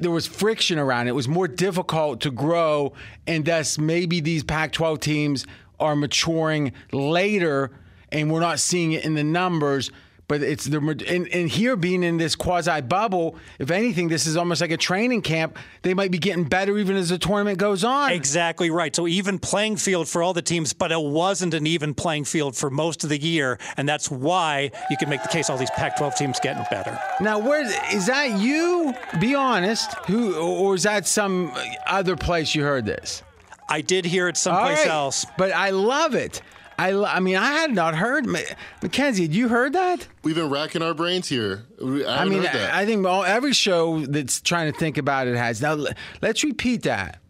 There 0.00 0.10
was 0.10 0.26
friction 0.26 0.78
around 0.78 1.06
it. 1.06 1.10
It 1.10 1.14
was 1.14 1.28
more 1.28 1.48
difficult 1.48 2.20
to 2.22 2.30
grow, 2.30 2.92
and 3.26 3.44
thus 3.44 3.78
maybe 3.78 4.20
these 4.20 4.42
Pac 4.42 4.72
12 4.72 5.00
teams 5.00 5.46
are 5.78 5.96
maturing 5.96 6.72
later, 6.92 7.70
and 8.10 8.30
we're 8.30 8.40
not 8.40 8.60
seeing 8.60 8.92
it 8.92 9.04
in 9.04 9.14
the 9.14 9.24
numbers. 9.24 9.90
But 10.32 10.40
it's 10.40 10.64
the 10.64 10.78
and, 10.78 11.28
and 11.28 11.46
here 11.46 11.76
being 11.76 12.02
in 12.02 12.16
this 12.16 12.34
quasi 12.34 12.80
bubble. 12.80 13.36
If 13.58 13.70
anything, 13.70 14.08
this 14.08 14.26
is 14.26 14.34
almost 14.34 14.62
like 14.62 14.70
a 14.70 14.78
training 14.78 15.20
camp. 15.20 15.58
They 15.82 15.92
might 15.92 16.10
be 16.10 16.16
getting 16.16 16.44
better 16.44 16.78
even 16.78 16.96
as 16.96 17.10
the 17.10 17.18
tournament 17.18 17.58
goes 17.58 17.84
on. 17.84 18.12
Exactly 18.12 18.70
right. 18.70 18.96
So 18.96 19.06
even 19.06 19.38
playing 19.38 19.76
field 19.76 20.08
for 20.08 20.22
all 20.22 20.32
the 20.32 20.40
teams, 20.40 20.72
but 20.72 20.90
it 20.90 21.02
wasn't 21.02 21.52
an 21.52 21.66
even 21.66 21.92
playing 21.92 22.24
field 22.24 22.56
for 22.56 22.70
most 22.70 23.04
of 23.04 23.10
the 23.10 23.18
year, 23.18 23.58
and 23.76 23.86
that's 23.86 24.10
why 24.10 24.70
you 24.88 24.96
can 24.96 25.10
make 25.10 25.22
the 25.22 25.28
case 25.28 25.50
all 25.50 25.58
these 25.58 25.70
Pac-12 25.72 26.16
teams 26.16 26.40
getting 26.40 26.64
better. 26.70 26.98
Now, 27.20 27.38
where 27.38 27.60
is 27.94 28.06
that? 28.06 28.38
You 28.38 28.94
be 29.20 29.34
honest. 29.34 29.92
Who 30.06 30.34
or 30.34 30.76
is 30.76 30.84
that 30.84 31.06
some 31.06 31.52
other 31.86 32.16
place 32.16 32.54
you 32.54 32.62
heard 32.62 32.86
this? 32.86 33.22
I 33.68 33.82
did 33.82 34.06
hear 34.06 34.28
it 34.28 34.38
someplace 34.38 34.78
right. 34.78 34.86
else, 34.86 35.26
but 35.36 35.52
I 35.52 35.70
love 35.70 36.14
it. 36.14 36.40
I, 36.78 36.92
I 36.92 37.20
mean, 37.20 37.36
I 37.36 37.52
had 37.52 37.72
not 37.72 37.94
heard. 37.94 38.26
Mackenzie, 38.26 39.22
had 39.22 39.34
you 39.34 39.48
heard 39.48 39.72
that? 39.74 40.06
We've 40.22 40.34
been 40.34 40.50
racking 40.50 40.82
our 40.82 40.94
brains 40.94 41.28
here. 41.28 41.64
I, 41.80 42.04
I 42.06 42.24
mean, 42.24 42.46
I 42.46 42.84
think 42.86 43.06
all, 43.06 43.24
every 43.24 43.52
show 43.52 44.04
that's 44.06 44.40
trying 44.40 44.72
to 44.72 44.78
think 44.78 44.98
about 44.98 45.26
it 45.26 45.36
has. 45.36 45.60
Now, 45.60 45.84
let's 46.20 46.42
repeat 46.44 46.82
that. 46.82 47.20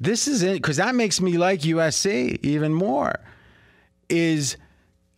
This 0.00 0.26
is 0.26 0.42
it, 0.42 0.54
because 0.54 0.78
that 0.78 0.94
makes 0.94 1.20
me 1.20 1.36
like 1.36 1.60
USC 1.60 2.38
even 2.42 2.72
more. 2.72 3.20
Is 4.08 4.56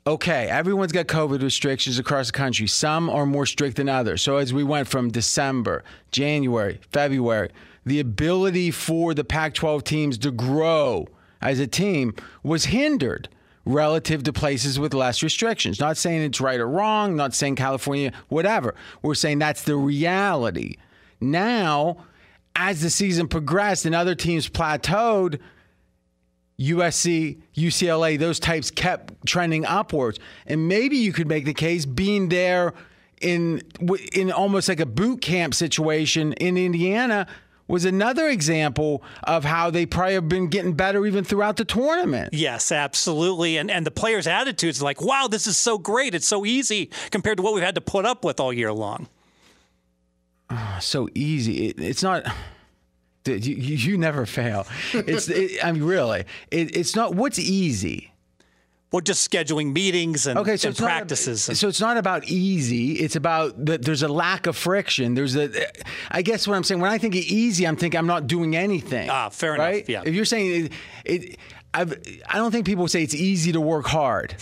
okay, 0.07 0.49
everyone's 0.49 0.93
got 0.93 1.07
COVID 1.07 1.43
restrictions 1.43 1.99
across 1.99 2.27
the 2.27 2.33
country. 2.33 2.67
Some 2.67 3.09
are 3.09 3.25
more 3.25 3.47
strict 3.47 3.77
than 3.77 3.89
others. 3.89 4.23
So 4.23 4.37
as 4.37 4.53
we 4.53 4.65
went 4.65 4.89
from 4.89 5.11
December, 5.11 5.85
January, 6.11 6.81
February, 6.91 7.51
the 7.87 8.01
ability 8.01 8.71
for 8.71 9.15
the 9.15 9.25
Pac 9.25 9.55
12 9.55 9.85
teams 9.85 10.19
to 10.19 10.31
grow 10.31 11.07
as 11.41 11.59
a 11.59 11.67
team 11.67 12.15
was 12.43 12.67
hindered 12.67 13.29
relative 13.65 14.23
to 14.25 14.33
places 14.33 14.79
with 14.79 14.95
less 14.95 15.23
restrictions. 15.23 15.79
Not 15.79 15.97
saying 15.97 16.23
it's 16.23 16.41
right 16.41 16.59
or 16.59 16.69
wrong, 16.69 17.17
not 17.17 17.35
saying 17.35 17.57
California, 17.57 18.13
whatever. 18.29 18.75
We're 19.03 19.15
saying 19.15 19.39
that's 19.39 19.63
the 19.63 19.77
reality. 19.77 20.77
Now, 21.21 21.99
as 22.57 22.81
the 22.81 22.91
season 22.91 23.29
progressed 23.29 23.87
and 23.87 23.95
other 23.95 24.15
teams 24.15 24.49
plateaued, 24.49 25.39
USC, 26.59 27.41
UCLA, 27.57 28.19
those 28.19 28.39
types 28.39 28.71
kept 28.71 29.27
trending 29.27 29.65
upwards. 29.65 30.19
And 30.47 30.69
maybe 30.69 30.97
you 30.97 31.13
could 31.13 31.29
make 31.29 31.45
the 31.45 31.55
case 31.55 31.87
being 31.87 32.29
there 32.29 32.75
in 33.21 33.63
in 34.13 34.33
almost 34.33 34.69
like 34.69 34.81
a 34.81 34.87
boot 34.87 35.23
camp 35.23 35.55
situation 35.55 36.33
in 36.35 36.57
Indiana 36.57 37.27
was 37.69 37.85
another 37.85 38.29
example 38.29 39.03
of 39.23 39.45
how 39.45 39.71
they 39.71 39.87
probably 39.87 40.15
have 40.15 40.29
been 40.29 40.49
getting 40.49 40.75
better 40.75 41.07
even 41.07 41.25
throughout 41.25 41.57
the 41.57 41.65
tournament. 41.65 42.35
Yes, 42.35 42.73
absolutely. 42.73 43.57
And 43.57 43.71
and 43.71 43.87
the 43.87 43.91
players' 43.91 44.27
attitudes 44.27 44.83
like, 44.83 45.01
wow, 45.01 45.29
this 45.29 45.47
is 45.47 45.57
so 45.57 45.79
great. 45.79 46.15
It's 46.15 46.27
so 46.27 46.45
easy 46.45 46.91
compared 47.11 47.39
to 47.39 47.43
what 47.43 47.55
we've 47.55 47.65
had 47.65 47.75
to 47.77 47.81
put 47.81 48.05
up 48.05 48.25
with 48.25 48.41
all 48.41 48.53
year 48.53 48.73
long. 48.73 49.09
Oh, 50.51 50.79
so 50.81 51.09
easy. 51.15 51.69
It, 51.69 51.81
it's 51.81 52.03
not. 52.03 52.25
You, 53.25 53.37
you, 53.37 53.99
never 53.99 54.27
fail. 54.27 54.67
It's. 54.93 55.29
It, 55.29 55.65
I 55.65 55.71
mean, 55.71 55.85
really. 55.85 56.25
It, 56.51 56.77
it's 56.77 56.97
not. 56.97 57.15
What's 57.15 57.39
easy? 57.39 58.12
Well, 58.93 59.01
just 59.01 59.29
scheduling 59.29 59.73
meetings 59.73 60.27
and, 60.27 60.39
okay, 60.39 60.59
so 60.59 60.69
and 60.69 60.77
practices. 60.77 61.49
Not, 61.49 61.57
so 61.57 61.69
it's 61.69 61.81
not 61.81 61.97
about 61.97 62.25
easy. 62.27 62.93
It's 62.93 63.17
about 63.17 63.65
that 63.65 63.83
there's 63.83 64.03
a 64.03 64.09
lack 64.09 64.47
of 64.47 64.55
friction. 64.55 65.15
There's 65.15 65.35
a, 65.35 65.51
I 66.11 66.21
guess 66.21 66.47
what 66.47 66.57
I'm 66.57 66.63
saying, 66.63 66.81
when 66.81 66.91
I 66.91 66.99
think 66.99 67.15
of 67.15 67.23
easy, 67.23 67.67
I'm 67.67 67.77
thinking 67.77 67.99
I'm 67.99 68.07
not 68.07 68.27
doing 68.27 68.55
anything. 68.55 69.09
Ah, 69.09 69.31
fair 69.31 69.55
right? 69.55 69.77
enough. 69.77 69.89
Yeah. 69.89 70.03
If 70.05 70.15
you're 70.15 70.27
saying 70.27 70.67
it, 70.67 70.73
it 71.07 71.39
I've, 71.73 71.93
I 72.29 72.37
don't 72.37 72.53
think 72.53 72.67
people 72.67 72.87
say 72.87 73.03
it's 73.03 73.15
easy 73.15 73.53
to 73.53 73.61
work 73.61 73.87
hard. 73.87 74.37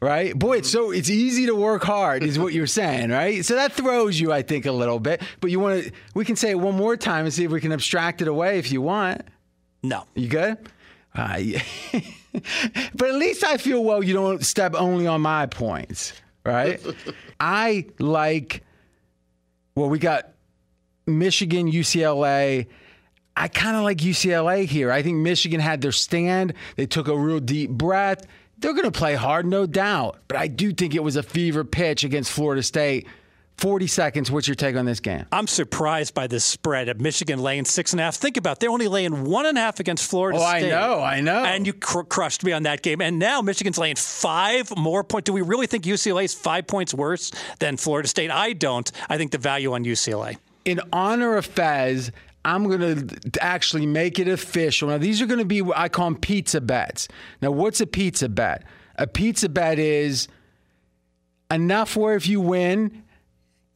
Right, 0.00 0.38
boy, 0.38 0.58
it's 0.58 0.70
so 0.70 0.90
it's 0.90 1.08
easy 1.08 1.46
to 1.46 1.54
work 1.54 1.82
hard, 1.82 2.24
is 2.24 2.38
what 2.38 2.52
you're 2.52 2.66
saying, 2.66 3.08
right? 3.08 3.42
So 3.42 3.54
that 3.54 3.72
throws 3.72 4.20
you, 4.20 4.34
I 4.34 4.42
think, 4.42 4.66
a 4.66 4.72
little 4.72 5.00
bit. 5.00 5.22
But 5.40 5.50
you 5.50 5.60
want 5.60 5.82
to, 5.82 5.92
we 6.12 6.26
can 6.26 6.36
say 6.36 6.50
it 6.50 6.60
one 6.60 6.74
more 6.74 6.94
time 6.94 7.24
and 7.24 7.32
see 7.32 7.44
if 7.44 7.50
we 7.50 7.58
can 7.58 7.72
abstract 7.72 8.20
it 8.20 8.28
away 8.28 8.58
if 8.58 8.70
you 8.70 8.82
want. 8.82 9.22
No, 9.82 10.04
you 10.14 10.28
good? 10.28 10.58
Uh, 11.14 11.38
yeah. 11.40 11.62
but 12.94 13.08
at 13.08 13.14
least 13.14 13.44
I 13.44 13.56
feel 13.56 13.82
well. 13.84 14.02
You 14.02 14.14
don't 14.14 14.44
step 14.44 14.74
only 14.74 15.06
on 15.06 15.20
my 15.20 15.46
points, 15.46 16.12
right? 16.44 16.80
I 17.40 17.86
like. 17.98 18.62
Well, 19.76 19.88
we 19.88 19.98
got 19.98 20.30
Michigan, 21.06 21.70
UCLA. 21.70 22.66
I 23.36 23.48
kind 23.48 23.76
of 23.76 23.82
like 23.82 23.98
UCLA 23.98 24.64
here. 24.66 24.92
I 24.92 25.02
think 25.02 25.18
Michigan 25.18 25.60
had 25.60 25.80
their 25.80 25.92
stand. 25.92 26.54
They 26.76 26.86
took 26.86 27.08
a 27.08 27.18
real 27.18 27.40
deep 27.40 27.70
breath. 27.70 28.26
They're 28.58 28.72
going 28.72 28.84
to 28.84 28.96
play 28.96 29.14
hard, 29.14 29.46
no 29.46 29.66
doubt. 29.66 30.20
But 30.28 30.36
I 30.36 30.46
do 30.46 30.72
think 30.72 30.94
it 30.94 31.02
was 31.02 31.16
a 31.16 31.22
fever 31.22 31.64
pitch 31.64 32.04
against 32.04 32.30
Florida 32.30 32.62
State 32.62 33.08
40 33.58 33.86
seconds. 33.86 34.30
What's 34.30 34.48
your 34.48 34.54
take 34.56 34.76
on 34.76 34.84
this 34.84 35.00
game? 35.00 35.26
I'm 35.30 35.46
surprised 35.46 36.14
by 36.14 36.26
this 36.26 36.44
spread 36.44 36.88
of 36.88 37.00
Michigan 37.00 37.38
laying 37.38 37.64
six 37.64 37.92
and 37.92 38.00
a 38.00 38.04
half. 38.04 38.16
Think 38.16 38.36
about 38.36 38.56
it. 38.56 38.60
they're 38.60 38.70
only 38.70 38.88
laying 38.88 39.24
one 39.24 39.46
and 39.46 39.56
a 39.56 39.60
half 39.60 39.80
against 39.80 40.10
Florida 40.10 40.38
oh, 40.38 40.48
State. 40.48 40.56
oh, 40.56 40.58
State. 40.58 40.72
I 40.72 40.86
know, 40.86 41.02
I 41.02 41.20
know. 41.20 41.44
And 41.44 41.66
you 41.66 41.72
cr- 41.72 42.02
crushed 42.02 42.44
me 42.44 42.52
on 42.52 42.64
that 42.64 42.82
game. 42.82 43.00
And 43.00 43.18
now 43.18 43.40
Michigan's 43.40 43.78
laying 43.78 43.96
five 43.96 44.76
more 44.76 45.04
points. 45.04 45.26
Do 45.26 45.32
we 45.32 45.42
really 45.42 45.66
think 45.66 45.84
UCLA 45.84 46.24
is 46.24 46.34
five 46.34 46.66
points 46.66 46.92
worse 46.92 47.30
than 47.60 47.76
Florida 47.76 48.08
State? 48.08 48.30
I 48.30 48.52
don't. 48.52 48.90
I 49.08 49.16
think 49.16 49.30
the 49.30 49.38
value 49.38 49.72
on 49.72 49.84
UCLA. 49.84 50.36
In 50.64 50.80
honor 50.92 51.36
of 51.36 51.46
Fez, 51.46 52.10
I'm 52.44 52.68
going 52.68 53.08
to 53.08 53.42
actually 53.42 53.86
make 53.86 54.18
it 54.18 54.28
official. 54.28 54.88
Now, 54.88 54.98
these 54.98 55.22
are 55.22 55.26
going 55.26 55.38
to 55.38 55.44
be 55.44 55.62
what 55.62 55.78
I 55.78 55.88
call 55.88 56.10
them 56.10 56.20
pizza 56.20 56.60
bets. 56.60 57.08
Now, 57.40 57.50
what's 57.52 57.80
a 57.80 57.86
pizza 57.86 58.28
bet? 58.28 58.64
A 58.96 59.06
pizza 59.06 59.48
bet 59.48 59.78
is 59.78 60.28
enough 61.50 61.96
where 61.96 62.16
if 62.16 62.28
you 62.28 62.40
win, 62.40 63.03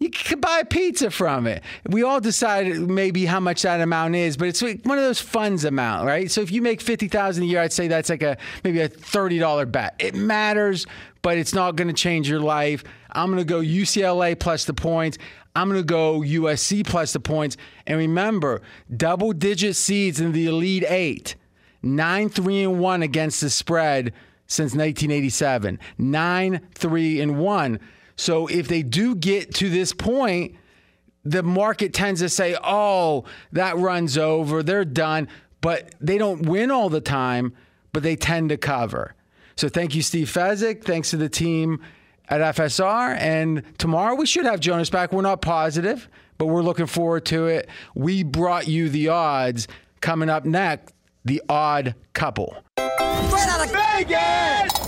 you 0.01 0.11
could 0.11 0.41
buy 0.41 0.61
a 0.61 0.65
pizza 0.65 1.11
from 1.11 1.47
it. 1.47 1.63
We 1.89 2.05
all 2.05 2.21
decide 2.21 2.79
maybe 2.79 3.27
how 3.27 3.41
much 3.41 3.63
that 3.63 3.81
amount 3.81 4.15
is, 4.15 4.37
but 4.37 4.47
it's 4.49 4.63
one 4.63 4.99
of 4.99 5.05
those 5.05 5.21
funds 5.21 5.65
amount, 5.65 6.07
right? 6.07 6.31
So 6.31 6.41
if 6.41 6.53
you 6.53 6.63
make 6.63 6.81
fifty 6.81 7.09
thousand 7.09 7.45
a 7.45 7.47
year, 7.47 7.61
I'd 7.61 7.73
say 7.73 7.89
that's 7.89 8.09
like 8.09 8.23
a 8.23 8.37
maybe 8.63 8.81
a 8.81 8.89
thirty 8.89 9.39
dollar 9.39 9.67
bet. 9.67 9.97
It 9.99 10.15
matters, 10.15 10.87
but 11.23 11.37
it's 11.37 11.53
not 11.53 11.75
going 11.75 11.89
to 11.89 11.95
change 11.95 12.31
your 12.31 12.41
life. 12.41 12.85
I'm 13.11 13.27
going 13.27 13.39
to 13.39 13.45
go 13.45 13.61
UCLA 13.61 14.39
plus 14.39 14.67
the 14.67 14.75
points. 14.75 15.19
I'm 15.57 15.69
going 15.69 15.81
to 15.81 15.87
go 15.87 16.21
USC 16.21 16.87
plus 16.87 17.13
the 17.13 17.21
points. 17.21 17.57
And 17.87 17.99
remember, 17.99 18.63
double 18.97 19.33
digit 19.33 19.75
seeds 19.75 20.21
in 20.21 20.31
the 20.31 20.47
Elite 20.47 20.85
Eight, 20.87 21.35
nine 21.83 22.29
three 22.29 22.63
and 22.63 22.79
one 22.79 23.03
against 23.03 23.41
the 23.41 23.51
spread 23.51 24.13
since 24.47 24.75
1987. 24.75 25.81
Nine 25.99 26.61
three 26.75 27.21
and 27.21 27.39
one. 27.39 27.81
So 28.19 28.49
if 28.49 28.67
they 28.67 28.83
do 28.83 29.15
get 29.15 29.55
to 29.55 29.71
this 29.71 29.93
point, 29.93 30.57
the 31.25 31.43
market 31.43 31.95
tends 31.95 32.21
to 32.21 32.29
say, 32.29 32.57
oh, 32.63 33.25
that 33.53 33.79
runs 33.79 34.19
over, 34.19 34.63
they're 34.63 34.85
done. 34.85 35.29
But 35.61 35.95
they 36.01 36.19
don't 36.19 36.43
win 36.47 36.71
all 36.71 36.89
the 36.89 37.01
time, 37.01 37.55
but 37.93 38.03
they 38.03 38.17
tend 38.17 38.51
to 38.51 38.57
cover. 38.57 39.15
So 39.57 39.69
thank 39.69 39.95
you, 39.95 40.03
Steve 40.03 40.29
Fezzik. 40.29 40.85
Thanks 40.85 41.11
to 41.11 41.17
the 41.17 41.29
team 41.29 41.81
at 42.29 42.41
FSR. 42.57 43.17
And 43.19 43.63
tomorrow 43.79 44.15
we 44.15 44.27
should 44.27 44.45
have 44.45 44.61
Jonas 44.61 44.91
back. 44.91 45.13
We're 45.13 45.23
not 45.23 45.41
positive, 45.41 46.09
but 46.39 46.47
we're 46.47 46.63
looking 46.63 46.87
forward 46.87 47.25
to 47.27 47.47
it. 47.47 47.69
We 47.95 48.25
brought 48.25 48.67
you 48.67 48.89
the 48.89 49.09
odds. 49.09 49.69
Coming 50.01 50.29
up 50.29 50.45
next, 50.45 50.93
the 51.25 51.43
odd 51.49 51.95
couple. 52.13 52.57
Straight 52.79 53.49
out 53.49 53.65
of 53.65 53.73
Vegas! 53.73 54.88